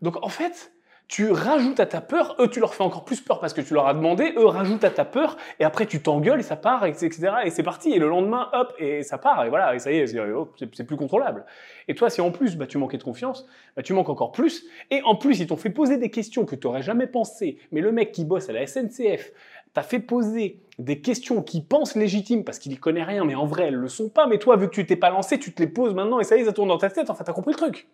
Donc, 0.03 0.23
en 0.25 0.29
fait, 0.29 0.73
tu 1.09 1.31
rajoutes 1.31 1.79
à 1.79 1.87
ta 1.87 2.01
peur, 2.01 2.35
eux 2.40 2.49
tu 2.49 2.59
leur 2.59 2.75
fais 2.75 2.83
encore 2.83 3.05
plus 3.05 3.21
peur 3.21 3.38
parce 3.38 3.53
que 3.53 3.61
tu 3.61 3.75
leur 3.75 3.87
as 3.87 3.95
demandé, 3.95 4.33
eux 4.37 4.47
rajoutent 4.47 4.83
à 4.83 4.90
ta 4.90 5.05
peur, 5.05 5.37
et 5.61 5.64
après 5.64 5.87
tu 5.87 6.03
t'engueules 6.03 6.40
et 6.40 6.42
ça 6.42 6.57
part, 6.57 6.85
etc. 6.85 7.11
Et 7.45 7.51
c'est 7.51 7.62
parti, 7.62 7.92
et 7.92 7.99
le 7.99 8.09
lendemain, 8.09 8.49
hop, 8.53 8.75
et 8.79 9.05
ça 9.05 9.16
part, 9.16 9.45
et 9.45 9.49
voilà, 9.49 9.75
et 9.75 9.79
ça 9.79 9.92
y 9.92 9.99
est, 9.99 10.07
c'est 10.09 10.19
oh, 10.21 10.47
plus 10.47 10.97
contrôlable. 10.97 11.45
Et 11.87 11.95
toi, 11.95 12.11
si 12.11 12.21
en 12.21 12.33
plus 12.33 12.57
bah, 12.57 12.66
tu 12.66 12.77
manquais 12.79 12.99
de 12.99 13.05
confiance, 13.05 13.47
bah, 13.77 13.83
tu 13.83 13.92
manques 13.92 14.09
encore 14.09 14.33
plus, 14.33 14.66
et 14.90 15.01
en 15.03 15.14
plus 15.14 15.38
ils 15.38 15.47
t'ont 15.47 15.57
fait 15.57 15.71
poser 15.71 15.97
des 15.97 16.11
questions 16.11 16.45
que 16.45 16.57
tu 16.57 16.66
n'aurais 16.66 16.83
jamais 16.83 17.07
pensé, 17.07 17.59
mais 17.71 17.81
le 17.81 17.92
mec 17.92 18.11
qui 18.11 18.25
bosse 18.25 18.49
à 18.49 18.53
la 18.53 18.66
SNCF 18.66 19.33
t'a 19.75 19.83
fait 19.83 20.01
poser 20.01 20.61
des 20.79 21.01
questions 21.01 21.42
qui 21.42 21.61
pensent 21.62 21.95
légitimes 21.95 22.42
parce 22.42 22.59
qu'il 22.59 22.73
y 22.73 22.79
connaît 22.79 23.05
rien, 23.05 23.25
mais 23.25 23.37
en 23.37 23.47
vrai 23.47 23.64
elles 23.69 23.75
le 23.75 23.88
sont 23.88 24.09
pas, 24.09 24.27
mais 24.27 24.38
toi 24.38 24.57
vu 24.57 24.69
que 24.69 24.75
tu 24.75 24.85
t'es 24.87 24.97
pas 24.97 25.11
lancé, 25.11 25.38
tu 25.38 25.53
te 25.53 25.62
les 25.62 25.69
poses 25.69 25.95
maintenant, 25.95 26.19
et 26.19 26.25
ça 26.25 26.37
y 26.37 26.40
est, 26.40 26.47
ça 26.47 26.53
tourne 26.53 26.69
dans 26.69 26.79
ta 26.79 26.90
tête, 26.90 27.11
enfin 27.11 27.23
t'as 27.23 27.33
compris 27.33 27.53
le 27.53 27.59
truc. 27.59 27.87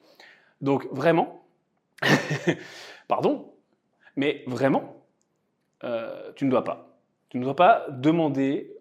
Donc 0.62 0.87
vraiment... 0.92 1.42
Pardon, 3.08 3.52
mais 4.16 4.44
vraiment, 4.46 5.04
euh, 5.84 6.32
tu 6.36 6.44
ne 6.44 6.50
dois 6.50 6.64
pas. 6.64 6.98
Tu 7.28 7.38
ne 7.38 7.44
dois 7.44 7.56
pas 7.56 7.86
demander, 7.90 8.76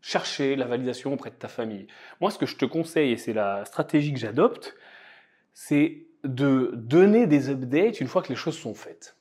chercher 0.00 0.56
la 0.56 0.66
validation 0.66 1.12
auprès 1.12 1.30
de 1.30 1.36
ta 1.36 1.48
famille. 1.48 1.86
Moi, 2.20 2.30
ce 2.30 2.38
que 2.38 2.46
je 2.46 2.56
te 2.56 2.64
conseille, 2.64 3.12
et 3.12 3.16
c'est 3.16 3.32
la 3.32 3.64
stratégie 3.64 4.12
que 4.12 4.18
j'adopte, 4.18 4.74
c'est 5.52 6.06
de 6.24 6.72
donner 6.74 7.26
des 7.26 7.50
updates 7.50 8.00
une 8.00 8.08
fois 8.08 8.22
que 8.22 8.28
les 8.28 8.36
choses 8.36 8.58
sont 8.58 8.74
faites. 8.74 9.16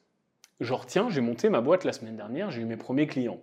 Genre, 0.59 0.85
tiens, 0.85 1.09
j'ai 1.09 1.21
monté 1.21 1.49
ma 1.49 1.61
boîte 1.61 1.83
la 1.83 1.93
semaine 1.93 2.15
dernière, 2.15 2.51
j'ai 2.51 2.61
eu 2.61 2.65
mes 2.65 2.77
premiers 2.77 3.07
clients. 3.07 3.41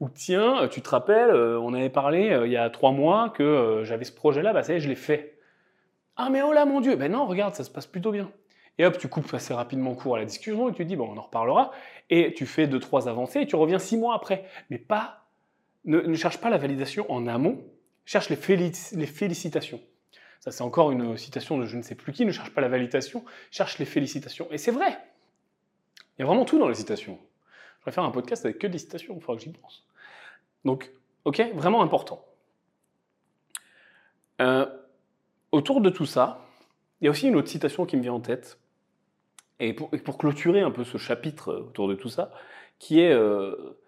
Ou 0.00 0.08
tiens, 0.08 0.68
tu 0.68 0.82
te 0.82 0.88
rappelles, 0.88 1.30
euh, 1.30 1.58
on 1.60 1.72
avait 1.74 1.90
parlé 1.90 2.30
euh, 2.30 2.46
il 2.46 2.52
y 2.52 2.56
a 2.56 2.68
trois 2.70 2.92
mois 2.92 3.30
que 3.30 3.82
j'avais 3.84 4.04
ce 4.04 4.12
projet-là, 4.12 4.52
bah 4.52 4.62
ça 4.62 4.72
y 4.72 4.76
est, 4.76 4.80
je 4.80 4.88
l'ai 4.88 4.96
fait. 4.96 5.38
Ah 6.16 6.30
mais 6.30 6.42
oh 6.42 6.52
là 6.52 6.64
mon 6.64 6.80
Dieu, 6.80 6.96
ben 6.96 7.10
non, 7.10 7.26
regarde, 7.26 7.54
ça 7.54 7.64
se 7.64 7.70
passe 7.70 7.86
plutôt 7.86 8.12
bien. 8.12 8.30
Et 8.78 8.84
hop, 8.84 8.98
tu 8.98 9.08
coupes 9.08 9.32
assez 9.34 9.54
rapidement 9.54 9.94
court 9.94 10.16
à 10.16 10.18
la 10.18 10.24
discussion 10.24 10.68
et 10.68 10.72
tu 10.72 10.84
dis, 10.84 10.96
bon, 10.96 11.08
on 11.12 11.16
en 11.16 11.22
reparlera. 11.22 11.70
Et 12.10 12.34
tu 12.34 12.46
fais 12.46 12.66
deux, 12.66 12.80
trois 12.80 13.08
avancées 13.08 13.40
et 13.40 13.46
tu 13.46 13.56
reviens 13.56 13.78
six 13.78 13.96
mois 13.96 14.14
après. 14.14 14.44
Mais 14.70 14.78
pas, 14.78 15.26
ne, 15.84 16.14
cherche 16.14 16.38
pas 16.38 16.50
la 16.50 16.58
validation 16.58 17.10
en 17.10 17.26
amont, 17.26 17.64
cherche 18.04 18.30
les, 18.30 18.36
félicitations. 18.36 19.80
Ça, 20.40 20.50
c'est 20.50 20.62
encore 20.62 20.90
une 20.90 21.16
citation 21.16 21.56
de 21.56 21.66
je 21.66 21.76
ne 21.76 21.82
sais 21.82 21.94
plus 21.94 22.12
qui, 22.12 22.24
ne 22.24 22.32
cherche 22.32 22.50
pas 22.50 22.60
la 22.60 22.68
validation, 22.68 23.24
cherche 23.50 23.78
les 23.78 23.84
félicitations. 23.84 24.48
Et 24.50 24.58
c'est 24.58 24.72
vrai. 24.72 24.98
Il 26.18 26.22
y 26.22 26.24
a 26.24 26.26
vraiment 26.26 26.44
tout 26.44 26.58
dans 26.58 26.68
les 26.68 26.74
citations. 26.74 27.18
Je 27.80 27.86
vais 27.86 27.92
faire 27.92 28.04
un 28.04 28.10
podcast 28.10 28.44
avec 28.44 28.58
que 28.58 28.66
des 28.66 28.78
citations, 28.78 29.14
il 29.16 29.20
faudra 29.20 29.36
que 29.36 29.44
j'y 29.44 29.50
pense. 29.50 29.86
Donc, 30.64 30.90
ok, 31.24 31.42
vraiment 31.54 31.82
important. 31.82 32.24
Euh, 34.40 34.66
autour 35.52 35.80
de 35.80 35.90
tout 35.90 36.06
ça, 36.06 36.44
il 37.00 37.04
y 37.04 37.08
a 37.08 37.10
aussi 37.10 37.28
une 37.28 37.36
autre 37.36 37.48
citation 37.48 37.86
qui 37.86 37.96
me 37.96 38.02
vient 38.02 38.14
en 38.14 38.20
tête, 38.20 38.58
et 39.60 39.72
pour, 39.72 40.18
clôturer 40.18 40.60
un 40.60 40.70
peu 40.70 40.84
ce 40.84 40.98
chapitre 40.98 41.54
autour 41.54 41.88
de 41.88 41.94
tout 41.94 42.08
ça, 42.08 42.32
qui 42.78 43.00
est 43.00 43.12
euh, 43.12 43.78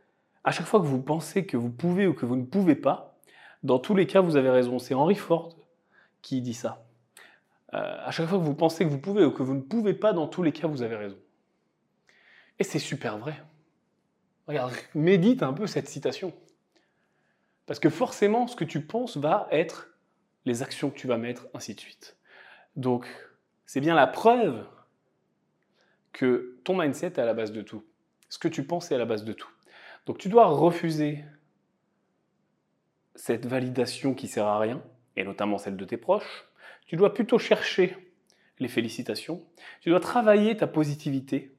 à 0.45 0.53
chaque 0.53 0.67
fois 0.67 0.81
que 0.81 0.87
vous 0.87 1.03
pensez 1.03 1.45
que 1.45 1.57
vous 1.57 1.71
pouvez 1.71 2.07
ou 2.07 2.15
que 2.15 2.25
vous 2.25 2.37
ne 2.37 2.45
pouvez 2.45 2.77
pas, 2.77 3.19
dans 3.63 3.79
tous 3.79 3.95
les 3.95 4.07
cas, 4.07 4.21
vous 4.21 4.37
avez 4.37 4.51
raison. 4.51 4.79
C'est 4.79 4.95
Henry 4.95 5.17
Ford 5.17 5.57
qui 6.23 6.41
dit 6.41 6.55
ça. 6.55 6.87
Euh, 7.75 7.97
à 8.05 8.11
chaque 8.13 8.29
fois 8.29 8.39
que 8.39 8.45
vous 8.45 8.55
pensez 8.55 8.85
que 8.85 8.91
vous 8.91 9.01
pouvez 9.01 9.25
ou 9.25 9.33
que 9.33 9.43
vous 9.43 9.55
ne 9.55 9.61
pouvez 9.61 9.95
pas, 9.95 10.13
dans 10.13 10.29
tous 10.29 10.43
les 10.43 10.53
cas, 10.53 10.69
vous 10.69 10.83
avez 10.83 10.97
raison. 10.97 11.19
Et 12.59 12.65
c'est 12.65 12.79
super 12.79 13.19
vrai. 13.19 13.43
Regarde, 14.47 14.73
médite 14.95 15.43
un 15.43 15.53
peu 15.53 15.67
cette 15.67 15.89
citation. 15.89 16.33
Parce 17.67 17.81
que 17.81 17.91
forcément, 17.91 18.47
ce 18.47 18.55
que 18.55 18.65
tu 18.65 18.81
penses 18.81 19.17
va 19.17 19.49
être 19.51 19.89
les 20.45 20.63
actions 20.63 20.91
que 20.91 20.97
tu 20.97 21.09
vas 21.09 21.19
mettre, 21.19 21.49
ainsi 21.55 21.75
de 21.75 21.81
suite. 21.81 22.17
Donc, 22.77 23.09
c'est 23.67 23.81
bien 23.81 23.97
la 23.97 24.07
preuve 24.07 24.65
que 26.17 26.59
ton 26.65 26.79
mindset 26.79 27.09
est 27.09 27.19
à 27.19 27.27
la 27.27 27.35
base 27.35 27.53
de 27.53 27.61
tout. 27.61 27.85
Ce 28.31 28.39
que 28.39 28.49
tu 28.49 28.65
penses 28.65 28.91
est 28.91 28.95
à 28.95 28.99
la 28.99 29.05
base 29.05 29.23
de 29.23 29.35
tout. 29.35 29.51
Donc, 30.07 30.17
tu 30.17 30.31
dois 30.31 30.47
refuser 30.47 31.23
cette 33.15 33.45
validation 33.45 34.15
qui 34.15 34.27
sert 34.27 34.47
à 34.47 34.59
rien, 34.59 34.83
et 35.17 35.25
notamment 35.25 35.59
celle 35.59 35.77
de 35.77 35.85
tes 35.85 35.99
proches. 35.99 36.47
Tu 36.87 36.97
dois 36.97 37.13
plutôt 37.13 37.39
chercher 37.39 37.95
les 38.59 38.69
félicitations. 38.69 39.45
Tu 39.83 39.91
dois 39.91 40.01
travailler 40.01 40.57
ta 40.57 40.67
positivité. 40.67 41.55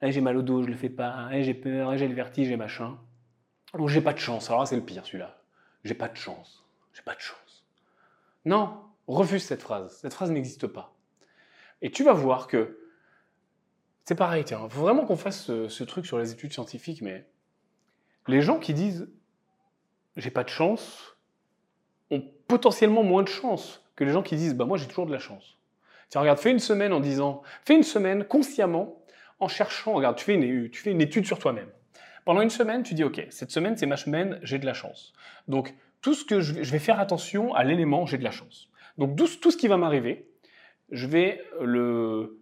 Eh, 0.00 0.10
j'ai 0.10 0.20
mal 0.20 0.36
au 0.36 0.42
dos, 0.42 0.64
je 0.64 0.68
le 0.68 0.74
fais 0.74 0.90
pas. 0.90 1.28
Eh, 1.32 1.44
j'ai 1.44 1.54
peur, 1.54 1.92
eh, 1.92 1.98
j'ai 1.98 2.08
le 2.08 2.14
vertige, 2.14 2.48
j'ai 2.48 2.56
machin. 2.56 2.98
Donc 3.72 3.88
j'ai 3.88 4.00
pas 4.00 4.14
de 4.14 4.18
chance. 4.18 4.48
Alors 4.50 4.60
là, 4.60 4.66
c'est 4.66 4.76
le 4.76 4.84
pire 4.84 5.06
celui-là. 5.06 5.40
J'ai 5.84 5.94
pas 5.94 6.08
de 6.08 6.16
chance. 6.16 6.64
J'ai 6.92 7.02
pas 7.02 7.14
de 7.14 7.20
chance. 7.20 7.64
Non, 8.44 8.82
refuse 9.06 9.44
cette 9.44 9.62
phrase. 9.62 9.98
Cette 10.00 10.12
phrase 10.12 10.32
n'existe 10.32 10.66
pas. 10.66 10.96
Et 11.82 11.92
tu 11.92 12.02
vas 12.02 12.14
voir 12.14 12.48
que 12.48 12.81
c'est 14.04 14.14
pareil, 14.14 14.44
il 14.48 14.56
faut 14.56 14.80
vraiment 14.80 15.04
qu'on 15.04 15.16
fasse 15.16 15.46
ce, 15.46 15.84
truc 15.84 16.06
sur 16.06 16.18
les 16.18 16.32
études 16.32 16.52
scientifiques, 16.52 17.02
mais 17.02 17.24
les 18.26 18.42
gens 18.42 18.58
qui 18.58 18.74
disent 18.74 19.08
j'ai 20.16 20.30
pas 20.30 20.44
de 20.44 20.48
chance 20.48 21.16
ont 22.10 22.22
potentiellement 22.48 23.02
moins 23.02 23.22
de 23.22 23.28
chance 23.28 23.82
que 23.96 24.04
les 24.04 24.12
gens 24.12 24.22
qui 24.22 24.36
disent 24.36 24.54
bah 24.54 24.64
moi 24.64 24.76
j'ai 24.76 24.86
toujours 24.86 25.06
de 25.06 25.12
la 25.12 25.18
chance. 25.18 25.56
Tiens, 26.08 26.20
regarde, 26.20 26.38
fais 26.38 26.50
une 26.50 26.58
semaine 26.58 26.92
en 26.92 27.00
disant, 27.00 27.42
fais 27.64 27.74
une 27.74 27.82
semaine 27.82 28.24
consciemment 28.24 29.02
en 29.40 29.48
cherchant, 29.48 29.94
regarde, 29.94 30.16
tu 30.16 30.24
fais 30.24 30.34
une, 30.34 30.68
tu 30.68 30.82
fais 30.82 30.90
une 30.90 31.00
étude 31.00 31.24
sur 31.24 31.38
toi-même. 31.38 31.68
Pendant 32.24 32.42
une 32.42 32.50
semaine, 32.50 32.82
tu 32.82 32.94
dis 32.94 33.04
ok, 33.04 33.26
cette 33.30 33.50
semaine 33.50 33.76
c'est 33.76 33.86
ma 33.86 33.96
semaine, 33.96 34.38
j'ai 34.42 34.58
de 34.58 34.66
la 34.66 34.74
chance. 34.74 35.12
Donc 35.48 35.74
tout 36.00 36.14
ce 36.14 36.24
que 36.24 36.40
je 36.40 36.52
vais, 36.54 36.78
faire 36.80 36.98
attention 36.98 37.54
à 37.54 37.62
l'élément 37.62 38.04
j'ai 38.04 38.18
de 38.18 38.24
la 38.24 38.32
chance. 38.32 38.68
Donc 38.98 39.16
tout 39.16 39.50
ce 39.50 39.56
qui 39.56 39.68
va 39.68 39.76
m'arriver, 39.76 40.28
je 40.90 41.06
vais 41.06 41.42
le, 41.60 42.41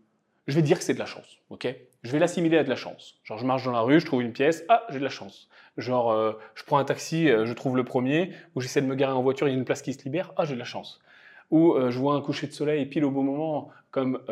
je 0.50 0.56
vais 0.56 0.62
dire 0.62 0.78
que 0.78 0.84
c'est 0.84 0.94
de 0.94 0.98
la 0.98 1.06
chance, 1.06 1.38
ok? 1.50 1.68
Je 2.02 2.12
vais 2.12 2.18
l'assimiler 2.18 2.58
à 2.58 2.64
de 2.64 2.68
la 2.68 2.76
chance. 2.76 3.18
Genre 3.24 3.38
je 3.38 3.46
marche 3.46 3.64
dans 3.64 3.72
la 3.72 3.80
rue, 3.80 4.00
je 4.00 4.06
trouve 4.06 4.22
une 4.22 4.32
pièce, 4.32 4.64
ah 4.68 4.84
j'ai 4.90 4.98
de 4.98 5.04
la 5.04 5.10
chance. 5.10 5.48
Genre 5.76 6.10
euh, 6.10 6.32
je 6.54 6.64
prends 6.64 6.78
un 6.78 6.84
taxi, 6.84 7.28
euh, 7.28 7.46
je 7.46 7.52
trouve 7.52 7.76
le 7.76 7.84
premier, 7.84 8.32
ou 8.54 8.60
j'essaie 8.60 8.82
de 8.82 8.86
me 8.86 8.94
garer 8.94 9.12
en 9.12 9.22
voiture, 9.22 9.48
il 9.48 9.52
y 9.52 9.54
a 9.54 9.58
une 9.58 9.64
place 9.64 9.82
qui 9.82 9.92
se 9.94 10.02
libère, 10.04 10.32
ah 10.36 10.44
j'ai 10.44 10.54
de 10.54 10.58
la 10.58 10.64
chance. 10.64 11.00
Ou 11.50 11.74
euh, 11.74 11.90
je 11.90 11.98
vois 11.98 12.14
un 12.14 12.20
coucher 12.20 12.46
de 12.46 12.52
soleil 12.52 12.86
pile 12.86 13.04
au 13.04 13.10
bon 13.10 13.22
moment, 13.22 13.70
comme 13.90 14.22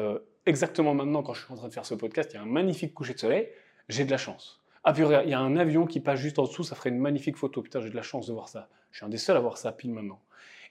exactement 0.46 0.94
maintenant 0.94 1.22
quand 1.22 1.34
je 1.34 1.44
suis 1.44 1.52
en 1.52 1.56
train 1.56 1.68
de 1.68 1.72
faire 1.72 1.86
ce 1.86 1.94
podcast, 1.94 2.30
il 2.32 2.36
y 2.36 2.38
a 2.38 2.42
un 2.42 2.46
magnifique 2.46 2.94
coucher 2.94 3.14
de 3.14 3.18
soleil, 3.18 3.48
j'ai 3.88 4.04
de 4.04 4.10
la 4.10 4.18
chance. 4.18 4.60
Ah 4.84 4.92
regarde, 4.92 5.26
il 5.26 5.30
y 5.30 5.34
a 5.34 5.40
un 5.40 5.56
avion 5.56 5.86
qui 5.86 6.00
passe 6.00 6.18
juste 6.18 6.38
en 6.38 6.44
dessous, 6.44 6.64
ça 6.64 6.74
ferait 6.74 6.90
une 6.90 6.98
magnifique 6.98 7.36
photo. 7.36 7.60
Putain, 7.60 7.80
j'ai 7.80 7.90
de 7.90 7.96
la 7.96 8.02
chance 8.02 8.26
de 8.26 8.32
voir 8.32 8.48
ça. 8.48 8.68
Je 8.90 8.98
suis 8.98 9.04
un 9.04 9.08
des 9.10 9.18
seuls 9.18 9.36
à 9.36 9.40
voir 9.40 9.58
ça 9.58 9.72
pile 9.72 9.92
maintenant. 9.92 10.22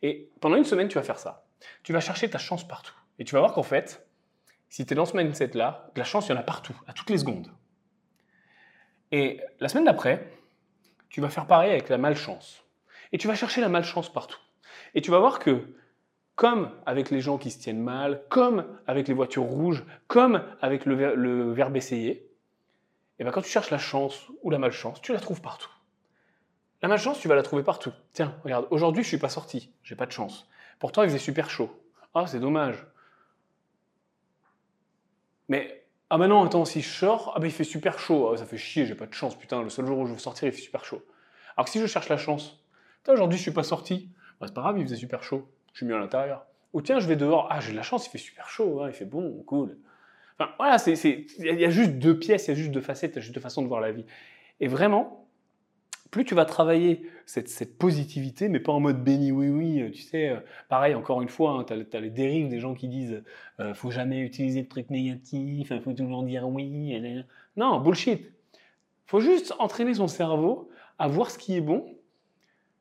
Et 0.01 0.29
pendant 0.39 0.55
une 0.55 0.63
semaine, 0.63 0.87
tu 0.87 0.95
vas 0.95 1.03
faire 1.03 1.19
ça. 1.19 1.45
Tu 1.83 1.93
vas 1.93 1.99
chercher 1.99 2.29
ta 2.29 2.37
chance 2.37 2.67
partout. 2.67 2.95
Et 3.19 3.25
tu 3.25 3.33
vas 3.33 3.41
voir 3.41 3.53
qu'en 3.53 3.63
fait, 3.63 4.06
si 4.69 4.85
tu 4.85 4.93
es 4.93 4.95
dans 4.95 5.05
ce 5.05 5.15
mindset-là, 5.15 5.91
la 5.95 6.03
chance, 6.03 6.27
il 6.27 6.31
y 6.31 6.33
en 6.33 6.39
a 6.39 6.43
partout, 6.43 6.75
à 6.87 6.93
toutes 6.93 7.09
les 7.09 7.17
secondes. 7.17 7.51
Et 9.11 9.39
la 9.59 9.69
semaine 9.69 9.85
d'après, 9.85 10.29
tu 11.09 11.21
vas 11.21 11.29
faire 11.29 11.47
pareil 11.47 11.71
avec 11.71 11.89
la 11.89 11.97
malchance. 11.97 12.63
Et 13.11 13.17
tu 13.17 13.27
vas 13.27 13.35
chercher 13.35 13.61
la 13.61 13.69
malchance 13.69 14.11
partout. 14.11 14.39
Et 14.93 15.01
tu 15.01 15.11
vas 15.11 15.19
voir 15.19 15.39
que, 15.39 15.75
comme 16.35 16.71
avec 16.85 17.09
les 17.09 17.21
gens 17.21 17.37
qui 17.37 17.51
se 17.51 17.59
tiennent 17.59 17.81
mal, 17.81 18.23
comme 18.29 18.65
avec 18.85 19.07
les 19.07 19.13
voitures 19.13 19.43
rouges, 19.43 19.85
comme 20.07 20.43
avec 20.61 20.85
le, 20.85 21.53
verbe 21.53 21.77
essayer, 21.77 22.29
et 23.19 23.23
bien 23.23 23.31
quand 23.31 23.41
tu 23.41 23.49
cherches 23.49 23.71
la 23.71 23.79
chance 23.79 24.27
ou 24.43 24.49
la 24.49 24.59
malchance, 24.59 25.01
tu 25.01 25.13
la 25.13 25.19
trouves 25.19 25.41
partout. 25.41 25.71
La 26.83 26.87
malchance, 26.87 27.19
tu 27.19 27.27
vas 27.27 27.35
la 27.35 27.41
trouver 27.41 27.63
partout. 27.63 27.91
Tiens, 28.13 28.35
regarde, 28.43 28.67
aujourd'hui 28.69 29.01
je 29.01 29.07
suis 29.07 29.17
pas 29.17 29.29
sorti, 29.29 29.73
j'ai 29.81 29.95
pas 29.95 30.05
de 30.05 30.11
chance. 30.11 30.47
Pourtant 30.77 31.01
il 31.01 31.09
faisait 31.09 31.17
super 31.17 31.49
chaud. 31.49 31.71
Ah, 32.13 32.27
c'est 32.27 32.39
dommage. 32.39 32.85
Mais 35.49 35.83
ah 36.09 36.17
maintenant, 36.17 36.45
attends, 36.45 36.65
si 36.65 36.81
je 36.81 36.89
sors, 36.89 37.33
ah 37.35 37.39
ben 37.39 37.47
il 37.47 37.51
fait 37.51 37.63
super 37.63 37.99
chaud, 37.99 38.31
ah, 38.33 38.37
ça 38.37 38.45
fait 38.45 38.57
chier, 38.57 38.85
j'ai 38.85 38.95
pas 38.95 39.07
de 39.07 39.13
chance, 39.13 39.35
putain, 39.37 39.61
le 39.61 39.69
seul 39.69 39.85
jour 39.85 39.99
où 39.99 40.07
je 40.07 40.13
veux 40.13 40.19
sortir, 40.19 40.47
il 40.47 40.53
fait 40.53 40.61
super 40.61 40.85
chaud. 40.85 41.01
Alors 41.55 41.65
que 41.65 41.71
si 41.71 41.79
je 41.79 41.85
cherche 41.85 42.09
la 42.09 42.17
chance, 42.17 42.63
aujourd'hui 43.07 43.37
je 43.37 43.43
suis 43.43 43.51
pas 43.51 43.63
sorti, 43.63 44.09
bah, 44.39 44.47
c'est 44.47 44.53
pas 44.53 44.61
grave, 44.61 44.77
il 44.77 44.85
faisait 44.85 44.95
super 44.95 45.23
chaud, 45.23 45.47
je 45.73 45.77
suis 45.79 45.85
mieux 45.85 45.95
à 45.95 45.99
l'intérieur. 45.99 46.45
Ou 46.73 46.81
tiens, 46.81 46.99
je 46.99 47.07
vais 47.07 47.15
dehors, 47.15 47.47
ah 47.49 47.59
j'ai 47.59 47.71
de 47.71 47.77
la 47.77 47.83
chance, 47.83 48.05
il 48.07 48.09
fait 48.09 48.17
super 48.17 48.49
chaud, 48.49 48.81
hein, 48.81 48.89
il 48.89 48.93
fait 48.93 49.05
bon, 49.05 49.43
cool. 49.43 49.77
Enfin, 50.39 50.51
voilà, 50.57 50.77
il 50.85 51.59
y 51.59 51.65
a 51.65 51.69
juste 51.69 51.91
deux 51.93 52.17
pièces, 52.19 52.47
il 52.47 52.51
y 52.51 52.53
a 52.53 52.55
juste 52.55 52.71
deux 52.71 52.81
facettes, 52.81 53.13
il 53.13 53.15
y 53.15 53.19
a 53.19 53.21
juste 53.21 53.33
deux 53.33 53.41
façons 53.41 53.61
de 53.61 53.67
voir 53.67 53.81
la 53.81 53.91
vie. 53.91 54.05
Et 54.59 54.67
vraiment, 54.67 55.26
plus 56.11 56.25
tu 56.25 56.35
vas 56.35 56.45
travailler 56.45 57.09
cette, 57.25 57.77
positivité, 57.77 58.49
mais 58.49 58.59
pas 58.59 58.71
en 58.71 58.79
mode 58.79 59.03
béni 59.03 59.31
oui 59.31 59.49
oui, 59.49 59.91
tu 59.91 60.01
sais, 60.01 60.29
euh, 60.29 60.39
pareil, 60.69 60.95
encore 60.95 61.21
une 61.21 61.29
fois, 61.29 61.51
hein, 61.51 61.65
tu 61.65 61.73
as, 61.73 61.99
les 61.99 62.09
dérives 62.09 62.49
des 62.49 62.59
gens 62.59 62.73
qui 62.73 62.87
disent 62.87 63.23
euh, 63.59 63.73
faut 63.73 63.91
jamais 63.91 64.19
utiliser 64.19 64.61
le 64.61 64.67
truc 64.67 64.89
négatif, 64.89 65.69
il 65.71 65.81
faut 65.81 65.93
toujours 65.93 66.23
dire 66.23 66.47
oui. 66.47 67.01
Non, 67.55 67.79
bullshit. 67.79 68.31
faut 69.05 69.19
juste 69.19 69.53
entraîner 69.59 69.95
son 69.95 70.07
cerveau 70.07 70.69
à 70.99 71.07
voir 71.07 71.31
ce 71.31 71.37
qui 71.37 71.55
est 71.55 71.61
bon 71.61 71.85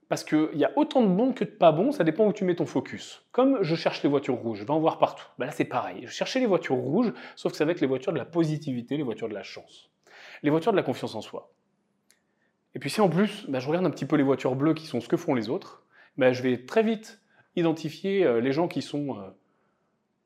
parce 0.08 0.22
qu'il 0.22 0.50
y 0.54 0.64
a 0.64 0.70
autant 0.76 1.02
de 1.02 1.08
bons 1.08 1.32
que 1.32 1.44
de 1.44 1.50
pas 1.50 1.72
bons, 1.72 1.90
ça 1.90 2.04
dépend 2.04 2.26
où 2.26 2.32
tu 2.32 2.44
mets 2.44 2.54
ton 2.54 2.66
focus. 2.66 3.24
Comme 3.32 3.62
je 3.62 3.74
cherche 3.74 4.02
les 4.04 4.08
voitures 4.08 4.36
rouges, 4.36 4.58
je 4.58 4.64
vais 4.64 4.70
en 4.70 4.78
voir 4.78 4.98
partout. 4.98 5.26
Ben 5.38 5.46
là, 5.46 5.52
c'est 5.52 5.64
pareil. 5.64 6.02
Je 6.06 6.12
cherchais 6.12 6.38
les 6.38 6.46
voitures 6.46 6.76
rouges, 6.76 7.12
sauf 7.34 7.52
que 7.52 7.58
ça 7.58 7.64
va 7.64 7.72
être 7.72 7.80
les 7.80 7.88
voitures 7.88 8.12
de 8.12 8.18
la 8.18 8.24
positivité, 8.24 8.96
les 8.96 9.02
voitures 9.02 9.28
de 9.28 9.34
la 9.34 9.42
chance. 9.42 9.90
Les 10.44 10.50
voitures 10.50 10.70
de 10.70 10.76
la 10.76 10.84
confiance 10.84 11.16
en 11.16 11.20
soi. 11.22 11.50
Et 12.76 12.78
puis 12.78 12.90
si 12.90 13.00
en 13.00 13.08
plus, 13.08 13.46
ben, 13.48 13.58
je 13.58 13.66
regarde 13.66 13.86
un 13.86 13.90
petit 13.90 14.04
peu 14.04 14.16
les 14.16 14.22
voitures 14.22 14.54
bleues 14.54 14.74
qui 14.74 14.86
sont 14.86 15.00
ce 15.00 15.08
que 15.08 15.16
font 15.16 15.34
les 15.34 15.48
autres, 15.48 15.82
ben, 16.18 16.34
je 16.34 16.42
vais 16.42 16.66
très 16.66 16.82
vite 16.82 17.22
identifier 17.56 18.22
euh, 18.22 18.38
les 18.38 18.52
gens 18.52 18.68
qui 18.68 18.82
sont 18.82 19.18
euh, 19.18 19.30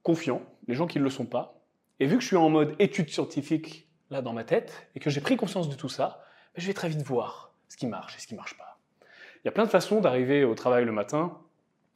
confiants, 0.02 0.42
les 0.66 0.74
gens 0.74 0.88
qui 0.88 0.98
ne 0.98 1.04
le 1.04 1.10
sont 1.10 1.26
pas. 1.26 1.60
Et 2.00 2.06
vu 2.06 2.16
que 2.16 2.22
je 2.22 2.26
suis 2.26 2.36
en 2.36 2.50
mode 2.50 2.74
étude 2.80 3.08
scientifique 3.08 3.88
là 4.10 4.20
dans 4.20 4.32
ma 4.32 4.42
tête, 4.42 4.88
et 4.96 4.98
que 4.98 5.10
j'ai 5.10 5.20
pris 5.20 5.36
conscience 5.36 5.68
de 5.68 5.76
tout 5.76 5.88
ça, 5.88 6.24
je 6.56 6.66
vais 6.66 6.74
très 6.74 6.88
vite 6.88 7.02
voir 7.02 7.52
ce 7.68 7.76
qui 7.76 7.86
marche 7.86 8.16
et 8.16 8.20
ce 8.20 8.26
qui 8.26 8.34
ne 8.34 8.38
marche 8.38 8.58
pas. 8.58 8.80
Il 9.00 9.42
y 9.44 9.48
a 9.48 9.52
plein 9.52 9.64
de 9.64 9.70
façons 9.70 10.00
d'arriver 10.00 10.42
au 10.42 10.56
travail 10.56 10.84
le 10.84 10.90
matin, 10.90 11.38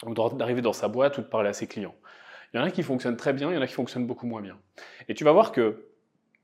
ou 0.06 0.14
d'arriver 0.14 0.62
dans 0.62 0.72
sa 0.72 0.86
boîte 0.86 1.18
ou 1.18 1.22
de 1.22 1.26
parler 1.26 1.48
à 1.48 1.52
ses 1.52 1.66
clients. 1.66 1.96
Il 2.52 2.58
y 2.58 2.60
en 2.60 2.64
a 2.64 2.70
qui 2.70 2.84
fonctionnent 2.84 3.16
très 3.16 3.32
bien, 3.32 3.50
il 3.50 3.54
y 3.54 3.58
en 3.58 3.62
a 3.62 3.66
qui 3.66 3.74
fonctionnent 3.74 4.06
beaucoup 4.06 4.28
moins 4.28 4.40
bien. 4.40 4.56
Et 5.08 5.14
tu 5.14 5.24
vas 5.24 5.32
voir 5.32 5.50
que 5.50 5.88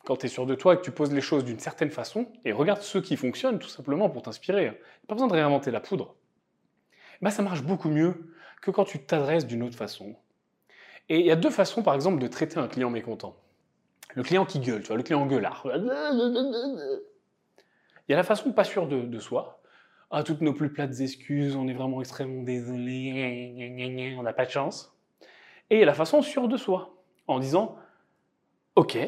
quand 0.04 0.16
tu 0.16 0.26
es 0.26 0.28
sûr 0.28 0.46
de 0.46 0.54
toi 0.54 0.74
et 0.74 0.76
que 0.76 0.82
tu 0.82 0.90
poses 0.90 1.12
les 1.12 1.20
choses 1.20 1.44
d'une 1.44 1.58
certaine 1.58 1.90
façon, 1.90 2.26
et 2.44 2.52
regarde 2.52 2.82
ceux 2.82 3.00
qui 3.00 3.16
fonctionnent 3.16 3.58
tout 3.58 3.68
simplement 3.68 4.08
pour 4.10 4.22
t'inspirer, 4.22 4.80
pas 5.06 5.14
besoin 5.14 5.28
de 5.28 5.32
réinventer 5.32 5.70
la 5.70 5.80
poudre, 5.80 6.14
bah 7.22 7.30
ça 7.30 7.42
marche 7.42 7.62
beaucoup 7.62 7.90
mieux 7.90 8.34
que 8.62 8.70
quand 8.70 8.84
tu 8.84 8.98
t'adresses 8.98 9.46
d'une 9.46 9.62
autre 9.62 9.76
façon. 9.76 10.16
Et 11.08 11.20
il 11.20 11.26
y 11.26 11.30
a 11.30 11.36
deux 11.36 11.50
façons, 11.50 11.82
par 11.82 11.94
exemple, 11.94 12.20
de 12.20 12.26
traiter 12.26 12.58
un 12.58 12.68
client 12.68 12.90
mécontent. 12.90 13.36
Le 14.14 14.22
client 14.22 14.44
qui 14.44 14.60
gueule, 14.60 14.82
tu 14.82 14.88
vois, 14.88 14.96
le 14.96 15.02
client 15.02 15.26
gueulard. 15.26 15.66
Il 18.08 18.12
y 18.12 18.14
a 18.14 18.16
la 18.16 18.22
façon 18.22 18.52
pas 18.52 18.64
sûre 18.64 18.86
de 18.88 19.18
soi, 19.18 19.60
ah, 20.12 20.24
toutes 20.24 20.40
nos 20.40 20.52
plus 20.52 20.72
plates 20.72 20.98
excuses, 21.00 21.54
on 21.54 21.68
est 21.68 21.72
vraiment 21.72 22.00
extrêmement 22.00 22.42
désolé, 22.42 24.16
on 24.18 24.24
n'a 24.24 24.32
pas 24.32 24.44
de 24.44 24.50
chance. 24.50 24.92
Et 25.70 25.76
il 25.76 25.78
y 25.78 25.82
a 25.84 25.86
la 25.86 25.94
façon 25.94 26.20
sûre 26.20 26.48
de 26.48 26.56
soi, 26.56 26.96
en 27.28 27.38
disant 27.38 27.76
Ok, 28.74 28.98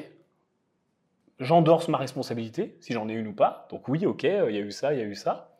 j'endorse 1.43 1.88
ma 1.88 1.99
responsabilité, 1.99 2.76
si 2.80 2.93
j'en 2.93 3.09
ai 3.09 3.12
une 3.12 3.28
ou 3.28 3.32
pas. 3.32 3.66
Donc 3.70 3.88
oui, 3.88 4.07
ok, 4.07 4.22
il 4.24 4.30
y 4.30 4.59
a 4.59 4.61
eu 4.61 4.70
ça, 4.70 4.95
il 4.95 4.99
y 4.99 5.03
a 5.03 5.05
eu 5.05 5.14
ça. 5.14 5.53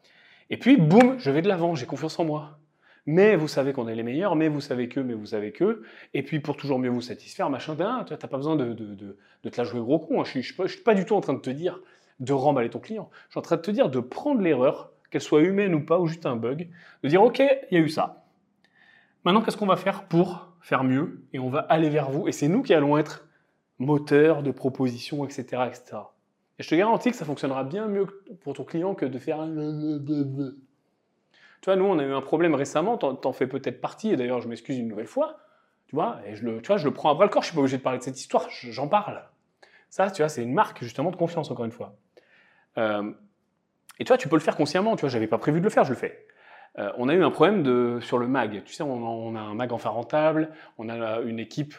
Et 0.51 0.57
puis, 0.57 0.76
boum, 0.76 1.18
je 1.18 1.30
vais 1.30 1.43
de 1.43 1.49
l'avant, 1.49 1.74
j'ai 1.74 1.87
confiance 1.87 2.18
en 2.18 2.24
moi. 2.24 2.59
mais 3.07 3.37
vous 3.37 3.49
savez 3.49 3.72
qu'on 3.72 3.89
est 3.89 3.95
les 3.95 4.03
meilleurs, 4.03 4.37
mais 4.37 4.49
vous 4.49 4.61
savez 4.61 4.89
que, 4.89 5.01
mais 5.01 5.14
vous 5.14 5.26
savez 5.26 5.51
que, 5.51 5.83
et 6.14 6.22
puis 6.22 6.41
pour 6.41 6.57
toujours 6.57 6.78
mieux 6.78 6.91
vous 6.91 7.01
satisfaire, 7.01 7.51
machin, 7.51 7.74
tu 7.74 7.83
n'as 7.83 8.16
pas 8.16 8.37
besoin 8.37 8.55
de, 8.55 8.74
de, 8.74 9.16
te 9.49 9.57
la 9.57 9.64
jouer 9.64 9.80
gros 9.80 9.99
con. 9.99 10.20
Hein. 10.20 10.24
Je 10.24 10.39
ne 10.39 10.43
suis, 10.43 10.68
suis, 10.68 10.83
pas 10.83 10.95
du 10.95 11.05
tout 11.05 11.14
en 11.14 11.20
train 11.20 11.35
de 11.35 11.41
te 11.41 11.51
dire 11.51 11.80
de 12.20 12.33
remballer 12.33 12.70
ton 12.70 12.78
client. 12.78 13.11
Je 13.26 13.33
suis 13.33 13.39
en 13.39 13.43
train 13.43 13.57
de 13.57 13.62
te 13.62 13.70
dire 13.70 13.91
de 13.91 13.99
prendre 13.99 14.41
l'erreur, 14.41 14.93
qu'elle 15.11 15.20
soit 15.20 15.41
humaine 15.41 15.74
ou 15.74 15.85
pas, 15.85 15.99
ou 15.99 16.07
juste 16.07 16.26
un 16.26 16.37
bug, 16.37 16.68
de 17.03 17.09
dire 17.09 17.22
ok, 17.22 17.41
il 17.70 17.78
y 17.78 17.80
a 17.80 17.85
eu 17.85 17.89
ça. 17.89 18.24
Maintenant, 19.24 19.43
qu'est-ce 19.43 19.57
qu'on 19.57 19.66
va 19.66 19.76
faire 19.76 20.05
pour 20.05 20.53
faire 20.61 20.85
mieux 20.85 21.24
Et 21.33 21.39
on 21.39 21.49
va 21.49 21.61
aller 21.61 21.89
vers 21.89 22.11
vous, 22.11 22.28
et 22.28 22.33
c'est 22.33 22.49
nous 22.49 22.62
qui 22.62 22.74
allons 22.74 22.99
être 22.99 23.26
moteur 23.85 24.43
de 24.43 24.51
propositions, 24.51 25.24
etc., 25.24 25.43
etc. 25.66 25.99
Et 26.59 26.62
je 26.62 26.68
te 26.68 26.74
garantis 26.74 27.11
que 27.11 27.16
ça 27.16 27.24
fonctionnera 27.24 27.64
bien 27.64 27.89
mieux 27.89 28.07
pour 28.43 28.55
ton 28.55 28.64
client 28.64 28.95
que 28.95 29.07
de 29.07 29.18
faire 29.18 29.41
un... 29.41 29.49
Tu 31.61 31.66
vois, 31.66 31.76
nous, 31.76 31.85
on 31.85 31.99
a 31.99 32.05
eu 32.05 32.12
un 32.12 32.20
problème 32.20 32.55
récemment, 32.55 32.99
t'en 32.99 33.33
fais 33.33 33.47
peut-être 33.47 33.80
partie, 33.80 34.11
et 34.11 34.16
d'ailleurs, 34.16 34.41
je 34.41 34.49
m'excuse 34.49 34.76
une 34.78 34.89
nouvelle 34.89 35.07
fois, 35.07 35.39
tu 35.87 35.95
vois, 35.95 36.18
et 36.26 36.35
je 36.35 36.45
le, 36.45 36.61
tu 36.61 36.66
vois, 36.68 36.76
je 36.76 36.85
le 36.85 36.93
prends 36.93 37.11
à 37.11 37.14
bras 37.14 37.24
le 37.24 37.30
corps, 37.30 37.43
je 37.43 37.49
suis 37.49 37.55
pas 37.55 37.61
obligé 37.61 37.78
de 37.78 37.83
parler 37.83 37.99
de 37.99 38.05
cette 38.05 38.18
histoire, 38.18 38.49
j'en 38.51 38.89
parle. 38.89 39.22
Ça, 39.89 40.11
tu 40.11 40.22
vois, 40.22 40.28
c'est 40.28 40.43
une 40.43 40.55
marque, 40.55 40.83
justement, 40.83 41.11
de 41.11 41.16
confiance, 41.16 41.51
encore 41.51 41.64
une 41.64 41.70
fois. 41.72 41.95
Euh, 42.78 43.12
et 43.99 44.05
tu 44.05 44.09
vois, 44.09 44.18
tu 44.18 44.28
peux 44.28 44.37
le 44.37 44.41
faire 44.41 44.57
consciemment, 44.57 44.97
tu 44.97 45.03
vois, 45.03 45.11
j'avais 45.11 45.26
pas 45.26 45.39
prévu 45.39 45.61
de 45.61 45.64
le 45.64 45.70
faire, 45.70 45.85
je 45.85 45.91
le 45.91 45.97
fais. 45.97 46.26
Euh, 46.78 46.91
on 46.97 47.09
a 47.09 47.14
eu 47.14 47.22
un 47.22 47.30
problème 47.30 47.62
de, 47.62 47.99
sur 48.01 48.18
le 48.18 48.26
mag. 48.26 48.62
Tu 48.64 48.72
sais, 48.72 48.83
on, 48.83 49.37
a 49.37 49.41
un 49.41 49.55
mag 49.55 49.72
enfin 49.72 49.91
rentable, 49.91 50.51
on 50.78 50.89
a 50.89 51.20
une 51.20 51.39
équipe 51.39 51.74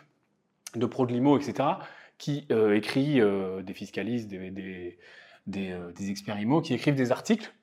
de 0.75 0.85
pro 0.85 1.05
de 1.05 1.13
limo, 1.13 1.37
etc., 1.37 1.69
qui 2.17 2.45
euh, 2.51 2.75
écrit, 2.75 3.19
des 3.63 3.73
fiscalistes, 3.73 4.29
des, 4.29 4.97
des, 5.47 6.09
experts 6.09 6.39
IMO, 6.39 6.61
qui 6.61 6.73
écrivent 6.73 6.95
des 6.95 7.11
articles 7.11 7.53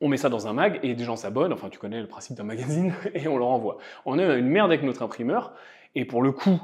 on 0.00 0.08
met 0.08 0.16
ça 0.16 0.28
dans 0.28 0.46
un 0.46 0.52
mag 0.52 0.78
et 0.82 0.94
des 0.94 1.04
gens 1.04 1.16
s'abonnent, 1.16 1.52
enfin 1.52 1.68
tu 1.68 1.78
connais 1.78 2.00
le 2.00 2.06
principe 2.06 2.36
d'un 2.36 2.44
magazine, 2.44 2.94
et 3.14 3.26
on 3.28 3.38
leur 3.38 3.48
envoie. 3.48 3.78
On 4.04 4.18
a 4.18 4.36
une 4.36 4.48
merde 4.48 4.70
avec 4.70 4.82
notre 4.82 5.02
imprimeur, 5.02 5.54
et 5.94 6.04
pour 6.04 6.22
le 6.22 6.32
coup, 6.32 6.60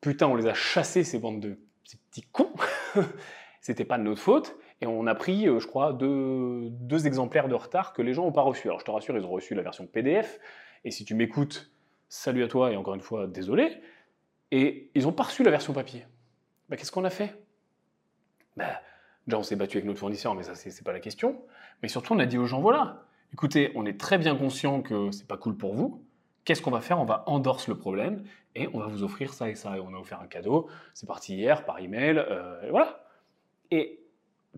putain, 0.00 0.26
on 0.26 0.34
les 0.34 0.46
a 0.46 0.54
chassés 0.54 1.04
ces 1.04 1.18
bandes 1.18 1.40
de 1.40 1.58
ces 1.84 1.96
petits 2.10 2.26
cons. 2.32 2.52
C'était 3.60 3.84
pas 3.84 3.96
de 3.96 4.02
notre 4.02 4.20
faute, 4.20 4.56
et 4.82 4.86
on 4.86 5.06
a 5.06 5.14
pris, 5.14 5.48
euh, 5.48 5.58
je 5.58 5.66
crois, 5.66 5.94
deux, 5.94 6.68
deux 6.70 7.06
exemplaires 7.06 7.48
de 7.48 7.54
retard 7.54 7.94
que 7.94 8.02
les 8.02 8.12
gens 8.12 8.24
n'ont 8.24 8.32
pas 8.32 8.42
reçus. 8.42 8.68
Alors 8.68 8.80
je 8.80 8.84
te 8.84 8.90
rassure, 8.90 9.16
ils 9.16 9.24
ont 9.24 9.30
reçu 9.30 9.54
la 9.54 9.62
version 9.62 9.86
PDF, 9.86 10.38
et 10.84 10.90
si 10.90 11.04
tu 11.04 11.14
m'écoutes, 11.14 11.70
salut 12.10 12.44
à 12.44 12.48
toi, 12.48 12.72
et 12.72 12.76
encore 12.76 12.94
une 12.94 13.00
fois, 13.00 13.26
désolé, 13.26 13.80
et 14.54 14.88
ils 14.94 15.02
n'ont 15.02 15.12
pas 15.12 15.24
reçu 15.24 15.42
la 15.42 15.50
version 15.50 15.72
papier. 15.72 16.06
Bah, 16.68 16.76
Qu'est-ce 16.76 16.92
qu'on 16.92 17.04
a 17.04 17.10
fait? 17.10 17.36
Bah, 18.56 18.80
Déjà, 19.26 19.38
on 19.38 19.42
s'est 19.42 19.56
battu 19.56 19.78
avec 19.78 19.86
notre 19.86 19.98
fournisseur, 19.98 20.36
mais 20.36 20.44
ça, 20.44 20.54
c'est 20.54 20.84
pas 20.84 20.92
la 20.92 21.00
question. 21.00 21.42
Mais 21.82 21.88
surtout, 21.88 22.14
on 22.14 22.20
a 22.20 22.26
dit 22.26 22.38
aux 22.38 22.46
gens, 22.46 22.60
voilà, 22.60 23.02
écoutez, 23.32 23.72
on 23.74 23.84
est 23.84 23.98
très 23.98 24.16
bien 24.16 24.36
conscient 24.36 24.80
que 24.80 25.10
c'est 25.10 25.26
pas 25.26 25.36
cool 25.36 25.56
pour 25.56 25.74
vous. 25.74 26.04
Qu'est-ce 26.44 26.62
qu'on 26.62 26.70
va 26.70 26.80
faire? 26.80 27.00
On 27.00 27.04
va 27.04 27.24
endorser 27.26 27.68
le 27.72 27.76
problème 27.76 28.22
et 28.54 28.68
on 28.72 28.78
va 28.78 28.86
vous 28.86 29.02
offrir 29.02 29.34
ça 29.34 29.48
et 29.48 29.56
ça. 29.56 29.76
Et 29.76 29.80
on 29.80 29.92
a 29.92 29.98
offert 29.98 30.20
un 30.20 30.28
cadeau. 30.28 30.68
C'est 30.92 31.06
parti 31.06 31.34
hier 31.34 31.64
par 31.64 31.80
email. 31.80 32.18
Euh, 32.18 32.62
et 32.62 32.70
voilà. 32.70 33.08
Et 33.72 34.04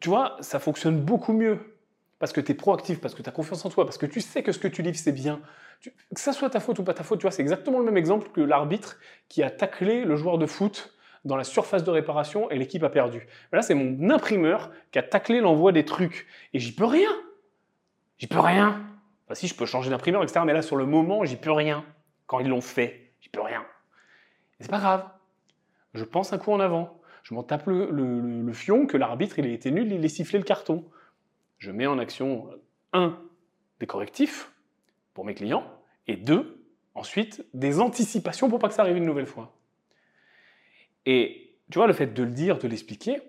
tu 0.03 0.11
vois, 0.11 0.37
ça 0.41 0.59
fonctionne 0.59 1.01
beaucoup 1.01 1.33
mieux 1.33 1.76
parce 2.19 2.33
que 2.33 2.41
tu 2.41 2.53
es 2.53 2.55
proactif, 2.55 3.01
parce 3.01 3.15
que 3.15 3.23
tu 3.23 3.29
as 3.29 3.33
confiance 3.33 3.65
en 3.65 3.71
toi, 3.71 3.85
parce 3.85 3.99
que 3.99 4.07
tu 4.07 4.21
sais 4.21 4.43
que 4.43 4.53
ce 4.53 4.59
que 4.59 4.69
tu 4.69 4.83
livres, 4.83 4.97
c'est 4.97 5.13
bien. 5.13 5.41
que 5.83 6.21
ça 6.21 6.33
soit 6.33 6.51
ta 6.51 6.61
faute 6.61 6.79
ou 6.79 6.85
pas 6.85 6.95
ta 6.95 7.03
faute, 7.03 7.19
tu 7.19 7.23
vois, 7.23 7.31
c'est 7.31 7.43
exactement 7.43 7.79
le 7.79 7.85
même 7.85 7.97
exemple 7.97 8.29
que 8.31 8.41
l'arbitre 8.41 8.99
qui 9.29 9.43
a 9.43 9.51
taclé 9.51 10.05
le 10.05 10.17
joueur 10.17 10.39
de 10.39 10.47
foot 10.47 10.97
dans 11.25 11.37
la 11.37 11.45
surface 11.45 11.85
de 11.85 11.91
réparation 11.91 12.51
et 12.51 12.57
l'équipe 12.57 12.83
a 12.85 12.89
perdu. 12.89 13.27
là, 13.53 13.61
c'est 13.61 13.75
mon 13.75 14.11
imprimeur 14.11 14.71
qui 14.93 14.99
a 14.99 15.03
taclé 15.03 15.41
l'envoi 15.41 15.73
des 15.73 15.85
trucs. 15.85 16.27
Et 16.55 16.61
j'y 16.61 16.73
peux 16.73 16.85
rien. 16.85 17.11
J'y 18.19 18.29
peux 18.29 18.39
rien. 18.39 18.83
Si, 19.33 19.49
je 19.49 19.55
peux 19.55 19.67
changer 19.67 19.91
d'imprimeur, 19.91 20.23
etc. 20.23 20.41
Mais 20.47 20.53
là, 20.53 20.63
sur 20.63 20.77
le 20.77 20.87
moment, 20.87 21.25
j'y 21.25 21.37
peux 21.37 21.51
rien. 21.51 21.85
Quand 22.27 22.39
ils 22.39 22.49
l'ont 22.49 22.61
fait, 22.61 23.13
j'y 23.21 23.29
peux 23.29 23.41
rien. 23.41 23.65
Et 24.61 24.63
c'est 24.63 24.71
pas 24.71 24.79
grave. 24.79 25.05
Je 25.95 26.05
pense 26.05 26.33
un 26.33 26.39
coup 26.39 26.53
en 26.53 26.61
avant. 26.61 27.01
Je 27.25 27.35
m'en 27.35 27.43
tape 27.43 27.67
le, 27.67 28.53
fion 28.53 28.87
que 28.87 28.97
l'arbitre, 28.97 29.41
il 29.41 29.47
a 29.47 29.49
été 29.49 29.73
nul, 29.73 29.93
il 29.93 30.05
a 30.05 30.09
sifflé 30.09 30.39
le 30.39 30.45
carton. 30.45 30.85
Je 31.67 31.73
mets 31.73 31.89
en 31.89 31.99
action, 31.99 32.49
un, 32.93 33.21
des 33.81 33.89
correctifs 33.89 34.53
pour 35.15 35.25
mes 35.25 35.35
clients, 35.35 35.69
et 36.07 36.15
deux, 36.15 36.65
ensuite, 36.95 37.45
des 37.55 37.81
anticipations 37.81 38.49
pour 38.49 38.61
pas 38.61 38.69
que 38.69 38.75
ça 38.75 38.83
arrive 38.83 38.99
une 38.99 39.05
nouvelle 39.05 39.27
fois. 39.27 39.53
Et 41.07 41.57
tu 41.69 41.79
vois, 41.79 41.89
le 41.89 41.93
fait 41.93 42.07
de 42.07 42.23
le 42.23 42.31
dire, 42.31 42.59
de 42.59 42.69
l'expliquer, 42.69 43.21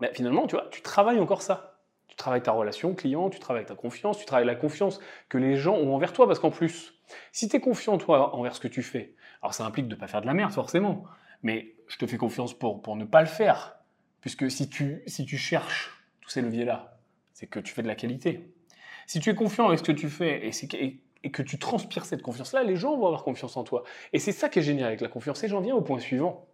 ben, 0.00 0.10
finalement, 0.12 0.46
tu 0.46 0.54
vois, 0.54 0.68
tu 0.70 0.82
travailles 0.82 1.18
encore 1.18 1.40
ça. 1.40 1.80
Tu 2.08 2.16
travailles 2.16 2.42
ta 2.42 2.52
relation 2.52 2.94
client, 2.94 3.30
tu 3.30 3.38
travailles 3.38 3.64
ta 3.64 3.74
confiance, 3.74 4.18
tu 4.18 4.26
travailles 4.26 4.44
la 4.44 4.54
confiance 4.54 5.00
que 5.30 5.38
les 5.38 5.56
gens 5.56 5.76
ont 5.76 5.94
envers 5.94 6.12
toi, 6.12 6.26
parce 6.26 6.38
qu'en 6.38 6.50
plus, 6.50 6.92
si 7.32 7.48
tu 7.48 7.56
es 7.56 7.60
confiant, 7.60 7.96
toi, 7.96 8.34
envers 8.34 8.54
ce 8.54 8.60
que 8.60 8.68
tu 8.68 8.82
fais, 8.82 9.14
alors 9.40 9.54
ça 9.54 9.64
implique 9.64 9.88
de 9.88 9.94
ne 9.94 9.98
pas 9.98 10.08
faire 10.08 10.20
de 10.20 10.26
la 10.26 10.34
merde, 10.34 10.52
forcément, 10.52 11.04
mais 11.42 11.74
je 11.88 11.96
te 11.96 12.06
fais 12.06 12.18
confiance 12.18 12.52
pour, 12.52 12.82
pour 12.82 12.96
ne 12.96 13.06
pas 13.06 13.22
le 13.22 13.28
faire, 13.28 13.76
puisque 14.20 14.50
si 14.50 14.68
tu, 14.68 15.02
si 15.06 15.24
tu 15.24 15.38
cherches 15.38 15.90
tous 16.20 16.28
ces 16.28 16.42
leviers-là, 16.42 16.95
c'est 17.36 17.46
que 17.46 17.60
tu 17.60 17.74
fais 17.74 17.82
de 17.82 17.86
la 17.86 17.94
qualité. 17.94 18.48
Si 19.06 19.20
tu 19.20 19.28
es 19.28 19.34
confiant 19.34 19.66
avec 19.66 19.80
ce 19.80 19.84
que 19.84 19.92
tu 19.92 20.08
fais 20.08 20.48
et, 20.48 21.00
et 21.22 21.30
que 21.30 21.42
tu 21.42 21.58
transpires 21.58 22.06
cette 22.06 22.22
confiance-là, 22.22 22.64
les 22.64 22.76
gens 22.76 22.96
vont 22.96 23.04
avoir 23.04 23.24
confiance 23.24 23.58
en 23.58 23.62
toi. 23.62 23.84
Et 24.14 24.18
c'est 24.18 24.32
ça 24.32 24.48
qui 24.48 24.60
est 24.60 24.62
génial 24.62 24.88
avec 24.88 25.02
la 25.02 25.08
confiance. 25.08 25.44
Et 25.44 25.48
j'en 25.48 25.60
viens 25.60 25.74
au 25.74 25.82
point 25.82 25.98
suivant 25.98 26.48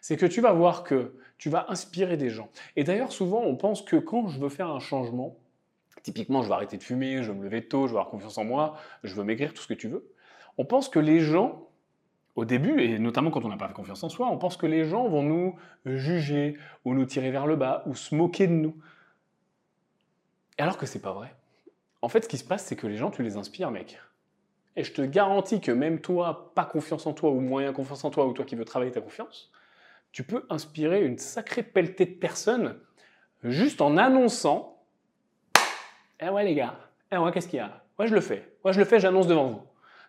c'est 0.00 0.16
que 0.16 0.26
tu 0.26 0.40
vas 0.40 0.52
voir 0.52 0.84
que 0.84 1.16
tu 1.38 1.50
vas 1.50 1.66
inspirer 1.68 2.16
des 2.16 2.30
gens. 2.30 2.48
Et 2.76 2.84
d'ailleurs, 2.84 3.12
souvent, 3.12 3.42
on 3.42 3.56
pense 3.56 3.82
que 3.82 3.96
quand 3.96 4.28
je 4.28 4.38
veux 4.38 4.48
faire 4.48 4.70
un 4.70 4.78
changement, 4.78 5.36
typiquement, 6.02 6.42
je 6.42 6.48
veux 6.48 6.54
arrêter 6.54 6.76
de 6.76 6.82
fumer, 6.82 7.22
je 7.22 7.32
veux 7.32 7.38
me 7.38 7.44
lever 7.44 7.66
tôt, 7.66 7.86
je 7.86 7.92
veux 7.92 7.98
avoir 7.98 8.08
confiance 8.08 8.38
en 8.38 8.44
moi, 8.44 8.76
je 9.02 9.14
veux 9.14 9.24
maigrir, 9.24 9.52
tout 9.52 9.62
ce 9.62 9.68
que 9.68 9.74
tu 9.74 9.88
veux, 9.88 10.12
on 10.56 10.64
pense 10.64 10.88
que 10.88 10.98
les 10.98 11.20
gens, 11.20 11.68
au 12.36 12.44
début, 12.44 12.80
et 12.80 12.98
notamment 12.98 13.30
quand 13.30 13.44
on 13.44 13.48
n'a 13.48 13.56
pas 13.56 13.68
confiance 13.68 14.02
en 14.04 14.08
soi, 14.08 14.28
on 14.30 14.38
pense 14.38 14.56
que 14.56 14.66
les 14.66 14.84
gens 14.84 15.08
vont 15.08 15.22
nous 15.22 15.56
juger, 15.84 16.56
ou 16.84 16.94
nous 16.94 17.04
tirer 17.04 17.30
vers 17.30 17.46
le 17.46 17.56
bas, 17.56 17.82
ou 17.86 17.94
se 17.94 18.14
moquer 18.14 18.46
de 18.46 18.52
nous. 18.52 18.76
Alors 20.58 20.76
que 20.76 20.86
c'est 20.86 21.02
pas 21.02 21.12
vrai. 21.12 21.34
En 22.02 22.08
fait, 22.08 22.24
ce 22.24 22.28
qui 22.28 22.38
se 22.38 22.44
passe, 22.44 22.64
c'est 22.64 22.76
que 22.76 22.86
les 22.86 22.96
gens, 22.96 23.10
tu 23.10 23.22
les 23.22 23.36
inspires, 23.36 23.70
mec. 23.70 23.98
Et 24.76 24.84
je 24.84 24.92
te 24.92 25.02
garantis 25.02 25.60
que 25.60 25.72
même 25.72 26.00
toi, 26.00 26.52
pas 26.54 26.64
confiance 26.64 27.06
en 27.06 27.12
toi, 27.12 27.30
ou 27.30 27.40
moyen 27.40 27.72
confiance 27.72 28.04
en 28.04 28.10
toi, 28.10 28.26
ou 28.26 28.32
toi 28.32 28.44
qui 28.44 28.54
veux 28.54 28.64
travailler 28.64 28.92
ta 28.92 29.00
confiance, 29.00 29.50
tu 30.12 30.22
peux 30.22 30.46
inspirer 30.50 31.04
une 31.04 31.18
sacrée 31.18 31.62
pelletée 31.62 32.06
de 32.06 32.14
personnes 32.14 32.78
juste 33.44 33.80
en 33.80 33.96
annonçant 33.96 34.82
Eh 36.20 36.28
ouais 36.28 36.44
les 36.44 36.54
gars, 36.54 36.76
eh 37.12 37.18
ouais 37.18 37.30
qu'est-ce 37.32 37.48
qu'il 37.48 37.58
y 37.58 37.60
a? 37.60 37.84
Moi 37.98 38.06
je 38.06 38.14
le 38.14 38.20
fais, 38.20 38.56
moi 38.64 38.72
je 38.72 38.78
le 38.78 38.84
fais, 38.84 39.00
j'annonce 39.00 39.26
devant 39.26 39.48
vous. 39.48 39.62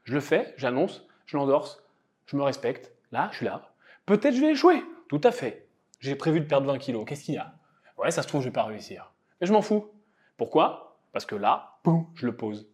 Je 0.03 0.13
le 0.13 0.19
fais, 0.19 0.53
j'annonce, 0.57 1.05
je 1.25 1.37
l'endorse, 1.37 1.83
je 2.25 2.35
me 2.37 2.43
respecte, 2.43 2.91
là 3.11 3.29
je 3.31 3.37
suis 3.37 3.45
là. 3.45 3.73
Peut-être 4.05 4.35
je 4.35 4.41
vais 4.41 4.51
échouer, 4.51 4.83
tout 5.09 5.21
à 5.23 5.31
fait. 5.31 5.67
J'ai 5.99 6.15
prévu 6.15 6.39
de 6.39 6.45
perdre 6.45 6.67
20 6.67 6.77
kilos, 6.77 7.05
qu'est-ce 7.07 7.23
qu'il 7.25 7.35
y 7.35 7.37
a? 7.37 7.53
Ouais 7.97 8.11
ça 8.11 8.23
se 8.23 8.27
trouve 8.27 8.41
je 8.41 8.47
vais 8.47 8.53
pas 8.53 8.63
réussir. 8.63 9.11
Mais 9.41 9.47
je 9.47 9.53
m'en 9.53 9.61
fous. 9.61 9.91
Pourquoi? 10.39 10.97
Parce 11.11 11.27
que 11.27 11.35
là, 11.35 11.77
boum, 11.83 12.07
je 12.15 12.25
le 12.25 12.35
pose. 12.35 12.67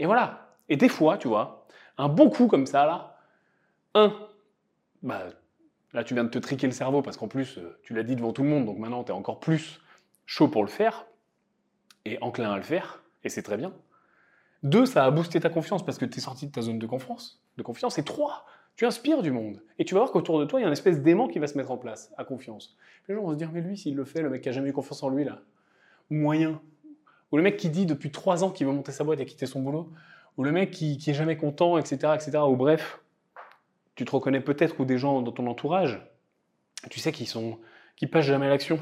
Et 0.00 0.06
voilà. 0.06 0.56
Et 0.68 0.76
des 0.76 0.88
fois, 0.88 1.18
tu 1.18 1.28
vois, 1.28 1.66
un 1.98 2.08
bon 2.08 2.28
coup 2.30 2.48
comme 2.48 2.66
ça 2.66 2.86
là, 2.86 3.18
un, 3.94 4.12
bah 5.02 5.26
Là, 5.92 6.04
tu 6.04 6.12
viens 6.12 6.24
de 6.24 6.28
te 6.28 6.38
triquer 6.38 6.66
le 6.66 6.72
cerveau 6.72 7.00
parce 7.00 7.16
qu'en 7.16 7.28
plus, 7.28 7.56
euh, 7.56 7.78
tu 7.82 7.94
l'as 7.94 8.02
dit 8.02 8.16
devant 8.16 8.32
tout 8.32 8.42
le 8.42 8.48
monde, 8.48 8.66
donc 8.66 8.78
maintenant, 8.78 9.02
tu 9.02 9.12
es 9.12 9.14
encore 9.14 9.40
plus 9.40 9.80
chaud 10.26 10.48
pour 10.48 10.62
le 10.62 10.68
faire 10.68 11.06
et 12.04 12.18
enclin 12.20 12.52
à 12.52 12.56
le 12.56 12.62
faire, 12.62 13.02
et 13.24 13.30
c'est 13.30 13.42
très 13.42 13.56
bien. 13.56 13.72
Deux, 14.62 14.84
ça 14.84 15.04
a 15.04 15.10
boosté 15.10 15.40
ta 15.40 15.48
confiance 15.48 15.84
parce 15.84 15.96
que 15.96 16.04
tu 16.04 16.18
es 16.18 16.20
sorti 16.20 16.46
de 16.46 16.52
ta 16.52 16.60
zone 16.60 16.78
de 16.78 16.86
confiance. 16.86 17.42
De 17.56 17.62
confiance. 17.62 17.98
Et 17.98 18.04
trois, 18.04 18.44
tu 18.74 18.84
inspires 18.84 19.22
du 19.22 19.30
monde. 19.30 19.62
Et 19.78 19.84
tu 19.84 19.94
vas 19.94 20.00
voir 20.00 20.12
qu'autour 20.12 20.38
de 20.38 20.44
toi, 20.44 20.60
il 20.60 20.62
y 20.62 20.64
a 20.64 20.68
une 20.68 20.72
espèce 20.72 21.00
d'aimant 21.00 21.28
qui 21.28 21.38
va 21.38 21.46
se 21.46 21.56
mettre 21.56 21.70
en 21.70 21.78
place, 21.78 22.12
à 22.18 22.24
confiance. 22.24 22.76
Les 23.08 23.14
gens 23.14 23.22
vont 23.22 23.30
se 23.30 23.36
dire, 23.36 23.50
mais 23.52 23.60
lui, 23.60 23.78
s'il 23.78 23.94
le 23.96 24.04
fait, 24.04 24.22
le 24.22 24.28
mec 24.28 24.42
qui 24.42 24.48
a 24.48 24.52
jamais 24.52 24.70
eu 24.70 24.72
confiance 24.72 25.02
en 25.02 25.08
lui, 25.08 25.24
là, 25.24 25.40
moyen. 26.10 26.60
Ou 27.32 27.36
le 27.36 27.42
mec 27.42 27.56
qui 27.56 27.70
dit 27.70 27.86
depuis 27.86 28.10
trois 28.10 28.44
ans 28.44 28.50
qu'il 28.50 28.66
veut 28.66 28.72
monter 28.72 28.92
sa 28.92 29.04
boîte 29.04 29.20
et 29.20 29.26
quitter 29.26 29.46
son 29.46 29.60
boulot. 29.60 29.92
Ou 30.36 30.44
le 30.44 30.52
mec 30.52 30.70
qui, 30.70 30.98
est 31.06 31.14
jamais 31.14 31.36
content, 31.36 31.78
etc., 31.78 32.12
etc. 32.14 32.38
Ou 32.46 32.56
bref, 32.56 33.00
tu 33.94 34.04
te 34.04 34.10
reconnais 34.10 34.40
peut-être 34.40 34.78
ou 34.80 34.84
des 34.84 34.98
gens 34.98 35.22
dans 35.22 35.32
ton 35.32 35.46
entourage, 35.46 36.00
tu 36.90 37.00
sais 37.00 37.12
qu'ils 37.12 37.26
sont, 37.26 37.58
qui 37.96 38.06
passent 38.06 38.26
jamais 38.26 38.46
à 38.46 38.50
l'action. 38.50 38.78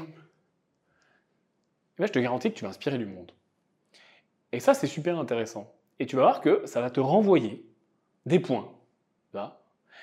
je 1.97 2.05
te 2.05 2.19
garantis 2.19 2.51
que 2.51 2.57
tu 2.57 2.65
vas 2.65 2.69
inspirer 2.69 2.97
du 2.97 3.05
monde. 3.05 3.31
Et 4.51 4.59
ça, 4.59 4.73
c'est 4.73 4.87
super 4.87 5.17
intéressant. 5.17 5.73
Et 5.99 6.05
tu 6.05 6.17
vas 6.17 6.23
voir 6.23 6.41
que 6.41 6.65
ça 6.65 6.81
va 6.81 6.89
te 6.89 6.99
renvoyer 6.99 7.65
des 8.25 8.39
points. 8.39 8.69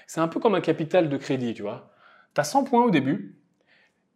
C'est 0.06 0.20
un 0.20 0.28
peu 0.28 0.40
comme 0.40 0.54
un 0.54 0.60
capital 0.60 1.08
de 1.08 1.16
crédit, 1.16 1.54
tu 1.54 1.62
vois. 1.62 1.90
Tu 2.34 2.40
as 2.40 2.44
100 2.44 2.64
points 2.64 2.84
au 2.84 2.90
début, 2.90 3.38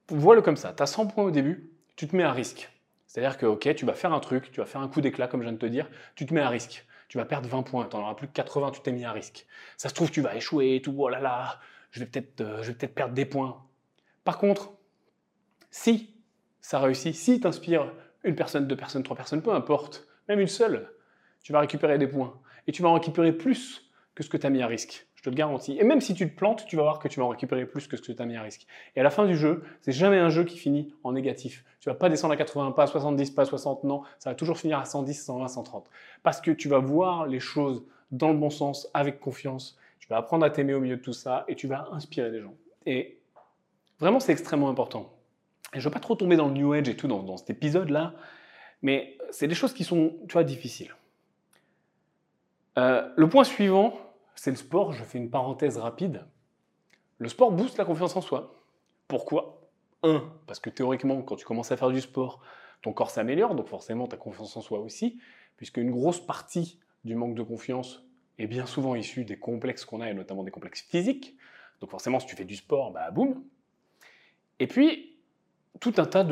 vois-le 0.09 0.43
comme 0.43 0.57
ça, 0.57 0.73
tu 0.73 0.83
as 0.83 0.87
100 0.87 1.07
points 1.09 1.25
au 1.25 1.31
début, 1.31 1.71
tu 1.97 2.09
te 2.09 2.17
mets 2.17 2.23
à 2.23 2.33
risque. 2.33 2.71
C'est-à-dire 3.07 3.39
que, 3.39 3.47
ok, 3.47 3.75
tu 3.75 3.87
vas 3.87 3.95
faire 3.95 4.13
un 4.13 4.21
truc, 4.21 4.51
tu 4.51 4.61
vas 4.61 4.67
faire 4.67 4.81
un 4.81 4.89
coup 4.89 5.01
d'éclat, 5.01 5.29
comme 5.29 5.41
je 5.41 5.47
viens 5.47 5.53
de 5.53 5.59
te 5.59 5.67
dire, 5.67 5.89
tu 6.15 6.27
te 6.27 6.35
mets 6.35 6.41
à 6.41 6.49
risque 6.49 6.87
tu 7.09 7.19
vas 7.19 7.25
perdre 7.25 7.49
20 7.49 7.63
points, 7.63 7.87
tu 7.89 7.97
n'en 7.97 8.03
auras 8.03 8.15
plus 8.15 8.27
que 8.27 8.33
80, 8.33 8.73
tu 8.73 8.81
t'es 8.81 8.93
mis 8.93 9.05
à 9.05 9.13
risque. 9.13 9.47
Ça 9.77 9.89
se 9.89 9.95
trouve, 9.95 10.11
tu 10.11 10.21
vas 10.21 10.35
échouer 10.35 10.77
et 10.77 10.83
tout, 10.83 10.95
oh 10.97 11.09
là 11.09 11.21
là, 11.21 11.61
je 11.91 12.01
vais 12.01 12.07
peut-être 12.07 12.41
euh, 12.41 12.73
peut 12.73 12.89
perdre 12.89 13.15
des 13.15 13.27
points. 13.27 13.65
Par 14.25 14.39
contre, 14.39 14.73
si 15.71 16.15
ça 16.61 16.81
réussit, 16.81 17.15
si 17.15 17.41
tu 17.41 17.47
inspires 17.47 17.93
une 18.25 18.35
personne, 18.35 18.67
deux 18.67 18.77
personnes, 18.77 19.03
trois 19.03 19.17
personnes, 19.17 19.43
peu 19.43 19.53
importe, 19.53 20.07
même 20.29 20.41
une 20.41 20.49
seule, 20.49 20.91
tu 21.43 21.53
vas 21.53 21.61
récupérer 21.61 21.99
des 21.99 22.09
points. 22.09 22.41
et 22.67 22.73
tu 22.73 22.83
vas 22.83 22.89
en 22.89 22.95
récupérer 22.95 23.33
plus 23.33 23.89
que 24.17 24.25
ce 24.25 24.29
que 24.29 24.37
tu 24.37 24.47
as 24.47 24.51
mis 24.51 24.63
à 24.63 24.67
risque. 24.67 25.07
Je 25.17 25.23
te 25.23 25.31
le 25.31 25.35
garantis. 25.35 25.77
Et 25.79 25.85
même 25.85 26.01
si 26.01 26.15
tu 26.15 26.31
te 26.31 26.37
plantes, 26.37 26.67
tu 26.67 26.77
vas 26.77 26.83
voir 26.83 26.99
que 26.99 27.09
tu 27.09 27.21
vas 27.21 27.27
en 27.27 27.31
récupérer 27.31 27.67
plus 27.67 27.89
que 27.89 27.97
ce 27.97 28.03
que 28.03 28.13
tu 28.13 28.23
as 28.23 28.27
mis 28.27 28.37
à 28.37 28.43
risque. 28.43 28.67
Et 28.95 29.01
à 29.01 29.03
la 29.03 29.11
fin 29.11 29.27
du 29.27 29.37
jeu, 29.37 29.65
c'est 29.81 29.93
jamais 29.93 30.19
un 30.19 30.29
jeu 30.29 30.45
qui 30.45 30.59
finit 30.59 30.95
en 31.05 31.13
négatif. 31.13 31.65
Tu 31.81 31.89
vas 31.89 31.95
pas 31.95 32.09
descendre 32.09 32.35
à 32.35 32.37
80, 32.37 32.73
pas 32.73 32.85
à 32.85 32.87
70, 32.87 33.31
pas 33.31 33.43
à 33.43 33.45
60, 33.47 33.85
non. 33.85 34.03
Ça 34.19 34.31
va 34.31 34.35
toujours 34.35 34.59
finir 34.59 34.79
à 34.79 34.85
110, 34.85 35.25
120, 35.25 35.49
130. 35.49 35.91
Parce 36.23 36.41
que 36.41 36.51
tu 36.51 36.69
vas 36.69 36.79
voir 36.79 37.27
les 37.27 37.41
choses 37.41 37.85
dans 38.11 38.29
le 38.29 38.39
bon 38.39 38.51
sens, 38.51 38.89
avec 38.95 39.19
confiance. 39.19 39.79
Tu 39.99 40.09
vas 40.09 40.19
apprendre 40.19 40.45
à 40.45 40.51
t'aimer 40.51 40.75
au 40.75 40.81
milieu 40.81 40.97
de 40.97 41.03
tout 41.03 41.13
ça 41.13 41.45
et 41.49 41.57
tu 41.57 41.67
vas 41.67 41.89
inspirer 41.93 42.31
des 42.31 42.41
gens. 42.41 42.55
Et 42.85 43.19
vraiment, 43.99 44.21
c'est 44.21 44.33
extrêmement 44.33 44.69
important. 44.69 45.13
Et 45.75 45.81
je 45.81 45.85
veux 45.85 45.91
pas 45.91 46.01
trop 46.01 46.15
tomber 46.15 46.37
dans 46.37 46.47
le 46.47 46.55
New 46.55 46.73
Age 46.73 46.89
et 46.89 46.97
tout 46.97 47.09
dans, 47.09 47.23
dans 47.23 47.37
cet 47.37 47.51
épisode-là, 47.51 48.15
mais 48.83 49.19
c'est 49.31 49.49
des 49.49 49.55
choses 49.55 49.73
qui 49.73 49.85
sont, 49.85 50.15
tu 50.29 50.35
vois, 50.35 50.45
difficiles. 50.45 50.95
Euh, 52.79 53.09
le 53.17 53.29
point 53.29 53.45
suivant, 53.45 53.99
c'est 54.37 54.51
le 54.51 54.57
sport. 54.57 54.93
Je 54.93 55.03
fais 55.03 55.19
une 55.19 55.31
parenthèse 55.31 55.79
rapide. 55.79 56.25
Le 57.19 57.29
sport 57.29 57.51
booste 57.51 57.79
la 57.79 57.85
confiance 57.85 58.15
en 58.17 58.21
soi. 58.21 58.55
Pourquoi? 59.09 59.69
Un, 60.03 60.31
parce 60.47 60.61
que 60.61 60.71
théoriquement, 60.71 61.23
quand 61.23 61.37
tu 61.37 61.45
commences 61.45 61.73
à 61.73 61.77
faire 61.77 61.91
du 61.91 62.01
sport, 62.01 62.41
ton 62.83 62.93
corps 62.93 63.11
s'améliore, 63.11 63.55
donc 63.55 63.67
forcément 63.67 64.07
ta 64.07 64.17
confiance 64.17 64.57
en 64.57 64.61
soi 64.61 64.79
aussi, 64.79 65.19
puisque 65.57 65.79
une 65.79 65.91
grosse 65.91 66.25
partie 66.25 66.79
du 67.05 67.15
manque 67.15 67.35
de 67.35 67.43
confiance 67.43 68.05
est 68.39 68.47
bien 68.47 68.67
souvent 68.67 68.95
issue 68.95 69.25
des 69.25 69.39
complexes 69.39 69.85
qu'on 69.85 70.01
a, 70.01 70.11
et 70.11 70.15
notamment 70.15 70.45
des 70.45 70.51
complexes 70.51 70.83
physiques. 70.83 71.37
Donc 71.81 71.91
forcément, 71.91 72.21
si 72.21 72.27
tu 72.27 72.37
fais 72.37 72.45
du 72.45 72.57
sport, 72.57 72.93
bah 72.93 73.11
boum. 73.11 73.43
Et 74.59 74.67
puis, 74.67 75.19
tout 75.81 75.95
un 75.97 76.05
tas 76.05 76.27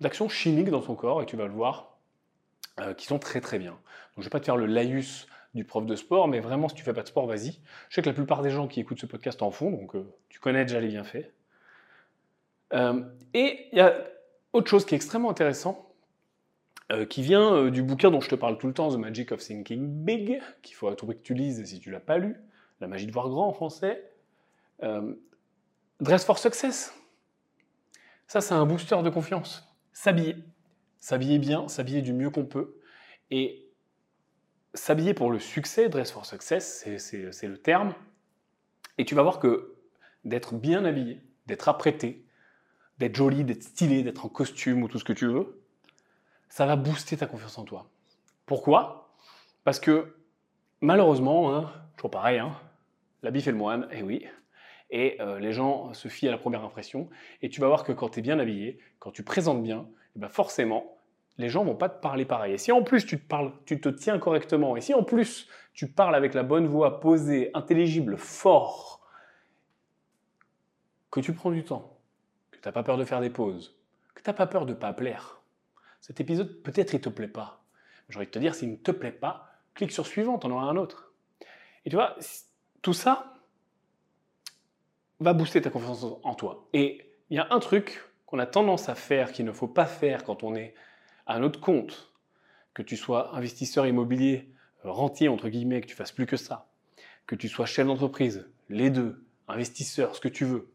d'actions 0.00 0.28
chimiques 0.28 0.70
dans 0.70 0.80
ton 0.80 0.94
corps, 0.94 1.22
et 1.22 1.26
tu 1.26 1.36
vas 1.36 1.46
le 1.46 1.52
voir, 1.52 1.98
euh, 2.80 2.94
qui 2.94 3.06
sont 3.06 3.18
très 3.18 3.40
très 3.40 3.58
bien. 3.58 3.72
Donc 3.72 3.80
je 4.16 4.20
ne 4.20 4.24
vais 4.24 4.30
pas 4.30 4.40
te 4.40 4.46
faire 4.46 4.56
le 4.56 4.66
laïus 4.66 5.26
du 5.54 5.64
prof 5.64 5.86
de 5.86 5.96
sport, 5.96 6.28
mais 6.28 6.40
vraiment, 6.40 6.68
si 6.68 6.74
tu 6.74 6.82
fais 6.82 6.92
pas 6.92 7.02
de 7.02 7.08
sport, 7.08 7.26
vas-y. 7.26 7.58
Je 7.88 7.94
sais 7.94 8.02
que 8.02 8.08
la 8.08 8.14
plupart 8.14 8.42
des 8.42 8.50
gens 8.50 8.68
qui 8.68 8.80
écoutent 8.80 9.00
ce 9.00 9.06
podcast 9.06 9.42
en 9.42 9.50
font, 9.50 9.70
donc 9.70 9.94
euh, 9.94 10.06
tu 10.28 10.40
connais 10.40 10.64
déjà 10.64 10.80
les 10.80 10.88
bienfaits. 10.88 11.30
Euh, 12.74 13.02
et 13.34 13.66
il 13.72 13.78
y 13.78 13.80
a 13.80 13.94
autre 14.52 14.68
chose 14.68 14.84
qui 14.84 14.94
est 14.94 14.96
extrêmement 14.96 15.30
intéressant, 15.30 15.84
qui 17.10 17.20
vient 17.20 17.68
du 17.68 17.82
bouquin 17.82 18.10
dont 18.10 18.22
je 18.22 18.30
te 18.30 18.34
parle 18.34 18.56
tout 18.56 18.66
le 18.66 18.72
temps, 18.72 18.90
The 18.90 18.96
Magic 18.96 19.30
of 19.30 19.40
Thinking 19.40 19.86
Big, 20.04 20.40
qu'il 20.62 20.74
faut 20.74 20.88
à 20.88 20.96
tout 20.96 21.04
prix 21.04 21.16
que 21.16 21.22
tu 21.22 21.34
lises 21.34 21.62
si 21.66 21.80
tu 21.80 21.90
l'as 21.90 22.00
pas 22.00 22.16
lu, 22.16 22.40
La 22.80 22.88
magie 22.88 23.06
de 23.06 23.12
voir 23.12 23.28
grand 23.28 23.46
en 23.46 23.52
français. 23.52 24.10
Dress 26.00 26.24
for 26.24 26.38
Success. 26.38 26.94
Ça, 28.26 28.40
c'est 28.40 28.54
un 28.54 28.66
booster 28.66 29.02
de 29.02 29.10
confiance. 29.10 29.68
S'habiller. 29.92 30.36
S'habiller 30.98 31.38
bien, 31.38 31.66
s'habiller 31.68 32.02
du 32.02 32.12
mieux 32.12 32.30
qu'on 32.30 32.44
peut. 32.44 32.78
Et 33.30 33.67
s'habiller 34.78 35.14
pour 35.14 35.30
le 35.30 35.38
succès, 35.38 35.88
dress 35.88 36.10
for 36.10 36.26
success, 36.26 36.86
c'est 36.98 37.46
le 37.46 37.58
terme. 37.58 37.94
Et 38.98 39.04
tu 39.04 39.14
vas 39.14 39.22
voir 39.22 39.38
que 39.38 39.74
d'être 40.24 40.54
bien 40.54 40.84
habillé, 40.84 41.20
d'être 41.46 41.68
apprêté, 41.68 42.24
d'être 42.98 43.14
joli, 43.14 43.44
d'être 43.44 43.62
stylé, 43.62 44.02
d'être 44.02 44.26
en 44.26 44.28
costume 44.28 44.82
ou 44.82 44.88
tout 44.88 44.98
ce 44.98 45.04
que 45.04 45.12
tu 45.12 45.26
veux, 45.26 45.62
ça 46.48 46.66
va 46.66 46.76
booster 46.76 47.16
ta 47.16 47.26
confiance 47.26 47.58
en 47.58 47.64
toi. 47.64 47.90
Pourquoi? 48.46 49.14
Parce 49.64 49.78
que 49.78 50.16
malheureusement, 50.80 51.54
hein, 51.54 51.72
toujours 51.96 52.10
pareil, 52.10 52.38
hein, 52.38 52.56
l'habit 53.22 53.42
fait 53.42 53.52
le 53.52 53.56
moine, 53.56 53.88
et 53.92 53.98
eh 53.98 54.02
oui, 54.02 54.26
et 54.90 55.20
euh, 55.20 55.38
les 55.38 55.52
gens 55.52 55.92
se 55.92 56.08
fient 56.08 56.28
à 56.28 56.30
la 56.30 56.38
première 56.38 56.64
impression, 56.64 57.08
et 57.42 57.48
tu 57.50 57.60
vas 57.60 57.68
voir 57.68 57.84
que 57.84 57.92
quand 57.92 58.08
tu 58.10 58.20
es 58.20 58.22
bien 58.22 58.38
habillé, 58.38 58.78
quand 58.98 59.10
tu 59.10 59.22
présentes 59.22 59.62
bien, 59.62 59.86
et 60.16 60.18
ben 60.18 60.28
forcément, 60.28 60.97
les 61.38 61.48
gens 61.48 61.64
vont 61.64 61.76
pas 61.76 61.88
te 61.88 62.00
parler 62.00 62.24
pareil. 62.24 62.54
Et 62.54 62.58
si 62.58 62.72
en 62.72 62.82
plus 62.82 63.06
tu 63.06 63.18
te 63.18 63.26
parles, 63.26 63.52
tu 63.64 63.80
te 63.80 63.88
tiens 63.88 64.18
correctement, 64.18 64.76
et 64.76 64.80
si 64.80 64.92
en 64.92 65.04
plus 65.04 65.48
tu 65.72 65.88
parles 65.88 66.14
avec 66.14 66.34
la 66.34 66.42
bonne 66.42 66.66
voix, 66.66 67.00
posée, 67.00 67.50
intelligible, 67.54 68.16
fort, 68.18 69.00
que 71.10 71.20
tu 71.20 71.32
prends 71.32 71.50
du 71.50 71.64
temps, 71.64 71.96
que 72.50 72.58
tu 72.58 72.68
n'as 72.68 72.72
pas 72.72 72.82
peur 72.82 72.98
de 72.98 73.04
faire 73.04 73.20
des 73.20 73.30
pauses, 73.30 73.78
que 74.14 74.22
tu 74.22 74.28
n'as 74.28 74.34
pas 74.34 74.46
peur 74.46 74.66
de 74.66 74.74
pas 74.74 74.92
plaire, 74.92 75.40
cet 76.00 76.20
épisode 76.20 76.62
peut-être 76.62 76.94
il 76.94 77.00
te 77.00 77.08
plaît 77.08 77.28
pas. 77.28 77.64
J'aurais 78.08 78.26
de 78.26 78.30
te 78.30 78.38
dire 78.38 78.54
s'il 78.54 78.70
ne 78.70 78.76
te 78.76 78.90
plaît 78.90 79.12
pas, 79.12 79.48
clique 79.74 79.92
sur 79.92 80.06
suivant, 80.06 80.40
en 80.42 80.50
auras 80.50 80.64
un 80.64 80.76
autre. 80.76 81.12
Et 81.84 81.90
tu 81.90 81.96
vois, 81.96 82.16
tout 82.82 82.92
ça 82.92 83.34
va 85.20 85.32
booster 85.32 85.60
ta 85.60 85.70
confiance 85.70 86.04
en 86.22 86.34
toi. 86.34 86.68
Et 86.72 87.12
il 87.30 87.36
y 87.36 87.40
a 87.40 87.46
un 87.50 87.58
truc 87.60 88.02
qu'on 88.26 88.38
a 88.38 88.46
tendance 88.46 88.88
à 88.88 88.94
faire 88.94 89.32
qu'il 89.32 89.44
ne 89.44 89.52
faut 89.52 89.68
pas 89.68 89.86
faire 89.86 90.24
quand 90.24 90.42
on 90.42 90.54
est 90.54 90.74
à 91.28 91.38
notre 91.38 91.60
compte, 91.60 92.10
que 92.74 92.82
tu 92.82 92.96
sois 92.96 93.36
investisseur 93.36 93.86
immobilier, 93.86 94.48
euh, 94.84 94.90
rentier 94.90 95.28
entre 95.28 95.48
guillemets, 95.48 95.80
que 95.80 95.86
tu 95.86 95.94
fasses 95.94 96.10
plus 96.10 96.26
que 96.26 96.36
ça, 96.36 96.66
que 97.26 97.34
tu 97.34 97.48
sois 97.48 97.66
chef 97.66 97.86
d'entreprise, 97.86 98.48
les 98.70 98.90
deux, 98.90 99.24
investisseur, 99.46 100.16
ce 100.16 100.20
que 100.20 100.28
tu 100.28 100.44
veux, 100.44 100.72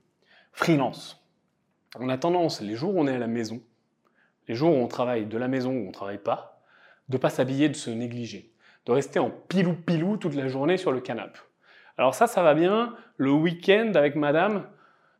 freelance. 0.51 1.25
On 1.99 2.07
a 2.09 2.17
tendance, 2.17 2.61
les 2.61 2.75
jours 2.75 2.95
où 2.95 2.99
on 2.99 3.07
est 3.07 3.15
à 3.15 3.19
la 3.19 3.27
maison, 3.27 3.61
les 4.47 4.55
jours 4.55 4.73
où 4.73 4.77
on 4.77 4.87
travaille 4.87 5.25
de 5.25 5.37
la 5.37 5.47
maison 5.47 5.71
ou 5.71 5.83
on 5.83 5.87
ne 5.87 5.91
travaille 5.91 6.21
pas, 6.21 6.61
de 7.09 7.17
pas 7.17 7.29
s'habiller, 7.29 7.67
de 7.67 7.75
se 7.75 7.89
négliger, 7.89 8.51
de 8.85 8.91
rester 8.91 9.19
en 9.19 9.31
pilou-pilou 9.31 10.17
toute 10.17 10.35
la 10.35 10.47
journée 10.47 10.77
sur 10.77 10.91
le 10.91 11.01
canapé. 11.01 11.39
Alors 11.97 12.13
ça, 12.13 12.27
ça 12.27 12.43
va 12.43 12.53
bien 12.53 12.95
le 13.17 13.31
week-end 13.31 13.91
avec 13.95 14.15
madame, 14.15 14.67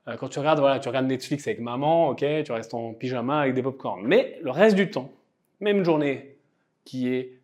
euh, 0.08 0.18
quand 0.18 0.28
tu 0.30 0.40
regardes, 0.40 0.60
voilà, 0.60 0.80
tu 0.80 0.90
regardes 0.90 1.08
Netflix 1.08 1.48
avec 1.48 1.60
maman, 1.60 2.10
ok, 2.10 2.26
tu 2.46 2.52
restes 2.52 2.74
en 2.74 2.94
pyjama 2.94 3.42
avec 3.42 3.54
des 3.54 3.64
pop-corn. 3.64 4.04
Mais 4.06 4.38
le 4.42 4.52
reste 4.52 4.76
du 4.76 4.90
temps, 4.90 5.12
même 5.64 5.84
journée 5.84 6.38
qui 6.86 7.14
est 7.14 7.40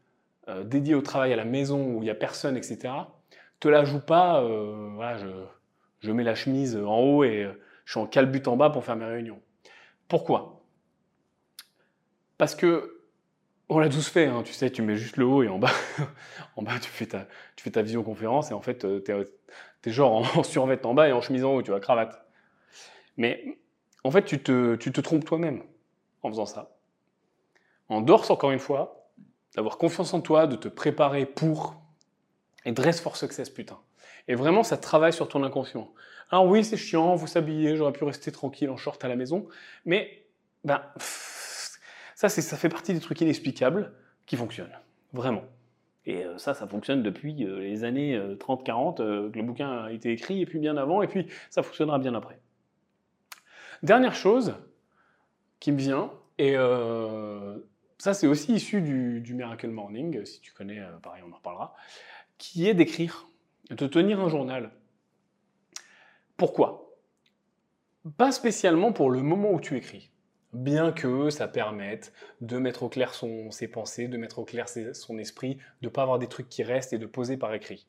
euh, 0.48 0.64
dédiée 0.64 0.96
au 0.96 1.02
travail 1.02 1.34
à 1.34 1.36
la 1.36 1.46
maison 1.46 1.84
où 1.86 1.98
il 1.98 2.06
n'y 2.06 2.10
a 2.10 2.16
personne, 2.16 2.58
etc., 2.58 2.94
te 3.60 3.68
la 3.68 3.84
joue 3.84 4.00
pas, 4.00 4.42
euh, 4.42 5.46
je, 6.02 6.12
mets 6.12 6.24
la 6.24 6.36
chemise 6.36 6.78
en 6.78 7.00
haut 7.00 7.24
et 7.24 7.44
euh, 7.44 7.54
je 7.86 7.94
suis 7.94 8.00
en 8.00 8.08
calbut 8.08 8.48
en 8.48 8.56
bas 8.56 8.70
pour 8.70 8.84
faire 8.84 8.96
mes 8.96 9.06
réunions. 9.06 9.42
Pourquoi? 10.08 10.62
Parce 12.38 12.56
que 12.56 12.96
on 13.72 13.80
l'a 13.80 13.90
tous 13.90 14.08
fait, 14.08 14.26
hein, 14.26 14.42
tu 14.44 14.54
sais, 14.54 14.72
tu 14.72 14.82
mets 14.82 14.96
juste 14.96 15.18
le 15.18 15.26
haut 15.26 15.44
et 15.44 15.48
en 15.48 15.60
bas, 15.60 15.72
en 16.56 16.64
bas 16.64 16.80
tu 16.82 16.90
fais 16.90 17.06
ta, 17.06 17.28
tu 17.56 17.64
fais 17.64 17.72
ta 17.72 17.82
visioconférence 17.82 18.50
et 18.50 18.54
en 18.54 18.62
fait 18.62 18.86
tu 19.04 19.12
es, 19.12 19.92
genre 19.92 20.14
en, 20.38 20.44
survêt 20.44 20.84
en 20.86 20.94
bas 20.94 21.08
et 21.08 21.12
en 21.12 21.22
chemise 21.22 21.44
en 21.44 21.56
haut, 21.56 21.62
tu 21.62 21.72
vois, 21.72 21.80
cravate. 21.80 22.26
Mais 23.18 23.60
en 24.04 24.12
fait 24.12 24.24
tu 24.24 24.42
te, 24.42 24.76
tu 24.76 24.92
te 24.92 25.02
trompes 25.02 25.26
toi-même 25.26 25.64
en 26.24 26.30
faisant 26.30 26.46
ça 26.46 26.79
en 27.90 28.02
dors 28.02 28.30
encore 28.32 28.52
une 28.52 28.60
fois, 28.60 29.10
d'avoir 29.56 29.78
confiance 29.78 30.14
en 30.14 30.22
toi, 30.22 30.48
de 30.48 30.56
te 30.56 30.68
préparer 30.68 31.26
pour, 31.26 31.82
et 32.66 32.72
dress 32.72 33.02
for 33.02 33.18
success, 33.18 33.50
putain. 33.50 33.80
Et 34.28 34.36
vraiment, 34.36 34.64
ça 34.64 34.78
travaille 34.78 35.14
sur 35.14 35.28
ton 35.28 35.44
inconscient. 35.44 35.92
Alors 36.32 36.46
oui, 36.46 36.64
c'est 36.64 36.78
chiant, 36.78 37.16
vous 37.16 37.28
s'habiller, 37.28 37.76
j'aurais 37.76 37.92
pu 37.92 38.04
rester 38.04 38.32
tranquille 38.32 38.70
en 38.70 38.78
short 38.78 39.04
à 39.04 39.08
la 39.08 39.16
maison, 39.16 39.48
mais 39.86 40.24
ben, 40.64 40.82
ça, 42.16 42.30
ça 42.30 42.58
fait 42.58 42.70
partie 42.70 42.94
des 42.94 43.00
trucs 43.00 43.20
inexplicables 43.22 43.92
qui 44.26 44.36
fonctionnent, 44.36 44.78
vraiment. 45.14 45.44
Et 46.06 46.24
euh, 46.24 46.38
ça, 46.38 46.54
ça 46.54 46.68
fonctionne 46.68 47.02
depuis 47.02 47.44
euh, 47.46 47.60
les 47.60 47.84
années 47.84 48.18
30-40, 48.18 49.02
euh, 49.02 49.32
que 49.32 49.38
le 49.38 49.44
bouquin 49.44 49.86
a 49.86 49.92
été 49.92 50.12
écrit, 50.12 50.42
et 50.42 50.46
puis 50.46 50.60
bien 50.60 50.78
avant, 50.78 51.02
et 51.02 51.08
puis 51.08 51.28
ça 51.50 51.64
fonctionnera 51.64 51.98
bien 51.98 52.14
après. 52.14 52.40
Dernière 53.82 54.14
chose 54.14 54.54
qui 55.60 55.72
me 55.72 55.78
vient, 55.78 56.12
et 56.38 56.56
ça 58.00 58.14
c'est 58.14 58.28
aussi 58.28 58.54
issu 58.54 58.82
du, 58.82 59.34
Miracle 59.34 59.68
Morning, 59.68 60.26
si 60.26 60.40
tu 60.40 60.52
connais, 60.54 60.80
euh, 60.80 60.98
pareil 60.98 61.22
on 61.28 61.32
en 61.32 61.36
reparlera, 61.36 61.76
qui 62.38 62.68
est 62.68 62.74
d'écrire, 62.74 63.28
de 63.70 63.86
tenir 63.86 64.20
un 64.20 64.30
journal. 64.30 64.72
Pourquoi? 66.38 66.96
Pas 68.18 68.32
spécialement 68.32 68.94
pour 68.94 69.12
le 69.12 69.22
moment 69.22 69.52
où 69.52 69.60
tu 69.60 69.76
écris, 69.76 70.10
bien 70.54 70.94
que 70.94 71.30
ça 71.30 71.50
permette 71.50 72.14
de 72.40 72.58
mettre 72.58 72.84
au 72.84 72.90
clair 72.90 73.14
son, 73.14 73.52
ses 73.52 73.68
pensées, 73.68 74.08
de 74.08 74.18
mettre 74.18 74.40
au 74.40 74.46
clair 74.46 74.68
son 74.70 75.18
esprit, 75.20 75.56
de 75.82 75.88
ne 75.88 75.90
pas 75.90 76.02
avoir 76.02 76.18
des 76.18 76.28
trucs 76.28 76.48
qui 76.48 76.64
restent 76.64 76.94
et 76.94 76.98
de 76.98 77.06
poser 77.06 77.36
par 77.36 77.54
écrit. 77.54 77.86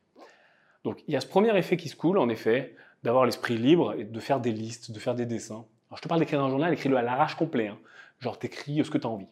Donc 0.82 1.02
il 1.06 1.14
y 1.14 1.16
a 1.16 1.20
ce 1.20 1.28
premier 1.28 1.56
effet 1.56 1.76
qui 1.76 1.88
se 1.88 1.96
coule, 1.96 2.18
en 2.18 2.28
effet, 2.28 2.74
d'avoir 3.04 3.24
l'esprit 3.24 3.56
libre 3.56 3.94
et 3.94 4.04
de 4.04 4.20
faire 4.20 4.40
des 4.40 4.52
listes, 4.52 4.90
de 4.90 4.98
faire 4.98 5.14
des 5.14 5.26
dessins. 5.26 5.64
Alors 5.88 5.98
je 5.98 6.02
te 6.02 6.08
parle 6.08 6.20
d'écrire 6.20 6.42
un 6.42 6.50
journal, 6.50 6.72
écris-le 6.72 6.96
à 6.96 7.02
l'arrache 7.02 7.36
complet. 7.36 7.68
Hein. 7.68 7.78
Genre 8.18 8.38
t'écris 8.38 8.84
ce 8.84 8.90
que 8.90 8.98
tu 8.98 9.06
as 9.06 9.10
envie. 9.10 9.28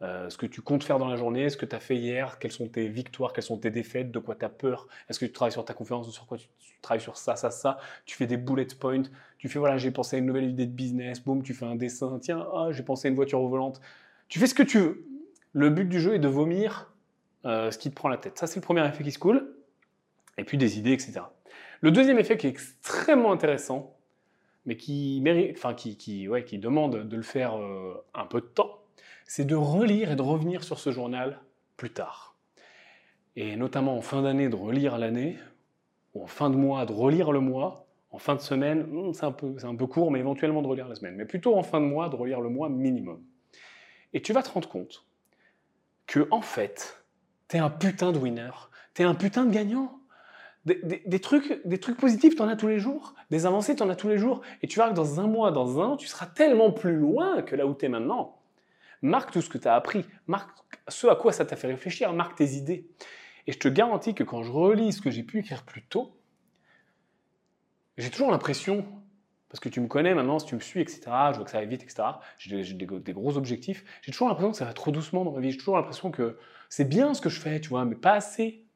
Euh, 0.00 0.30
ce 0.30 0.36
que 0.36 0.46
tu 0.46 0.62
comptes 0.62 0.84
faire 0.84 0.98
dans 0.98 1.08
la 1.08 1.16
journée, 1.16 1.50
ce 1.50 1.56
que 1.56 1.66
tu 1.66 1.74
as 1.74 1.80
fait 1.80 1.96
hier, 1.96 2.38
quelles 2.38 2.52
sont 2.52 2.68
tes 2.68 2.88
victoires, 2.88 3.32
quelles 3.32 3.42
sont 3.44 3.58
tes 3.58 3.70
défaites, 3.70 4.12
de 4.12 4.18
quoi 4.20 4.36
tu 4.36 4.44
as 4.44 4.48
peur, 4.48 4.86
est-ce 5.08 5.18
que 5.18 5.26
tu 5.26 5.32
travailles 5.32 5.52
sur 5.52 5.64
ta 5.64 5.74
confiance, 5.74 6.08
sur 6.10 6.26
quoi 6.26 6.38
tu, 6.38 6.46
travailles 6.80 7.00
sur 7.00 7.16
ça, 7.16 7.34
ça, 7.34 7.50
ça, 7.50 7.78
tu 8.06 8.16
fais 8.16 8.26
des 8.26 8.36
bullet 8.36 8.66
points, 8.78 9.02
tu 9.38 9.48
fais 9.48 9.58
voilà, 9.58 9.76
j'ai 9.76 9.90
pensé 9.90 10.14
à 10.14 10.18
une 10.20 10.26
nouvelle 10.26 10.48
idée 10.48 10.66
de 10.66 10.72
business, 10.72 11.20
boum, 11.20 11.42
tu 11.42 11.52
fais 11.52 11.66
un 11.66 11.74
dessin, 11.74 12.20
tiens, 12.22 12.46
ah, 12.54 12.68
j'ai 12.70 12.84
pensé 12.84 13.08
à 13.08 13.10
une 13.10 13.16
voiture 13.16 13.40
volante. 13.40 13.80
Tu 14.28 14.38
fais 14.38 14.46
ce 14.46 14.54
que 14.54 14.62
tu 14.62 14.78
veux. 14.78 15.04
Le 15.52 15.70
but 15.70 15.88
du 15.88 16.00
jeu 16.00 16.14
est 16.14 16.20
de 16.20 16.28
vomir 16.28 16.92
euh, 17.44 17.72
ce 17.72 17.78
qui 17.78 17.90
te 17.90 17.96
prend 17.96 18.08
la 18.08 18.18
tête. 18.18 18.38
Ça, 18.38 18.46
c'est 18.46 18.60
le 18.60 18.64
premier 18.64 18.86
effet 18.86 19.02
qui 19.02 19.10
se 19.10 19.18
coule. 19.18 19.52
Et 20.36 20.44
puis 20.44 20.58
des 20.58 20.78
idées, 20.78 20.92
etc. 20.92 21.20
Le 21.80 21.90
deuxième 21.90 22.18
effet 22.18 22.36
qui 22.36 22.46
est 22.46 22.50
extrêmement 22.50 23.32
intéressant, 23.32 23.96
mais 24.66 24.76
qui, 24.76 25.20
mérite, 25.22 25.56
enfin, 25.56 25.74
qui, 25.74 25.96
qui, 25.96 26.28
ouais, 26.28 26.44
qui 26.44 26.58
demande 26.58 27.08
de 27.08 27.16
le 27.16 27.22
faire 27.22 27.56
euh, 27.56 27.94
un 28.14 28.26
peu 28.26 28.40
de 28.40 28.46
temps, 28.46 28.82
c'est 29.28 29.44
de 29.44 29.54
relire 29.54 30.10
et 30.10 30.16
de 30.16 30.22
revenir 30.22 30.64
sur 30.64 30.80
ce 30.80 30.90
journal 30.90 31.38
plus 31.76 31.90
tard. 31.90 32.34
et 33.36 33.54
notamment 33.54 33.96
en 33.96 34.00
fin 34.00 34.22
d'année 34.22 34.48
de 34.48 34.56
relire 34.56 34.98
l'année, 34.98 35.38
ou 36.14 36.24
en 36.24 36.26
fin 36.26 36.50
de 36.50 36.56
mois 36.56 36.86
de 36.86 36.92
relire 36.92 37.30
le 37.30 37.38
mois, 37.38 37.86
en 38.10 38.18
fin 38.18 38.34
de 38.34 38.40
semaine, 38.40 38.84
hmm, 38.84 39.12
c'est 39.12 39.26
un, 39.26 39.32
peu, 39.32 39.54
un 39.62 39.76
peu 39.76 39.86
court, 39.86 40.10
mais 40.10 40.18
éventuellement 40.18 40.62
de 40.62 40.66
relire 40.66 40.88
la 40.88 40.94
semaine, 40.94 41.14
mais 41.14 41.26
plutôt 41.26 41.56
en 41.56 41.62
fin 41.62 41.80
de 41.80 41.86
mois 41.86 42.08
de 42.08 42.16
relire 42.16 42.40
le 42.40 42.48
mois 42.48 42.68
minimum. 42.68 43.22
Et 44.14 44.22
tu 44.22 44.32
vas 44.32 44.42
te 44.42 44.50
rendre 44.50 44.68
compte 44.68 45.04
que, 46.06 46.26
en 46.30 46.40
fait, 46.40 47.04
t'es 47.48 47.58
un 47.58 47.70
putain 47.70 48.12
de 48.12 48.18
winner, 48.18 48.50
t'es 48.94 49.04
un 49.04 49.14
putain 49.14 49.44
de 49.44 49.52
gagnant. 49.52 49.94
Des, 50.64 51.20
trucs, 51.20 51.66
des 51.66 51.78
trucs 51.78 51.96
positifs, 51.96 52.36
t'en 52.36 52.46
as 52.46 52.56
tous 52.56 52.68
les 52.68 52.78
jours. 52.78 53.14
Des 53.30 53.46
avancées, 53.46 53.76
t'en 53.76 53.88
as 53.88 53.96
tous 53.96 54.08
les 54.08 54.18
jours. 54.18 54.42
Et 54.60 54.66
tu 54.66 54.78
verras 54.78 54.90
que 54.90 54.96
dans 54.96 55.18
un 55.18 55.26
mois, 55.26 55.50
dans 55.50 55.80
un 55.80 55.86
an, 55.92 55.96
tu 55.96 56.06
seras 56.06 56.26
tellement 56.26 56.72
plus 56.72 56.96
loin 56.96 57.40
que 57.40 57.56
là 57.56 57.66
où 57.66 57.72
t'es 57.72 57.88
maintenant. 57.88 58.37
Marque 59.02 59.30
tout 59.30 59.42
ce 59.42 59.48
que 59.48 59.58
tu 59.58 59.68
as 59.68 59.74
appris. 59.74 60.04
Marque 60.26 60.50
ce 60.88 61.06
à 61.06 61.16
quoi 61.16 61.32
ça 61.32 61.44
t'a 61.44 61.56
fait 61.56 61.68
réfléchir. 61.68 62.12
Marque 62.12 62.36
tes 62.36 62.52
idées. 62.52 62.88
Et 63.46 63.52
je 63.52 63.58
te 63.58 63.68
garantis 63.68 64.14
que 64.14 64.24
quand 64.24 64.42
je 64.42 64.52
relis 64.52 64.92
ce 64.92 65.00
que 65.00 65.10
j'ai 65.10 65.22
pu 65.22 65.38
écrire 65.38 65.62
plus 65.62 65.82
tôt, 65.82 66.18
j'ai 67.96 68.10
toujours 68.10 68.30
l'impression, 68.30 68.86
parce 69.48 69.58
que 69.58 69.68
tu 69.68 69.80
me 69.80 69.88
connais 69.88 70.14
maintenant, 70.14 70.38
si 70.38 70.46
tu 70.46 70.54
me 70.54 70.60
suis, 70.60 70.80
etc., 70.80 71.00
je 71.32 71.36
vois 71.36 71.44
que 71.44 71.50
ça 71.50 71.58
va 71.58 71.64
vite, 71.64 71.82
etc., 71.82 72.04
j'ai 72.38 72.74
des, 72.74 72.86
des, 72.86 73.12
gros 73.12 73.36
objectifs, 73.36 73.84
j'ai 74.02 74.12
toujours 74.12 74.28
l'impression 74.28 74.52
que 74.52 74.56
ça 74.56 74.66
va 74.66 74.72
trop 74.72 74.90
doucement 74.90 75.24
dans 75.24 75.32
ma 75.32 75.40
vie, 75.40 75.50
j'ai 75.50 75.56
toujours 75.56 75.76
l'impression 75.76 76.10
que 76.10 76.38
c'est 76.68 76.84
bien 76.88 77.14
ce 77.14 77.20
que 77.20 77.28
je 77.28 77.40
fais, 77.40 77.60
tu 77.60 77.70
vois, 77.70 77.84
mais 77.84 77.96
pas 77.96 78.12
assez. 78.12 78.67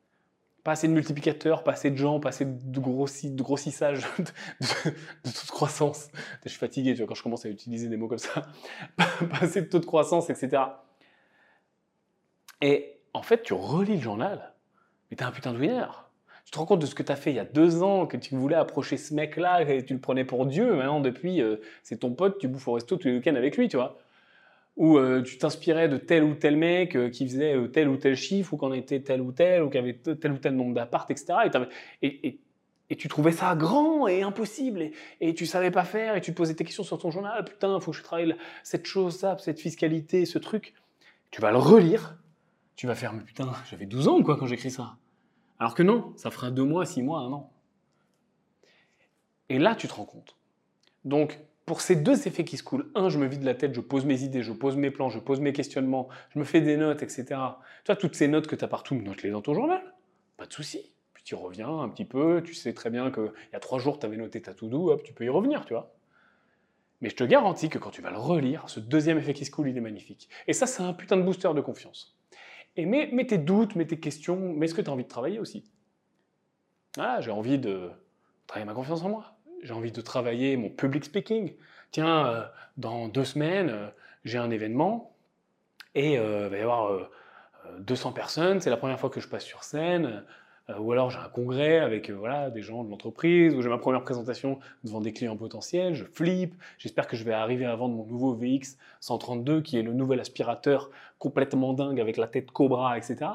Pas 0.64 0.72
assez 0.72 0.86
de 0.86 0.92
multiplicateurs, 0.92 1.64
pas 1.64 1.72
assez 1.72 1.90
de 1.90 1.96
gens, 1.96 2.20
pas 2.20 2.28
assez 2.28 2.44
de, 2.44 2.50
de 2.54 3.42
grossissage, 3.42 4.06
de, 4.60 5.30
toute 5.30 5.50
croissance. 5.50 6.08
Je 6.44 6.50
suis 6.50 6.58
fatigué, 6.58 6.92
tu 6.94 6.98
vois, 6.98 7.08
quand 7.08 7.14
je 7.14 7.22
commence 7.22 7.44
à 7.44 7.48
utiliser 7.48 7.88
des 7.88 7.96
mots 7.96 8.08
comme 8.08 8.18
ça. 8.18 8.42
pas 8.96 9.08
assez 9.40 9.62
de 9.62 9.66
taux 9.66 9.80
de 9.80 9.86
croissance, 9.86 10.30
etc. 10.30 10.62
Et 12.60 13.00
en 13.12 13.22
fait, 13.22 13.42
tu 13.42 13.54
relis 13.54 13.96
le 13.96 14.02
journal, 14.02 14.52
mais 15.10 15.16
t'es 15.16 15.24
un 15.24 15.32
putain 15.32 15.52
de 15.52 15.58
winner. 15.58 15.86
Tu 16.44 16.52
te 16.52 16.58
rends 16.58 16.66
compte 16.66 16.80
de 16.80 16.86
ce 16.86 16.94
que 16.94 17.02
tu 17.02 17.10
as 17.10 17.16
fait 17.16 17.30
il 17.30 17.36
y 17.36 17.40
a 17.40 17.44
deux 17.44 17.82
ans, 17.82 18.06
que 18.06 18.16
tu 18.16 18.36
voulais 18.36 18.56
approcher 18.56 18.96
ce 18.96 19.14
mec-là 19.14 19.62
et 19.62 19.84
tu 19.84 19.94
le 19.94 20.00
prenais 20.00 20.24
pour 20.24 20.46
Dieu. 20.46 20.76
Maintenant, 20.76 21.00
depuis, 21.00 21.40
euh, 21.40 21.56
c'est 21.82 21.98
ton 21.98 22.14
pote, 22.14 22.38
tu 22.38 22.46
bouffes 22.46 22.68
au 22.68 22.72
resto 22.72 22.96
tous 22.96 23.08
les 23.08 23.14
week-ends 23.14 23.34
avec 23.34 23.56
lui, 23.56 23.68
tu 23.68 23.76
vois 23.76 23.98
où 24.76 24.96
euh, 24.96 25.22
tu 25.22 25.38
t'inspirais 25.38 25.88
de 25.88 25.96
tel 25.96 26.24
ou 26.24 26.34
tel 26.34 26.56
mec 26.56 26.96
euh, 26.96 27.10
qui 27.10 27.26
faisait 27.26 27.54
euh, 27.54 27.68
tel 27.68 27.88
ou 27.88 27.96
tel 27.96 28.16
chiffre, 28.16 28.54
ou 28.54 28.56
qu'on 28.56 28.72
était 28.72 29.00
tel 29.00 29.20
ou 29.20 29.32
tel, 29.32 29.62
ou 29.62 29.70
qui 29.70 29.78
avait 29.78 29.94
tel 29.94 30.32
ou 30.32 30.38
tel 30.38 30.54
nombre 30.54 30.74
d'appart, 30.74 31.10
etc. 31.10 31.34
Et, 32.02 32.40
tu 32.98 33.08
trouvais 33.08 33.32
ça 33.32 33.56
grand 33.56 34.06
et 34.06 34.20
impossible, 34.20 34.90
et, 35.20 35.34
tu 35.34 35.46
savais 35.46 35.70
pas 35.70 35.84
faire, 35.84 36.14
et 36.14 36.20
tu 36.20 36.32
te 36.32 36.36
posais 36.36 36.54
tes 36.54 36.64
questions 36.64 36.84
sur 36.84 36.98
ton 36.98 37.10
journal, 37.10 37.32
ah, 37.38 37.42
putain, 37.42 37.80
faut 37.80 37.90
que 37.90 37.96
je 37.96 38.02
travaille 38.02 38.36
cette 38.62 38.84
chose, 38.84 39.16
ça, 39.16 39.36
cette 39.38 39.60
fiscalité, 39.60 40.26
ce 40.26 40.38
truc. 40.38 40.74
Tu 41.30 41.40
vas 41.40 41.50
le 41.50 41.56
relire, 41.56 42.18
tu 42.76 42.86
vas 42.86 42.94
faire, 42.94 43.14
mais 43.14 43.22
putain, 43.22 43.50
j'avais 43.70 43.86
12 43.86 44.08
ans 44.08 44.22
quoi 44.22 44.36
quand 44.36 44.46
j'écris 44.46 44.70
ça. 44.70 44.96
Alors 45.58 45.74
que 45.74 45.82
non, 45.82 46.12
ça 46.16 46.30
fera 46.30 46.50
deux 46.50 46.64
mois, 46.64 46.84
six 46.84 47.02
mois, 47.02 47.20
un 47.20 47.32
an. 47.32 47.50
Et 49.48 49.58
là, 49.58 49.74
tu 49.74 49.88
te 49.88 49.94
rends 49.94 50.04
compte. 50.04 50.36
Donc, 51.04 51.38
pour 51.66 51.80
ces 51.80 51.96
deux 51.96 52.26
effets 52.26 52.44
qui 52.44 52.56
se 52.56 52.62
coulent, 52.62 52.90
un, 52.94 53.08
je 53.08 53.18
me 53.18 53.26
vide 53.26 53.44
la 53.44 53.54
tête, 53.54 53.74
je 53.74 53.80
pose 53.80 54.04
mes 54.04 54.22
idées, 54.22 54.42
je 54.42 54.52
pose 54.52 54.76
mes 54.76 54.90
plans, 54.90 55.10
je 55.10 55.18
pose 55.18 55.40
mes 55.40 55.52
questionnements, 55.52 56.08
je 56.30 56.38
me 56.38 56.44
fais 56.44 56.60
des 56.60 56.76
notes, 56.76 57.02
etc. 57.02 57.24
Tu 57.28 57.34
vois, 57.86 57.96
toutes 57.96 58.14
ces 58.14 58.28
notes 58.28 58.46
que 58.46 58.56
tu 58.56 58.64
as 58.64 58.68
partout, 58.68 58.94
note-les 58.94 59.30
dans 59.30 59.42
ton 59.42 59.54
journal, 59.54 59.82
pas 60.36 60.46
de 60.46 60.52
souci. 60.52 60.92
Puis 61.14 61.22
tu 61.22 61.34
reviens 61.34 61.68
un 61.68 61.88
petit 61.88 62.04
peu, 62.04 62.42
tu 62.44 62.54
sais 62.54 62.72
très 62.72 62.90
bien 62.90 63.10
qu'il 63.10 63.30
y 63.52 63.56
a 63.56 63.60
trois 63.60 63.78
jours, 63.78 63.98
tu 63.98 64.06
avais 64.06 64.16
noté 64.16 64.42
ta 64.42 64.54
to-do, 64.54 64.90
hop, 64.90 65.02
tu 65.02 65.12
peux 65.12 65.24
y 65.24 65.28
revenir, 65.28 65.64
tu 65.64 65.74
vois. 65.74 65.94
Mais 67.00 67.10
je 67.10 67.16
te 67.16 67.24
garantis 67.24 67.68
que 67.68 67.78
quand 67.78 67.90
tu 67.90 68.00
vas 68.00 68.10
le 68.10 68.18
relire, 68.18 68.68
ce 68.68 68.80
deuxième 68.80 69.18
effet 69.18 69.34
qui 69.34 69.44
se 69.44 69.50
coule, 69.50 69.68
il 69.68 69.76
est 69.76 69.80
magnifique. 69.80 70.28
Et 70.46 70.52
ça, 70.52 70.66
c'est 70.66 70.82
un 70.82 70.92
putain 70.92 71.16
de 71.16 71.22
booster 71.22 71.52
de 71.54 71.60
confiance. 71.60 72.16
Et 72.76 72.86
mets, 72.86 73.26
tes 73.26 73.38
doutes, 73.38 73.74
mets 73.76 73.86
tes 73.86 73.98
questions, 73.98 74.36
mets 74.54 74.68
ce 74.68 74.74
que 74.74 74.80
tu 74.80 74.88
as 74.88 74.92
envie 74.92 75.04
de 75.04 75.08
travailler 75.08 75.38
aussi. 75.38 75.64
Ah, 76.96 77.20
j'ai 77.20 77.30
envie 77.30 77.58
de 77.58 77.90
travailler 78.46 78.66
ma 78.66 78.74
confiance 78.74 79.02
en 79.02 79.08
moi 79.08 79.31
j'ai 79.62 79.72
envie 79.72 79.92
de 79.92 80.00
travailler 80.00 80.56
mon 80.56 80.68
public 80.68 81.04
speaking. 81.04 81.54
Tiens, 81.90 82.26
euh, 82.26 82.42
dans 82.76 83.08
deux 83.08 83.24
semaines, 83.24 83.70
euh, 83.70 83.88
j'ai 84.24 84.38
un 84.38 84.50
événement 84.50 85.12
et 85.94 86.18
euh, 86.18 86.44
il 86.46 86.50
va 86.50 86.56
y 86.56 86.60
avoir 86.60 87.08
200 87.80 88.12
personnes, 88.12 88.60
c'est 88.60 88.70
la 88.70 88.76
première 88.76 88.98
fois 88.98 89.10
que 89.10 89.20
je 89.20 89.28
passe 89.28 89.44
sur 89.44 89.62
scène. 89.62 90.24
ou 90.78 90.90
alors 90.92 91.10
j'ai 91.10 91.18
un 91.18 91.28
congrès 91.28 91.78
avec 91.78 92.10
voilà, 92.10 92.50
des 92.50 92.62
gens 92.62 92.82
de 92.82 92.90
l'entreprise, 92.90 93.54
ou 93.54 93.62
j'ai 93.62 93.68
ma 93.68 93.78
première 93.78 94.02
présentation 94.02 94.58
devant 94.84 95.00
des 95.00 95.12
clients 95.12 95.36
potentiels, 95.36 95.94
je 95.94 96.04
flippe, 96.04 96.54
j'espère 96.78 97.06
que 97.06 97.16
je 97.16 97.24
vais 97.24 97.32
arriver 97.32 97.66
à 97.66 97.76
vendre 97.76 97.94
mon 97.94 98.06
nouveau 98.06 98.34
VX 98.34 98.78
132 99.00 99.60
qui 99.60 99.78
est 99.78 99.82
le 99.82 99.92
nouvel 99.92 100.18
aspirateur 100.18 100.90
complètement 101.18 101.72
dingue 101.72 102.00
avec 102.00 102.16
la 102.16 102.26
tête 102.26 102.50
cobra, 102.50 102.96
etc. 102.96 103.30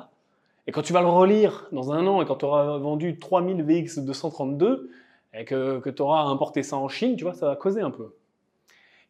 Et 0.65 0.71
quand 0.71 0.81
tu 0.81 0.93
vas 0.93 1.01
le 1.01 1.07
relire 1.07 1.67
dans 1.71 1.93
un 1.93 2.05
an 2.07 2.21
et 2.21 2.25
quand 2.25 2.37
tu 2.37 2.45
auras 2.45 2.77
vendu 2.77 3.17
3000 3.17 3.63
VX 3.63 3.99
232, 3.99 4.89
et 5.33 5.45
que, 5.45 5.89
tu 5.89 6.01
auras 6.01 6.23
importé 6.23 6.63
ça 6.63 6.77
en 6.77 6.87
Chine, 6.87 7.15
tu 7.15 7.23
vois, 7.23 7.33
ça 7.33 7.47
va 7.47 7.55
causer 7.55 7.81
un 7.81 7.91
peu. 7.91 8.15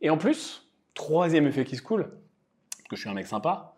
Et 0.02 0.10
en 0.10 0.18
plus, 0.18 0.68
troisième 0.94 1.48
effet 1.48 1.64
qui 1.64 1.76
se 1.76 1.82
coule, 1.82 2.12
que 2.90 2.96
je 2.96 3.02
suis 3.02 3.10
un 3.10 3.14
mec 3.14 3.28
sympa, 3.28 3.76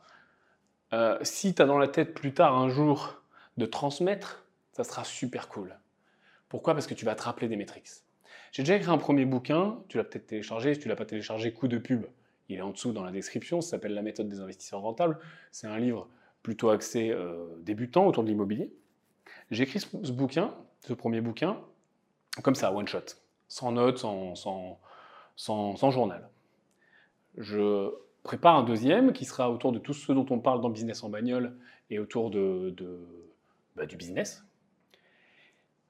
euh, 0.94 1.18
si 1.22 1.54
tu 1.54 1.62
as 1.62 1.66
dans 1.66 1.78
la 1.78 1.88
tête 1.88 2.14
plus 2.14 2.34
tard 2.34 2.58
un 2.58 2.70
jour 2.70 3.22
de 3.58 3.66
transmettre, 3.66 4.46
ça 4.72 4.84
sera 4.84 5.04
super 5.04 5.50
cool. 5.50 5.78
Pourquoi? 6.48 6.74
Parce 6.74 6.88
que 6.88 6.94
tu 6.94 7.06
vas 7.06 7.16
te 7.16 7.24
rappeler 7.24 7.48
des 7.48 7.58
métriques. 7.58 7.90
J'ai 8.52 8.64
déjà 8.64 8.76
écrit 8.76 8.90
un 8.90 8.98
premier 8.98 9.26
bouquin, 9.26 9.78
tu 9.88 9.98
l'as 9.98 10.04
peut-être 10.04 10.28
téléchargé, 10.28 10.74
si 10.74 10.80
tu 10.80 10.88
l'as 10.88 10.96
pas 10.96 11.06
téléchargé, 11.06 11.54
coup 11.54 11.68
de 11.68 11.78
pub, 11.78 12.06
il 12.50 12.58
est 12.58 12.62
en 12.62 12.72
dessous 12.72 12.92
dans 12.92 13.04
la 13.04 13.12
description, 13.12 13.62
ça 13.62 13.72
s'appelle 13.72 13.94
La 13.94 14.02
méthode 14.02 14.28
des 14.28 14.40
investisseurs 14.40 14.82
rentables. 14.82 15.20
C'est 15.52 15.68
un 15.68 15.78
livre 15.78 16.10
plutôt 16.42 16.70
axé 16.70 17.12
euh, 17.12 17.46
débutant 17.62 18.08
autour 18.08 18.24
de 18.24 18.30
l'immobilier. 18.30 18.74
J'ai 19.52 19.64
écrit 19.64 19.80
ce 19.80 20.12
bouquin, 20.12 20.56
ce 20.82 20.94
premier 20.94 21.22
bouquin, 21.22 21.62
comme 22.42 22.56
ça, 22.56 22.74
one 22.74 22.88
shot, 22.88 23.00
sans 23.48 23.72
notes, 23.72 23.98
sans, 23.98 25.92
journal. 25.92 26.30
Je 27.38 27.92
prépare 28.24 28.58
un 28.58 28.64
deuxième 28.64 29.14
qui 29.14 29.26
sera 29.26 29.50
autour 29.52 29.72
de 29.72 29.80
tout 29.80 29.94
ce 29.94 30.12
dont 30.12 30.26
on 30.30 30.40
parle 30.40 30.62
dans 30.62 30.70
Business 30.70 31.04
en 31.04 31.10
bagnole 31.10 31.56
et 31.90 32.00
autour 32.00 32.30
de, 32.30 32.76
bah, 33.76 33.86
du 33.86 33.96
business. 33.96 34.44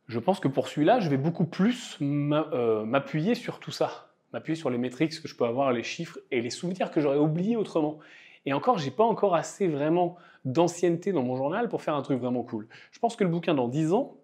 Je 0.08 0.20
pense 0.20 0.39
que 0.39 0.47
pour 0.47 0.68
celui-là, 0.68 1.00
je 1.00 1.10
vais 1.10 1.18
beaucoup 1.18 1.45
plus 1.45 1.97
euh, 2.02 2.84
m'appuyer 2.84 3.36
sur 3.36 3.60
tout 3.60 3.72
ça, 3.72 4.12
m'appuyer 4.34 4.56
sur 4.56 4.70
les 4.70 4.78
métriques 4.78 5.22
que 5.22 5.28
je 5.28 5.36
peux 5.36 5.45
avoir, 5.45 5.72
les 5.72 5.84
chiffres 5.84 6.20
et 6.32 6.41
les 6.41 6.50
souvenirs 6.50 6.91
que 6.91 7.00
j'aurais 7.00 7.18
oubliés 7.18 7.56
autrement. 7.56 8.00
Et 8.45 8.54
encore, 8.54 8.78
j'ai 8.78 8.91
pas 8.91 9.04
encore 9.04 9.36
assez 9.36 9.68
vraiment 9.68 10.16
d'ancienneté 10.45 11.12
dans 11.12 11.24
mon 11.24 11.36
journal 11.36 11.70
pour 11.70 11.82
faire 11.82 11.95
un 11.95 12.02
truc 12.02 12.20
vraiment 12.20 12.43
cool. 12.43 12.68
Je 12.91 13.00
pense 13.00 13.16
que 13.16 13.24
le 13.24 13.30
bouquin 13.30 13.54
dans 13.54 13.68
10 13.68 13.93
ans 13.93 14.19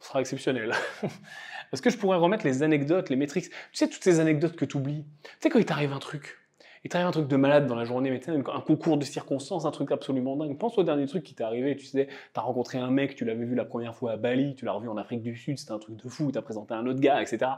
sera 0.00 0.20
exceptionnel. 0.20 0.72
Est-ce 1.72 1.82
que 1.82 1.90
je 1.90 1.98
pourrais 1.98 2.18
remettre 2.18 2.46
les 2.46 2.62
anecdotes, 2.62 3.10
les 3.10 3.16
métriques 3.16 3.50
Tu 3.50 3.54
sais, 3.72 3.88
toutes 3.88 4.04
ces 4.04 4.20
anecdotes 4.20 4.56
que 4.56 4.64
tu 4.64 4.76
oublies. 4.76 5.04
Tu 5.22 5.30
sais, 5.40 5.48
quand 5.48 5.58
il 5.58 5.64
t'arrive 5.64 5.92
un 5.92 5.98
truc, 5.98 6.38
il 6.84 6.88
t'arrive 6.88 7.08
un 7.08 7.12
truc 7.12 7.26
de 7.26 7.36
malade 7.36 7.66
dans 7.66 7.74
la 7.74 7.84
journée, 7.84 8.10
mais 8.10 8.20
un 8.30 8.60
concours 8.60 8.96
de 8.96 9.04
circonstances, 9.04 9.64
un 9.64 9.72
truc 9.72 9.90
absolument 9.90 10.36
dingue. 10.36 10.56
Pense 10.56 10.78
au 10.78 10.84
dernier 10.84 11.06
truc 11.06 11.24
qui 11.24 11.34
t'est 11.34 11.42
arrivé, 11.42 11.76
tu 11.76 11.84
sais, 11.84 12.06
t'as 12.32 12.42
rencontré 12.42 12.78
un 12.78 12.90
mec, 12.90 13.16
tu 13.16 13.24
l'avais 13.24 13.44
vu 13.44 13.56
la 13.56 13.64
première 13.64 13.96
fois 13.96 14.12
à 14.12 14.16
Bali, 14.16 14.54
tu 14.54 14.64
l'as 14.64 14.72
revu 14.72 14.88
en 14.88 14.96
Afrique 14.96 15.22
du 15.22 15.34
Sud, 15.34 15.58
c'était 15.58 15.72
un 15.72 15.80
truc 15.80 15.96
de 15.96 16.08
fou, 16.08 16.30
t'as 16.30 16.42
présenté 16.42 16.74
un 16.74 16.86
autre 16.86 17.00
gars, 17.00 17.20
etc. 17.20 17.50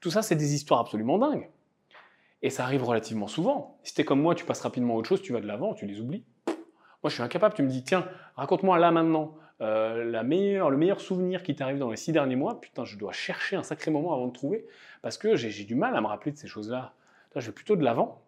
Tout 0.00 0.10
ça, 0.10 0.22
c'est 0.22 0.36
des 0.36 0.54
histoires 0.54 0.80
absolument 0.80 1.18
dingues. 1.18 1.50
Et 2.40 2.48
ça 2.48 2.64
arrive 2.64 2.84
relativement 2.84 3.26
souvent. 3.26 3.78
Si 3.82 3.94
t'es 3.94 4.04
comme 4.04 4.22
moi, 4.22 4.34
tu 4.34 4.46
passes 4.46 4.62
rapidement 4.62 4.94
à 4.94 4.96
autre 4.96 5.08
chose, 5.10 5.20
tu 5.20 5.34
vas 5.34 5.42
de 5.42 5.46
l'avant, 5.46 5.74
tu 5.74 5.84
les 5.84 6.00
oublies. 6.00 6.24
Moi, 6.46 7.08
je 7.08 7.14
suis 7.14 7.22
incapable, 7.22 7.54
tu 7.54 7.62
me 7.62 7.68
dis, 7.68 7.84
tiens, 7.84 8.08
raconte-moi 8.36 8.78
là 8.78 8.90
maintenant 8.90 9.34
euh, 9.60 10.04
le 10.04 10.76
meilleur 10.76 11.00
souvenir 11.00 11.42
qui 11.42 11.54
t'arrive 11.54 11.78
dans 11.78 11.90
les 11.90 11.96
six 11.96 12.12
derniers 12.12 12.36
mois, 12.36 12.60
putain, 12.60 12.84
je 12.84 12.96
dois 12.96 13.12
chercher 13.12 13.56
un 13.56 13.62
sacré 13.62 13.90
moment 13.90 14.14
avant 14.14 14.28
de 14.28 14.32
trouver, 14.32 14.66
parce 15.02 15.18
que 15.18 15.36
j'ai 15.36 15.64
du 15.64 15.74
mal 15.74 15.94
à 15.96 16.00
me 16.00 16.06
rappeler 16.06 16.32
de 16.32 16.36
ces 16.36 16.48
choses-là. 16.48 16.94
Je 17.36 17.46
vais 17.46 17.52
plutôt 17.52 17.76
de 17.76 17.84
l'avant. 17.84 18.22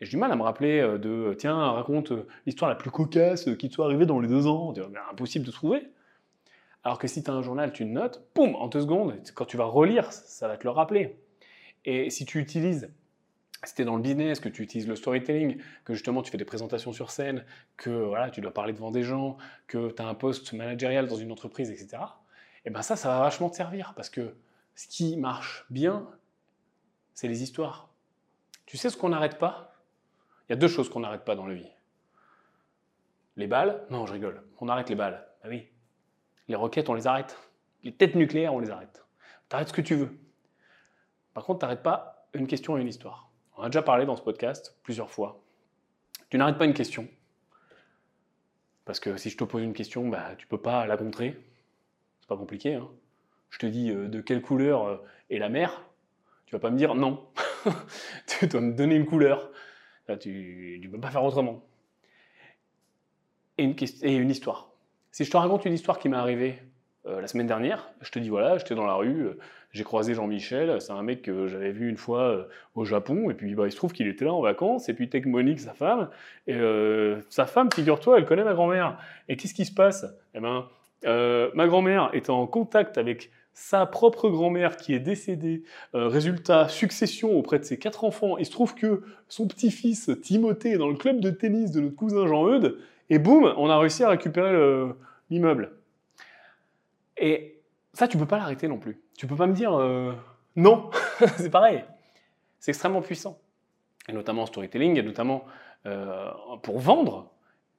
Et 0.00 0.06
j'ai 0.06 0.10
du 0.10 0.16
mal 0.16 0.30
à 0.30 0.36
me 0.36 0.42
rappeler 0.42 0.80
euh, 0.80 0.98
de, 0.98 1.34
tiens, 1.38 1.56
raconte 1.72 2.12
euh, 2.12 2.26
l'histoire 2.46 2.68
la 2.68 2.76
plus 2.76 2.90
cocasse 2.90 3.48
qui 3.58 3.68
te 3.68 3.74
soit 3.74 3.86
arrivée 3.86 4.06
dans 4.06 4.20
les 4.20 4.28
deux 4.28 4.46
ans. 4.46 4.74
Impossible 5.10 5.44
de 5.44 5.50
trouver. 5.50 5.82
Alors 6.82 6.98
que 6.98 7.08
si 7.08 7.22
tu 7.22 7.30
as 7.30 7.34
un 7.34 7.42
journal, 7.42 7.72
tu 7.72 7.84
notes, 7.84 8.22
boum, 8.34 8.54
en 8.56 8.68
deux 8.68 8.82
secondes, 8.82 9.14
quand 9.34 9.46
tu 9.46 9.56
vas 9.56 9.64
relire, 9.64 10.12
ça 10.12 10.48
va 10.48 10.56
te 10.56 10.64
le 10.64 10.70
rappeler. 10.70 11.16
Et 11.84 12.10
si 12.10 12.26
tu 12.26 12.38
utilises 12.38 12.92
si 13.66 13.74
tu 13.74 13.82
es 13.82 13.84
dans 13.84 13.96
le 13.96 14.02
business, 14.02 14.40
que 14.40 14.48
tu 14.48 14.62
utilises 14.62 14.88
le 14.88 14.96
storytelling, 14.96 15.58
que 15.84 15.94
justement 15.94 16.22
tu 16.22 16.30
fais 16.30 16.36
des 16.36 16.44
présentations 16.44 16.92
sur 16.92 17.10
scène, 17.10 17.44
que 17.76 17.90
voilà, 17.90 18.30
tu 18.30 18.40
dois 18.40 18.52
parler 18.52 18.72
devant 18.72 18.90
des 18.90 19.02
gens, 19.02 19.36
que 19.66 19.90
tu 19.90 20.02
as 20.02 20.06
un 20.06 20.14
poste 20.14 20.52
managérial 20.52 21.06
dans 21.06 21.16
une 21.16 21.32
entreprise, 21.32 21.70
etc., 21.70 22.02
et 22.66 22.68
eh 22.68 22.70
bien 22.70 22.80
ça, 22.80 22.96
ça 22.96 23.08
va 23.08 23.20
vachement 23.20 23.50
te 23.50 23.56
servir 23.56 23.92
parce 23.94 24.08
que 24.08 24.34
ce 24.74 24.88
qui 24.88 25.18
marche 25.18 25.66
bien, 25.68 26.08
c'est 27.12 27.28
les 27.28 27.42
histoires. 27.42 27.90
Tu 28.64 28.78
sais 28.78 28.88
ce 28.88 28.96
qu'on 28.96 29.10
n'arrête 29.10 29.38
pas? 29.38 29.74
Il 30.48 30.52
y 30.52 30.54
a 30.54 30.56
deux 30.56 30.68
choses 30.68 30.88
qu'on 30.88 31.00
n'arrête 31.00 31.26
pas 31.26 31.36
dans 31.36 31.46
la 31.46 31.54
vie. 31.54 31.70
Les 33.36 33.46
balles 33.46 33.84
Non, 33.90 34.06
je 34.06 34.14
rigole. 34.14 34.42
On 34.60 34.68
arrête 34.68 34.88
les 34.88 34.94
balles. 34.94 35.26
Ah 35.42 35.48
oui. 35.48 35.68
Les 36.48 36.54
roquettes, 36.54 36.88
on 36.88 36.94
les 36.94 37.06
arrête. 37.06 37.38
Les 37.82 37.92
têtes 37.92 38.14
nucléaires, 38.14 38.54
on 38.54 38.60
les 38.60 38.70
arrête. 38.70 39.04
Tu 39.50 39.56
arrêtes 39.56 39.68
ce 39.68 39.72
que 39.74 39.82
tu 39.82 39.94
veux. 39.94 40.18
Par 41.34 41.44
contre, 41.44 41.60
tu 41.60 41.64
n'arrêtes 41.64 41.82
pas 41.82 42.28
une 42.32 42.46
question 42.46 42.78
et 42.78 42.80
une 42.80 42.88
histoire. 42.88 43.30
On 43.56 43.62
a 43.62 43.68
déjà 43.68 43.82
parlé 43.82 44.04
dans 44.04 44.16
ce 44.16 44.22
podcast 44.22 44.76
plusieurs 44.82 45.10
fois. 45.10 45.40
Tu 46.30 46.38
n'arrêtes 46.38 46.58
pas 46.58 46.64
une 46.64 46.74
question. 46.74 47.08
Parce 48.84 49.00
que 49.00 49.16
si 49.16 49.30
je 49.30 49.36
te 49.36 49.44
pose 49.44 49.62
une 49.62 49.72
question, 49.72 50.08
bah, 50.08 50.34
tu 50.36 50.46
peux 50.46 50.60
pas 50.60 50.86
la 50.86 50.96
contrer. 50.96 51.38
C'est 52.20 52.28
pas 52.28 52.36
compliqué. 52.36 52.74
Hein. 52.74 52.88
Je 53.50 53.58
te 53.58 53.66
dis 53.66 53.90
euh, 53.90 54.08
de 54.08 54.20
quelle 54.20 54.42
couleur 54.42 54.84
euh, 54.84 54.96
est 55.30 55.38
la 55.38 55.48
mer. 55.48 55.84
Tu 56.46 56.54
vas 56.54 56.58
pas 56.58 56.70
me 56.70 56.76
dire 56.76 56.94
non. 56.94 57.26
tu 58.26 58.46
dois 58.46 58.60
me 58.60 58.72
donner 58.72 58.96
une 58.96 59.06
couleur. 59.06 59.50
tu 60.20 60.80
ne 60.82 60.88
peux 60.88 61.00
pas 61.00 61.10
faire 61.10 61.24
autrement. 61.24 61.64
Et 63.56 63.64
une 63.64 64.30
histoire. 64.30 64.72
Si 65.12 65.24
je 65.24 65.30
te 65.30 65.36
raconte 65.36 65.64
une 65.64 65.72
histoire 65.72 66.00
qui 66.00 66.08
m'est 66.08 66.16
arrivée 66.16 66.60
euh, 67.06 67.20
la 67.20 67.26
semaine 67.26 67.46
dernière, 67.46 67.90
je 68.00 68.10
te 68.10 68.18
dis 68.18 68.30
voilà, 68.30 68.56
j'étais 68.56 68.74
dans 68.74 68.86
la 68.86 68.94
rue, 68.94 69.26
euh, 69.26 69.38
j'ai 69.72 69.84
croisé 69.84 70.14
Jean-Michel, 70.14 70.80
c'est 70.80 70.92
un 70.92 71.02
mec 71.02 71.20
que 71.20 71.46
j'avais 71.48 71.70
vu 71.70 71.90
une 71.90 71.98
fois 71.98 72.22
euh, 72.22 72.44
au 72.74 72.86
Japon, 72.86 73.30
et 73.30 73.34
puis 73.34 73.54
bah, 73.54 73.66
il 73.66 73.72
se 73.72 73.76
trouve 73.76 73.92
qu'il 73.92 74.08
était 74.08 74.24
là 74.24 74.32
en 74.32 74.40
vacances, 74.40 74.88
et 74.88 74.94
puis 74.94 75.10
Tech 75.10 75.26
Monique, 75.26 75.60
sa 75.60 75.74
femme, 75.74 76.08
et 76.46 76.58
sa 77.28 77.44
femme, 77.44 77.68
figure-toi, 77.70 78.18
elle 78.18 78.24
connaît 78.24 78.44
ma 78.44 78.54
grand-mère. 78.54 78.98
Et 79.28 79.36
qu'est-ce 79.36 79.54
qui 79.54 79.66
se 79.66 79.74
passe? 79.74 80.06
Eh 80.34 80.40
ben, 80.40 80.66
ma 81.54 81.66
grand-mère 81.66 82.10
est 82.14 82.30
en 82.30 82.46
contact 82.46 82.96
avec 82.96 83.30
sa 83.52 83.84
propre 83.86 84.30
grand-mère 84.30 84.76
qui 84.76 84.94
est 84.94 85.00
décédée, 85.00 85.62
résultat, 85.92 86.68
succession 86.68 87.36
auprès 87.36 87.58
de 87.58 87.64
ses 87.64 87.78
quatre 87.78 88.04
enfants, 88.04 88.38
il 88.38 88.46
se 88.46 88.50
trouve 88.50 88.74
que 88.74 89.02
son 89.28 89.46
petit-fils 89.46 90.10
Timothée 90.22 90.72
est 90.72 90.78
dans 90.78 90.88
le 90.88 90.96
club 90.96 91.20
de 91.20 91.30
tennis 91.30 91.70
de 91.70 91.80
notre 91.80 91.96
cousin 91.96 92.26
Jean-Eudes, 92.26 92.78
et 93.10 93.18
boum, 93.18 93.52
on 93.58 93.68
a 93.68 93.78
réussi 93.78 94.04
à 94.04 94.08
récupérer 94.08 94.88
l'immeuble. 95.28 95.70
Et 97.16 97.62
ça, 97.92 98.08
tu 98.08 98.18
peux 98.18 98.26
pas 98.26 98.38
l'arrêter 98.38 98.68
non 98.68 98.78
plus. 98.78 99.00
Tu 99.16 99.26
peux 99.26 99.36
pas 99.36 99.46
me 99.46 99.54
dire 99.54 99.74
euh, 99.74 100.12
non, 100.56 100.90
c'est 101.36 101.50
pareil. 101.50 101.84
C'est 102.58 102.70
extrêmement 102.70 103.02
puissant. 103.02 103.38
Et 104.08 104.12
notamment 104.12 104.42
en 104.42 104.46
storytelling, 104.46 104.98
et 104.98 105.02
notamment 105.02 105.44
euh, 105.86 106.30
pour 106.62 106.78
vendre, 106.78 107.30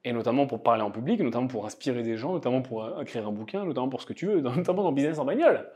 et 0.04 0.14
notamment 0.14 0.48
pour 0.48 0.64
parler 0.64 0.82
en 0.82 0.92
public, 0.92 1.20
notamment 1.20 1.48
pour 1.48 1.66
inspirer 1.66 2.04
des 2.04 2.18
gens, 2.18 2.34
notamment 2.34 2.62
pour 2.62 3.02
écrire 3.02 3.28
un 3.28 3.32
bouquin, 3.32 3.66
notamment 3.66 3.90
pour 3.90 4.02
ce 4.02 4.06
que 4.06 4.14
tu 4.14 4.28
veux, 4.28 4.42
notamment 4.42 4.84
dans 4.84 4.92
business 4.92 5.20
en 5.20 5.26
bagnole. 5.26 5.70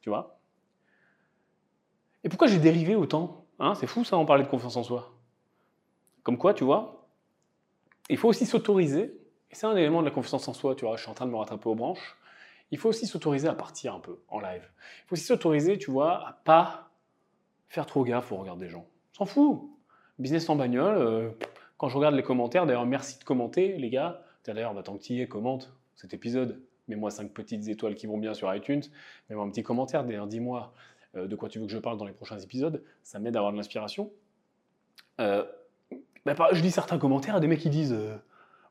Tu 0.00 0.08
vois? 0.08 0.38
Et 2.24 2.28
pourquoi 2.28 2.46
j'ai 2.48 2.58
dérivé 2.58 2.94
autant 2.94 3.46
hein? 3.58 3.74
C'est 3.74 3.86
fou 3.86 4.04
ça, 4.04 4.16
on 4.16 4.26
parlait 4.26 4.44
de 4.44 4.48
confiance 4.48 4.76
en 4.76 4.82
soi. 4.82 5.12
Comme 6.22 6.36
quoi, 6.36 6.52
tu 6.52 6.64
vois, 6.64 7.06
il 8.10 8.16
faut 8.16 8.28
aussi 8.28 8.44
s'autoriser, 8.44 9.14
et 9.50 9.54
c'est 9.54 9.66
un 9.66 9.76
élément 9.76 10.00
de 10.00 10.06
la 10.06 10.10
confiance 10.10 10.46
en 10.48 10.52
soi, 10.52 10.74
tu 10.74 10.84
vois, 10.84 10.96
je 10.96 11.02
suis 11.02 11.10
en 11.10 11.14
train 11.14 11.26
de 11.26 11.30
me 11.30 11.36
rattraper 11.36 11.68
aux 11.68 11.74
branches, 11.74 12.16
il 12.70 12.78
faut 12.78 12.88
aussi 12.88 13.06
s'autoriser 13.06 13.48
à 13.48 13.54
partir 13.54 13.94
un 13.94 14.00
peu 14.00 14.20
en 14.28 14.40
live. 14.40 14.62
Il 15.04 15.08
faut 15.08 15.12
aussi 15.14 15.24
s'autoriser, 15.24 15.78
tu 15.78 15.90
vois, 15.90 16.28
à 16.28 16.32
pas 16.44 16.90
faire 17.68 17.86
trop 17.86 18.04
gaffe 18.04 18.32
au 18.32 18.36
regard 18.36 18.56
des 18.56 18.68
gens. 18.68 18.86
S'en 19.12 19.26
fout. 19.26 19.62
Business 20.18 20.48
en 20.48 20.56
bagnole, 20.56 20.98
euh, 20.98 21.30
quand 21.78 21.88
je 21.88 21.96
regarde 21.96 22.14
les 22.14 22.22
commentaires, 22.22 22.66
d'ailleurs, 22.66 22.86
merci 22.86 23.18
de 23.18 23.24
commenter, 23.24 23.76
les 23.76 23.90
gars. 23.90 24.22
D'ailleurs, 24.44 24.74
bah, 24.74 24.82
tant 24.82 24.96
que 24.96 25.02
tu 25.02 25.14
y 25.14 25.20
es, 25.20 25.28
commente 25.28 25.72
cet 25.94 26.12
épisode. 26.14 26.60
Mets-moi 26.88 27.10
5 27.10 27.32
petites 27.32 27.68
étoiles 27.68 27.94
qui 27.94 28.06
vont 28.06 28.18
bien 28.18 28.34
sur 28.34 28.54
iTunes. 28.54 28.82
Mets-moi 29.28 29.44
un 29.44 29.50
petit 29.50 29.62
commentaire. 29.62 30.04
D'ailleurs, 30.04 30.26
dis-moi 30.26 30.74
euh, 31.16 31.26
de 31.26 31.36
quoi 31.36 31.48
tu 31.48 31.58
veux 31.58 31.66
que 31.66 31.72
je 31.72 31.78
parle 31.78 31.98
dans 31.98 32.04
les 32.04 32.12
prochains 32.12 32.38
épisodes. 32.38 32.82
Ça 33.02 33.18
m'aide 33.18 33.36
à 33.36 33.38
avoir 33.38 33.52
de 33.52 33.56
l'inspiration. 33.56 34.10
Euh, 35.20 35.44
bah, 36.26 36.34
je 36.52 36.62
lis 36.62 36.70
certains 36.70 36.98
commentaires 36.98 37.40
des 37.40 37.46
mecs 37.46 37.60
qui 37.60 37.70
disent 37.70 37.96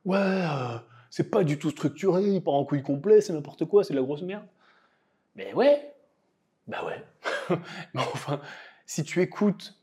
Ouais, 0.05 0.43
c'est 1.09 1.29
pas 1.29 1.43
du 1.43 1.57
tout 1.57 1.71
structuré, 1.71 2.23
il 2.23 2.43
part 2.43 2.53
en 2.53 2.65
couille 2.65 2.83
complet, 2.83 3.21
c'est 3.21 3.33
n'importe 3.33 3.65
quoi, 3.65 3.83
c'est 3.83 3.93
de 3.93 3.99
la 3.99 4.05
grosse 4.05 4.21
merde. 4.21 4.45
Mais 5.35 5.53
ouais, 5.53 5.93
bah 6.67 6.85
ouais. 6.85 7.03
Mais 7.93 8.01
enfin, 8.01 8.41
si 8.85 9.03
tu 9.03 9.21
écoutes 9.21 9.79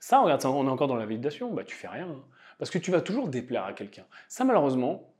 ça, 0.00 0.20
regarde, 0.20 0.44
on 0.46 0.66
est 0.66 0.70
encore 0.70 0.88
dans 0.88 0.96
la 0.96 1.04
validation, 1.04 1.52
bah 1.52 1.62
tu 1.62 1.76
fais 1.76 1.88
rien. 1.88 2.08
Hein. 2.08 2.24
Parce 2.58 2.70
que 2.70 2.78
tu 2.78 2.90
vas 2.90 3.02
toujours 3.02 3.28
déplaire 3.28 3.64
à 3.64 3.74
quelqu'un. 3.74 4.04
Ça, 4.28 4.44
malheureusement, 4.44 5.12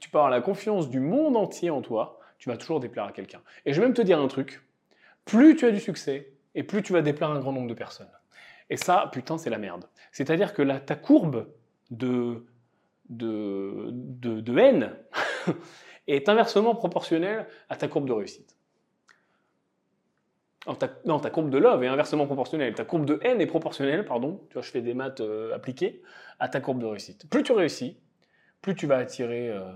tu 0.00 0.10
peux 0.10 0.18
avoir 0.18 0.30
la 0.30 0.40
confiance 0.40 0.88
du 0.88 1.00
monde 1.00 1.36
entier 1.36 1.70
en 1.70 1.82
toi, 1.82 2.18
tu 2.38 2.48
vas 2.48 2.56
toujours 2.56 2.80
déplaire 2.80 3.04
à 3.04 3.12
quelqu'un. 3.12 3.40
Et 3.66 3.72
je 3.72 3.80
vais 3.80 3.86
même 3.86 3.94
te 3.94 4.02
dire 4.02 4.18
un 4.18 4.28
truc, 4.28 4.62
plus 5.24 5.54
tu 5.54 5.66
as 5.66 5.70
du 5.70 5.80
succès, 5.80 6.32
et 6.54 6.62
plus 6.62 6.82
tu 6.82 6.92
vas 6.92 7.02
déplaire 7.02 7.30
un 7.30 7.40
grand 7.40 7.52
nombre 7.52 7.68
de 7.68 7.74
personnes. 7.74 8.10
Et 8.70 8.76
ça, 8.76 9.10
putain, 9.12 9.38
c'est 9.38 9.50
la 9.50 9.58
merde. 9.58 9.84
C'est-à-dire 10.12 10.54
que 10.54 10.62
là, 10.62 10.80
ta 10.80 10.96
courbe 10.96 11.46
de 11.90 12.46
de, 13.08 13.88
de, 13.90 14.58
haine 14.58 14.96
est 16.06 16.28
inversement 16.28 16.74
proportionnelle 16.74 17.46
à 17.68 17.76
ta 17.76 17.88
courbe 17.88 18.06
de 18.06 18.12
réussite. 18.12 18.56
non, 21.04 21.18
ta 21.18 21.30
courbe 21.30 21.50
de 21.50 21.58
love 21.58 21.82
est 21.82 21.88
inversement 21.88 22.26
proportionnelle. 22.26 22.74
Ta 22.74 22.84
courbe 22.84 23.04
de 23.04 23.18
haine 23.22 23.40
est 23.40 23.46
proportionnelle, 23.46 24.04
pardon, 24.04 24.40
tu 24.48 24.54
vois, 24.54 24.62
je 24.62 24.70
fais 24.70 24.82
des 24.82 24.94
maths 24.94 25.20
euh, 25.20 25.54
appliquées, 25.54 26.02
à 26.38 26.48
ta 26.48 26.60
courbe 26.60 26.80
de 26.80 26.86
réussite. 26.86 27.28
Plus 27.30 27.42
tu 27.42 27.52
réussis, 27.52 27.98
plus 28.60 28.74
tu 28.74 28.86
vas 28.86 28.98
attirer 28.98 29.50
euh, 29.50 29.72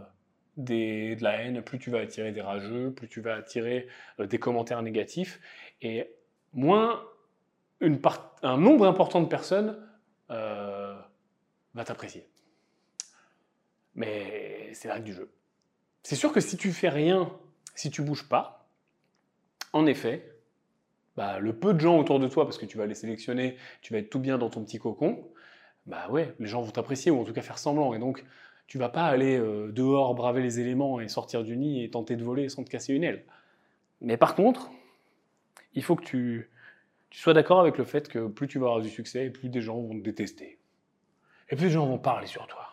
des, 0.57 1.17
de 1.17 1.25
la 1.25 1.43
haine, 1.43 1.63
plus 1.63 1.79
tu 1.79 1.91
vas 1.91 2.01
attirer 2.01 2.33
des 2.33 2.43
rageux, 2.43 2.93
plus 2.93 3.09
tu 3.09 3.21
vas 3.21 3.35
attirer 3.35 3.89
euh, 4.21 4.27
des 4.27 4.39
commentaires 4.39 4.83
négatifs, 4.83 5.41
et 5.81 6.11
moins 6.53 7.03
un 8.43 8.59
nombre 8.59 8.87
important 8.87 9.21
de 9.21 9.27
personnes 9.27 9.77
va 10.29 11.85
t'apprécier. 11.85 12.29
Mais 13.95 14.71
c'est 14.75 14.89
la 14.89 14.95
règle 14.95 15.07
du 15.07 15.15
jeu. 15.15 15.31
C'est 16.03 16.17
sûr 16.17 16.33
que 16.33 16.41
si 16.41 16.57
tu 16.57 16.73
fais 16.73 16.89
rien, 16.89 17.33
si 17.75 17.91
tu 17.91 18.03
bouges 18.03 18.29
pas, 18.29 18.69
en 19.73 19.87
effet, 19.87 20.33
bah, 21.17 21.39
le 21.39 21.55
peu 21.55 21.75
de 21.75 21.81
gens 21.81 21.99
autour 21.99 22.19
de 22.19 22.29
toi, 22.29 22.45
parce 22.45 22.59
que 22.59 22.67
tu 22.67 22.79
vas 22.79 22.87
les 22.87 22.95
sélectionner, 22.95 23.57
tu 23.83 23.93
vas 23.93 23.99
être 23.99 24.11
tout 24.11 24.19
bien 24.19 24.39
dans 24.39 24.51
ton 24.51 24.65
petit 24.65 24.79
cocon, 24.79 25.29
bah 25.87 26.09
ouais, 26.11 26.35
les 26.39 26.47
gens 26.47 26.63
vont 26.63 26.71
t'apprécier 26.71 27.11
ou 27.11 27.21
en 27.21 27.25
tout 27.25 27.33
cas 27.33 27.43
faire 27.43 27.59
semblant. 27.59 27.95
Et 27.95 27.99
donc, 27.99 28.25
tu 28.67 28.79
vas 28.79 28.89
pas 28.89 29.05
aller 29.05 29.39
euh, 29.39 29.71
dehors 29.73 30.15
braver 30.15 30.43
les 30.43 30.61
éléments 30.61 31.01
et 31.01 31.09
sortir 31.09 31.43
du 31.45 31.57
nid 31.57 31.85
et 31.85 31.91
tenter 31.91 32.17
de 32.17 32.25
voler 32.25 32.49
sans 32.49 32.65
te 32.65 32.71
casser 32.71 32.95
une 32.95 33.05
aile. 33.05 33.25
Mais 34.01 34.17
par 34.17 34.35
contre, 34.35 34.71
il 35.75 35.83
faut 35.83 35.97
que 35.97 36.05
tu, 36.05 36.51
tu 37.11 37.19
sois 37.19 37.35
d'accord 37.35 37.61
avec 37.61 37.79
le 37.79 37.85
fait 37.85 38.09
que 38.09 38.27
plus 38.29 38.49
tu 38.49 38.59
vas 38.59 38.67
avoir 38.67 38.81
du 38.81 38.89
succès, 38.89 39.31
plus 39.31 39.49
des 39.49 39.61
gens 39.61 39.81
vont 39.81 39.99
te 39.99 40.03
détester. 40.03 40.59
Et 41.51 41.57
plus 41.57 41.67
de 41.67 41.71
gens 41.73 41.87
vont 41.87 41.99
parler 41.99 42.27
sur 42.27 42.47
toi 42.47 42.72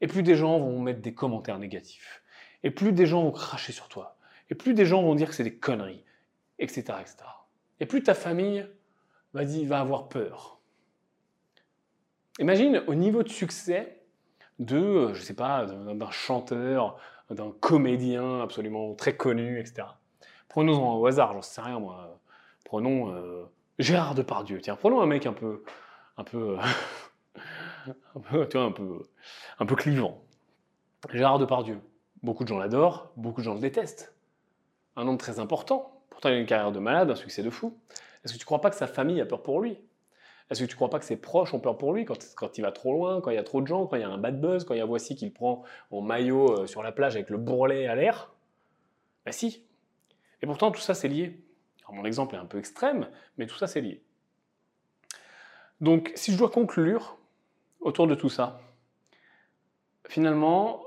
et 0.00 0.06
plus 0.06 0.22
des 0.22 0.34
gens 0.34 0.58
vont 0.58 0.80
mettre 0.80 1.00
des 1.00 1.14
commentaires 1.14 1.58
négatifs, 1.58 2.22
et 2.62 2.70
plus 2.70 2.92
des 2.92 3.06
gens 3.06 3.22
vont 3.22 3.32
cracher 3.32 3.72
sur 3.72 3.88
toi, 3.88 4.16
et 4.50 4.54
plus 4.54 4.74
des 4.74 4.86
gens 4.86 5.02
vont 5.02 5.14
dire 5.14 5.28
que 5.28 5.34
c'est 5.34 5.44
des 5.44 5.56
conneries, 5.56 6.04
etc., 6.58 6.80
etc. 7.00 7.16
Et 7.80 7.86
plus 7.86 8.02
ta 8.02 8.14
famille 8.14 8.66
va, 9.32 9.80
avoir 9.80 10.08
peur. 10.08 10.60
Imagine 12.38 12.82
au 12.86 12.94
niveau 12.94 13.22
de 13.22 13.28
succès 13.28 14.02
de, 14.58 14.76
euh, 14.76 15.14
je 15.14 15.22
sais 15.22 15.34
pas, 15.34 15.66
d'un 15.66 16.10
chanteur, 16.10 16.98
d'un 17.30 17.52
comédien 17.60 18.42
absolument 18.42 18.94
très 18.94 19.16
connu, 19.16 19.58
etc. 19.58 19.86
Prenons-en 20.48 20.96
au 20.96 21.06
hasard, 21.06 21.32
j'en 21.32 21.42
sais 21.42 21.60
rien 21.60 21.78
moi. 21.78 22.20
Prenons 22.64 23.14
euh, 23.14 23.44
Gérard 23.78 24.14
Depardieu. 24.14 24.60
Tiens, 24.60 24.76
prenons 24.76 25.00
un 25.00 25.06
mec 25.06 25.26
un 25.26 25.32
peu, 25.32 25.62
un 26.16 26.24
peu, 26.24 26.58
un 28.16 28.20
peu, 28.20 28.48
tu 28.48 28.56
vois, 28.56 28.66
un 28.66 28.72
peu, 28.72 29.02
un 29.58 29.66
peu 29.66 29.76
clivant. 29.76 30.22
Gérard 31.12 31.38
Depardieu. 31.38 31.80
Beaucoup 32.22 32.44
de 32.44 32.48
gens 32.48 32.58
l'adorent, 32.58 33.12
beaucoup 33.16 33.40
de 33.40 33.46
gens 33.46 33.54
le 33.54 33.60
détestent. 33.60 34.14
Un 34.96 35.08
homme 35.08 35.18
très 35.18 35.40
important. 35.40 36.02
Pourtant, 36.10 36.28
il 36.28 36.34
a 36.34 36.38
une 36.38 36.46
carrière 36.46 36.72
de 36.72 36.78
malade, 36.78 37.10
un 37.10 37.14
succès 37.14 37.42
de 37.42 37.50
fou. 37.50 37.78
Est-ce 38.24 38.34
que 38.34 38.38
tu 38.38 38.42
ne 38.42 38.46
crois 38.46 38.60
pas 38.60 38.70
que 38.70 38.76
sa 38.76 38.86
famille 38.86 39.20
a 39.20 39.26
peur 39.26 39.42
pour 39.42 39.60
lui? 39.60 39.78
Est-ce 40.50 40.60
que 40.60 40.66
tu 40.66 40.72
ne 40.72 40.76
crois 40.76 40.90
pas 40.90 40.98
que 40.98 41.04
ses 41.04 41.16
proches 41.16 41.54
ont 41.54 41.60
peur 41.60 41.78
pour 41.78 41.92
lui 41.92 42.04
quand, 42.04 42.58
il 42.58 42.62
va 42.62 42.72
trop 42.72 42.92
loin, 42.92 43.20
quand 43.20 43.30
il 43.30 43.36
y 43.36 43.38
a 43.38 43.44
trop 43.44 43.62
de 43.62 43.66
gens, 43.66 43.86
quand 43.86 43.96
il 43.96 44.02
y 44.02 44.04
a 44.04 44.08
un 44.08 44.18
bad 44.18 44.40
buzz, 44.40 44.64
quand 44.64 44.74
il 44.74 44.78
y 44.78 44.82
a 44.82 44.84
Voici 44.84 45.14
qu'il 45.14 45.32
prend 45.32 45.62
en 45.92 46.00
maillot 46.00 46.62
euh, 46.62 46.66
sur 46.66 46.82
la 46.82 46.90
plage 46.90 47.14
avec 47.14 47.30
le 47.30 47.38
bourrelet 47.38 47.86
à 47.86 47.94
l'air? 47.94 48.32
Ben 49.24 49.32
si. 49.32 49.64
Et 50.42 50.46
pourtant, 50.46 50.72
tout 50.72 50.80
ça, 50.80 50.94
c'est 50.94 51.08
lié. 51.08 51.40
Alors, 51.84 51.94
mon 51.94 52.04
exemple 52.04 52.34
est 52.34 52.38
un 52.38 52.46
peu 52.46 52.58
extrême, 52.58 53.08
mais 53.38 53.46
tout 53.46 53.56
ça, 53.56 53.68
c'est 53.68 53.80
lié. 53.80 54.02
Donc, 55.80 56.12
si 56.16 56.32
je 56.32 56.38
dois 56.38 56.50
conclure, 56.50 57.16
autour 57.80 58.06
de 58.06 58.14
tout 58.14 58.28
ça 58.28 58.60
Finalement, 60.08 60.82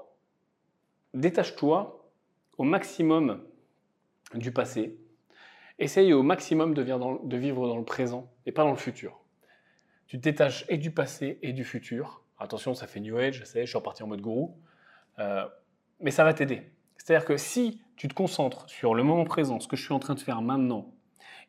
détache-toi 1.13 2.11
au 2.57 2.63
maximum 2.63 3.43
du 4.33 4.51
passé. 4.51 4.99
Essaye 5.79 6.13
au 6.13 6.23
maximum 6.23 6.73
de 6.73 6.81
vivre, 6.81 6.99
dans, 7.67 7.77
le 7.77 7.85
présent 7.85 8.31
et 8.45 8.51
pas 8.51 8.63
dans 8.63 8.71
le 8.71 8.77
futur. 8.77 9.19
Tu 10.07 10.17
te 10.17 10.23
détaches 10.23 10.65
et 10.69 10.77
du 10.77 10.91
passé 10.91 11.39
et 11.41 11.53
du 11.53 11.63
futur. 11.63 12.23
Attention, 12.37 12.73
ça 12.73 12.87
fait 12.87 12.99
New 12.99 13.17
Age, 13.17 13.39
je 13.39 13.45
sais, 13.45 13.61
je 13.61 13.69
suis 13.69 13.77
reparti 13.77 14.03
en 14.03 14.07
mode 14.07 14.21
gourou. 14.21 14.59
Euh, 15.19 15.47
mais 15.99 16.11
ça 16.11 16.23
va 16.23 16.33
t'aider. 16.33 16.71
C'est-à-dire 16.97 17.25
que 17.25 17.37
si 17.37 17.81
tu 17.95 18.07
te 18.07 18.13
concentres 18.13 18.69
sur 18.69 18.93
le 18.93 19.03
moment 19.03 19.23
présent, 19.23 19.59
ce 19.59 19.67
que 19.67 19.75
je 19.75 19.83
suis 19.83 19.93
en 19.93 19.99
train 19.99 20.15
de 20.15 20.19
faire 20.19 20.41
maintenant, 20.41 20.93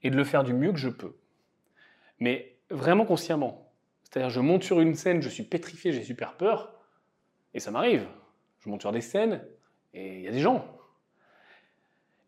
et 0.03 0.11
de 0.11 0.17
le 0.17 0.25
faire 0.25 0.45
du 0.45 0.53
mieux 0.53 0.73
que 0.73 0.79
je 0.79 0.91
peux, 0.91 1.17
mais 2.21 2.59
vraiment 2.71 3.05
consciemment, 3.05 3.64
c'est-à-dire, 4.15 4.31
je 4.31 4.39
monte 4.39 4.63
sur 4.63 4.79
une 4.79 4.95
scène, 4.95 5.23
je 5.23 5.29
suis 5.29 5.43
pétrifié, 5.43 5.91
j'ai 5.91 6.05
super 6.05 6.35
peur, 6.35 6.73
et 7.53 7.59
ça 7.59 7.73
m'arrive. 7.73 8.07
Je 8.61 8.69
monte 8.69 8.81
sur 8.81 8.93
des 8.93 9.01
scènes, 9.01 9.43
et 9.93 10.19
il 10.19 10.21
y 10.21 10.29
a 10.29 10.31
des 10.31 10.39
gens. 10.39 10.65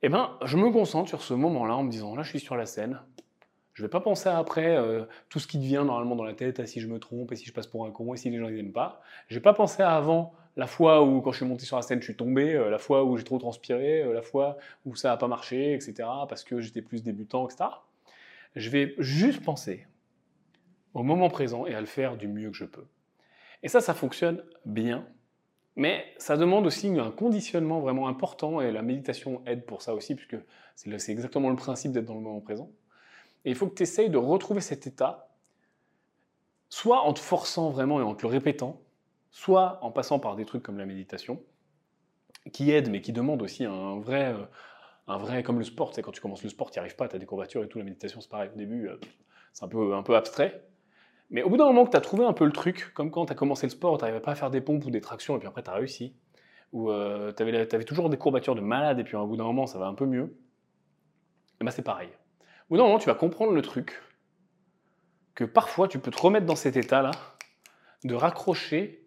Eh 0.02 0.08
bien, 0.08 0.36
je 0.44 0.56
me 0.56 0.68
concentre 0.72 1.08
sur 1.08 1.22
ce 1.22 1.32
moment-là 1.32 1.76
en 1.76 1.84
me 1.84 1.90
disant, 1.92 2.16
là, 2.16 2.24
je 2.24 2.30
suis 2.30 2.40
sur 2.40 2.56
la 2.56 2.66
scène. 2.66 2.98
Je 3.72 3.82
ne 3.82 3.86
vais 3.86 3.90
pas 3.90 4.00
penser 4.00 4.28
après 4.28 4.76
euh, 4.76 5.04
tout 5.28 5.38
ce 5.38 5.46
qui 5.46 5.58
devient 5.58 5.84
normalement 5.86 6.16
dans 6.16 6.24
la 6.24 6.34
tête, 6.34 6.58
ah, 6.58 6.66
si 6.66 6.80
je 6.80 6.88
me 6.88 6.98
trompe, 6.98 7.30
et 7.30 7.36
si 7.36 7.44
je 7.44 7.52
passe 7.52 7.68
pour 7.68 7.86
un 7.86 7.92
con, 7.92 8.14
et 8.14 8.16
si 8.16 8.30
les 8.30 8.38
gens 8.40 8.50
n'aiment 8.50 8.72
pas. 8.72 9.00
Je 9.28 9.34
ne 9.34 9.38
vais 9.38 9.44
pas 9.44 9.54
penser 9.54 9.84
à 9.84 9.94
avant 9.94 10.34
la 10.56 10.66
fois 10.66 11.04
où, 11.04 11.20
quand 11.20 11.30
je 11.30 11.36
suis 11.36 11.46
monté 11.46 11.66
sur 11.66 11.76
la 11.76 11.82
scène, 11.82 12.00
je 12.00 12.06
suis 12.06 12.16
tombé, 12.16 12.52
euh, 12.52 12.68
la 12.68 12.78
fois 12.78 13.04
où 13.04 13.16
j'ai 13.16 13.22
trop 13.22 13.38
transpiré, 13.38 14.02
euh, 14.02 14.12
la 14.12 14.22
fois 14.22 14.56
où 14.86 14.96
ça 14.96 15.10
n'a 15.10 15.16
pas 15.18 15.28
marché, 15.28 15.74
etc., 15.74 15.94
parce 16.28 16.42
que 16.42 16.60
j'étais 16.60 16.82
plus 16.82 17.04
débutant, 17.04 17.46
etc. 17.46 17.70
Je 18.56 18.70
vais 18.70 18.96
juste 18.98 19.44
penser 19.44 19.86
au 20.96 21.02
moment 21.02 21.28
présent 21.28 21.66
et 21.66 21.74
à 21.74 21.80
le 21.80 21.86
faire 21.86 22.16
du 22.16 22.26
mieux 22.26 22.50
que 22.50 22.56
je 22.56 22.64
peux. 22.64 22.86
Et 23.62 23.68
ça, 23.68 23.82
ça 23.82 23.92
fonctionne 23.92 24.42
bien, 24.64 25.06
mais 25.76 26.06
ça 26.16 26.38
demande 26.38 26.66
aussi 26.66 26.88
un 26.98 27.10
conditionnement 27.10 27.80
vraiment 27.80 28.08
important, 28.08 28.62
et 28.62 28.72
la 28.72 28.80
méditation 28.80 29.42
aide 29.44 29.66
pour 29.66 29.82
ça 29.82 29.94
aussi, 29.94 30.14
puisque 30.14 30.38
c'est 30.74 31.12
exactement 31.12 31.50
le 31.50 31.56
principe 31.56 31.92
d'être 31.92 32.06
dans 32.06 32.14
le 32.14 32.22
moment 32.22 32.40
présent. 32.40 32.70
Et 33.44 33.50
il 33.50 33.56
faut 33.56 33.66
que 33.66 33.74
tu 33.74 33.82
essayes 33.82 34.08
de 34.08 34.16
retrouver 34.16 34.62
cet 34.62 34.86
état, 34.86 35.28
soit 36.70 37.02
en 37.02 37.12
te 37.12 37.20
forçant 37.20 37.68
vraiment 37.68 38.00
et 38.00 38.02
en 38.02 38.14
te 38.14 38.22
le 38.22 38.28
répétant, 38.28 38.80
soit 39.30 39.78
en 39.82 39.90
passant 39.90 40.18
par 40.18 40.34
des 40.34 40.46
trucs 40.46 40.62
comme 40.62 40.78
la 40.78 40.86
méditation, 40.86 41.42
qui 42.54 42.70
aident, 42.70 42.88
mais 42.88 43.02
qui 43.02 43.12
demandent 43.12 43.42
aussi 43.42 43.66
un 43.66 43.98
vrai, 43.98 44.32
euh, 44.32 44.46
un 45.08 45.18
vrai 45.18 45.42
comme 45.42 45.58
le 45.58 45.64
sport, 45.64 45.94
c'est 45.94 46.00
quand 46.00 46.12
tu 46.12 46.22
commences 46.22 46.42
le 46.42 46.48
sport, 46.48 46.70
tu 46.70 46.78
n'y 46.78 46.80
arrives 46.80 46.96
pas, 46.96 47.06
tu 47.06 47.16
as 47.16 47.18
des 47.18 47.26
courbatures 47.26 47.62
et 47.62 47.68
tout, 47.68 47.76
la 47.76 47.84
méditation 47.84 48.22
c'est 48.22 48.30
pareil, 48.30 48.48
au 48.54 48.56
début, 48.56 48.88
euh, 48.88 48.96
c'est 49.52 49.64
un 49.64 49.68
peu, 49.68 49.94
un 49.94 50.02
peu 50.02 50.16
abstrait, 50.16 50.62
mais 51.30 51.42
au 51.42 51.50
bout 51.50 51.56
d'un 51.56 51.66
moment 51.66 51.84
que 51.84 51.90
tu 51.90 51.96
as 51.96 52.00
trouvé 52.00 52.24
un 52.24 52.32
peu 52.32 52.44
le 52.44 52.52
truc, 52.52 52.92
comme 52.94 53.10
quand 53.10 53.26
tu 53.26 53.32
as 53.32 53.36
commencé 53.36 53.66
le 53.66 53.70
sport, 53.70 53.98
tu 53.98 54.04
n'arrivais 54.04 54.20
pas 54.20 54.32
à 54.32 54.34
faire 54.34 54.50
des 54.50 54.60
pompes 54.60 54.84
ou 54.84 54.90
des 54.90 55.00
tractions, 55.00 55.36
et 55.36 55.38
puis 55.38 55.48
après 55.48 55.62
tu 55.62 55.70
as 55.70 55.74
réussi, 55.74 56.14
ou 56.72 56.90
euh, 56.90 57.32
tu 57.32 57.42
avais, 57.42 57.84
toujours 57.84 58.10
des 58.10 58.16
courbatures 58.16 58.54
de 58.54 58.60
malade, 58.60 58.98
et 58.98 59.04
puis 59.04 59.16
au 59.16 59.26
bout 59.26 59.36
d'un 59.36 59.44
moment 59.44 59.66
ça 59.66 59.78
va 59.78 59.86
un 59.86 59.94
peu 59.94 60.06
mieux, 60.06 60.36
et 61.60 61.64
ben 61.64 61.70
c'est 61.70 61.82
pareil. 61.82 62.10
Au 62.68 62.74
bout 62.74 62.76
d'un 62.78 62.84
moment, 62.84 62.98
tu 62.98 63.06
vas 63.06 63.14
comprendre 63.14 63.52
le 63.52 63.62
truc, 63.62 64.02
que 65.34 65.44
parfois 65.44 65.88
tu 65.88 65.98
peux 65.98 66.10
te 66.10 66.20
remettre 66.20 66.46
dans 66.46 66.56
cet 66.56 66.76
état-là, 66.76 67.12
de 68.04 68.14
raccrocher 68.14 69.06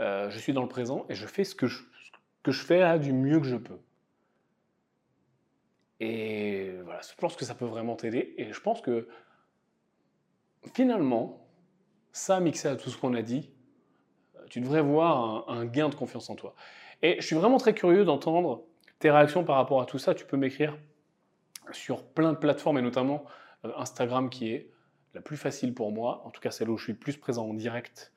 euh, 0.00 0.30
je 0.30 0.38
suis 0.38 0.52
dans 0.54 0.62
le 0.62 0.68
présent 0.68 1.04
et 1.10 1.14
je 1.14 1.26
fais 1.26 1.44
ce 1.44 1.54
que 1.54 1.66
je, 1.66 1.82
que 2.42 2.52
je 2.52 2.64
fais 2.64 2.78
là 2.78 2.98
du 2.98 3.12
mieux 3.12 3.38
que 3.38 3.46
je 3.46 3.56
peux. 3.56 3.78
Et 6.00 6.72
voilà, 6.84 7.00
je 7.02 7.14
pense 7.16 7.36
que 7.36 7.44
ça 7.44 7.54
peut 7.54 7.66
vraiment 7.66 7.96
t'aider. 7.96 8.34
Et 8.38 8.52
je 8.52 8.60
pense 8.60 8.80
que 8.80 9.08
finalement, 10.74 11.46
ça 12.12 12.40
mixé 12.40 12.68
à 12.68 12.76
tout 12.76 12.90
ce 12.90 12.96
qu'on 12.96 13.14
a 13.14 13.22
dit, 13.22 13.50
tu 14.48 14.60
devrais 14.60 14.82
voir 14.82 15.48
un, 15.48 15.64
gain 15.64 15.88
de 15.88 15.94
confiance 15.94 16.28
en 16.30 16.34
toi. 16.34 16.54
Et 17.02 17.16
je 17.20 17.26
suis 17.26 17.36
vraiment 17.36 17.58
très 17.58 17.72
curieux 17.72 18.04
d'entendre 18.04 18.64
tes 18.98 19.10
réactions 19.10 19.44
par 19.44 19.56
rapport 19.56 19.80
à 19.80 19.86
tout 19.86 19.98
ça. 19.98 20.14
Tu 20.14 20.26
peux 20.26 20.36
m'écrire 20.36 20.76
sur 21.72 22.04
plein 22.04 22.32
de 22.32 22.38
plateformes 22.38 22.78
et 22.78 22.82
notamment 22.82 23.24
euh, 23.64 23.70
Instagram 23.76 24.28
qui 24.28 24.50
est 24.52 24.70
la 25.14 25.20
plus 25.20 25.36
facile 25.36 25.72
pour 25.74 25.92
moi, 25.92 26.22
en 26.24 26.30
tout 26.30 26.40
cas 26.40 26.50
celle 26.50 26.68
où 26.68 26.76
je 26.76 26.84
suis 26.84 26.94
plus 26.94 27.16
présent 27.16 27.48
en 27.48 27.54
direct 27.54 28.12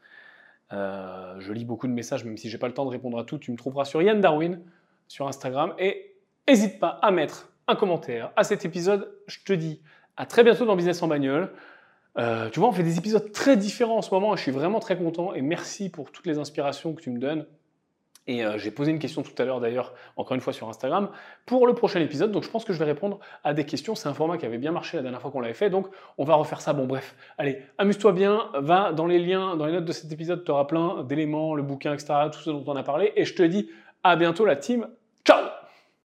euh, 0.73 1.35
je 1.39 1.53
lis 1.53 1.65
beaucoup 1.65 1.87
de 1.87 1.93
messages, 1.93 2.25
même 2.25 2.37
si 2.37 2.49
j'ai 2.49 2.57
pas 2.57 2.67
le 2.67 2.73
temps 2.73 2.85
de 2.85 2.89
répondre 2.89 3.17
à 3.19 3.23
tout. 3.23 3.37
Tu 3.37 3.51
me 3.51 3.57
trouveras 3.57 3.85
sur 3.85 4.01
Yann 4.01 4.19
Darwin 4.19 4.61
sur 5.07 5.27
Instagram. 5.27 5.73
Et 5.77 6.15
n'hésite 6.47 6.79
pas 6.79 6.99
à 7.01 7.11
mettre 7.11 7.51
un 7.67 7.75
commentaire 7.75 8.31
à 8.35 8.43
cet 8.43 8.65
épisode. 8.65 9.13
Je 9.27 9.39
te 9.45 9.53
dis 9.53 9.81
à 10.17 10.25
très 10.25 10.43
bientôt 10.43 10.65
dans 10.65 10.75
Business 10.75 11.01
en 11.03 11.07
bagnole. 11.07 11.51
Euh, 12.18 12.49
tu 12.49 12.59
vois, 12.59 12.70
on 12.70 12.72
fait 12.72 12.84
des 12.84 12.97
épisodes 12.97 13.32
très 13.32 13.57
différents 13.57 13.97
en 13.97 14.01
ce 14.01 14.14
moment 14.14 14.36
je 14.36 14.41
suis 14.41 14.51
vraiment 14.51 14.80
très 14.80 14.97
content. 14.97 15.34
Et 15.34 15.41
merci 15.41 15.89
pour 15.89 16.11
toutes 16.11 16.28
les 16.28 16.38
inspirations 16.38 16.93
que 16.93 17.01
tu 17.01 17.09
me 17.09 17.20
donnes. 17.20 17.45
Et 18.26 18.45
euh, 18.45 18.57
j'ai 18.57 18.72
posé 18.72 18.91
une 18.91 18.99
question 18.99 19.22
tout 19.22 19.34
à 19.38 19.43
l'heure 19.43 19.59
d'ailleurs, 19.59 19.93
encore 20.16 20.36
une 20.36 20.41
fois 20.41 20.53
sur 20.53 20.70
Instagram, 20.70 21.09
pour 21.45 21.68
le 21.68 21.74
prochain 21.74 21.99
épisode. 21.99 22.32
Donc 22.32 22.43
je 22.43 22.49
pense 22.49 22.64
que 22.64 22.72
je 22.72 22.80
vais 22.80 22.86
répondre 22.86 23.20
à 23.43 23.53
des 23.53 23.66
questions. 23.66 23.95
C'est 23.95 24.07
un 24.07 24.14
format 24.14 24.38
qui 24.38 24.45
avait 24.45 24.57
bien 24.57 24.72
marché 24.72 24.95
la 24.95 25.03
dernière 25.03 25.22
fois 25.22 25.32
qu'on 25.32 25.41
l'avait 25.41 25.53
fait. 25.53 25.70
Donc 25.70 25.88
on 26.18 26.24
va 26.24 26.36
refaire 26.36 26.61
ça. 26.61 26.72
Bon 26.72 26.86
bref, 26.86 27.16
allez, 27.38 27.61
amuse-toi 27.78 28.14
bien. 28.14 28.49
Va 28.53 28.93
dans 28.93 29.07
les 29.07 29.20
liens, 29.20 29.57
dans 29.57 29.66
les 29.66 29.74
notes 29.74 29.86
de 29.86 29.91
cet 29.91 30.11
épisode, 30.11 30.45
tu 30.45 30.51
auras 30.51 30.66
plein 30.66 31.03
d'éléments, 31.03 31.53
le 31.53 31.64
bouquin, 31.64 31.93
etc. 31.93 32.14
Tout 32.32 32.39
ce 32.39 32.49
dont 32.49 32.64
on 32.66 32.76
a 32.76 32.84
parlé. 32.84 33.11
Et 33.18 33.26
je 33.26 33.36
te 33.36 33.43
dis 33.43 33.70
à 34.03 34.16
bientôt 34.16 34.45
la 34.45 34.55
team. 34.55 34.88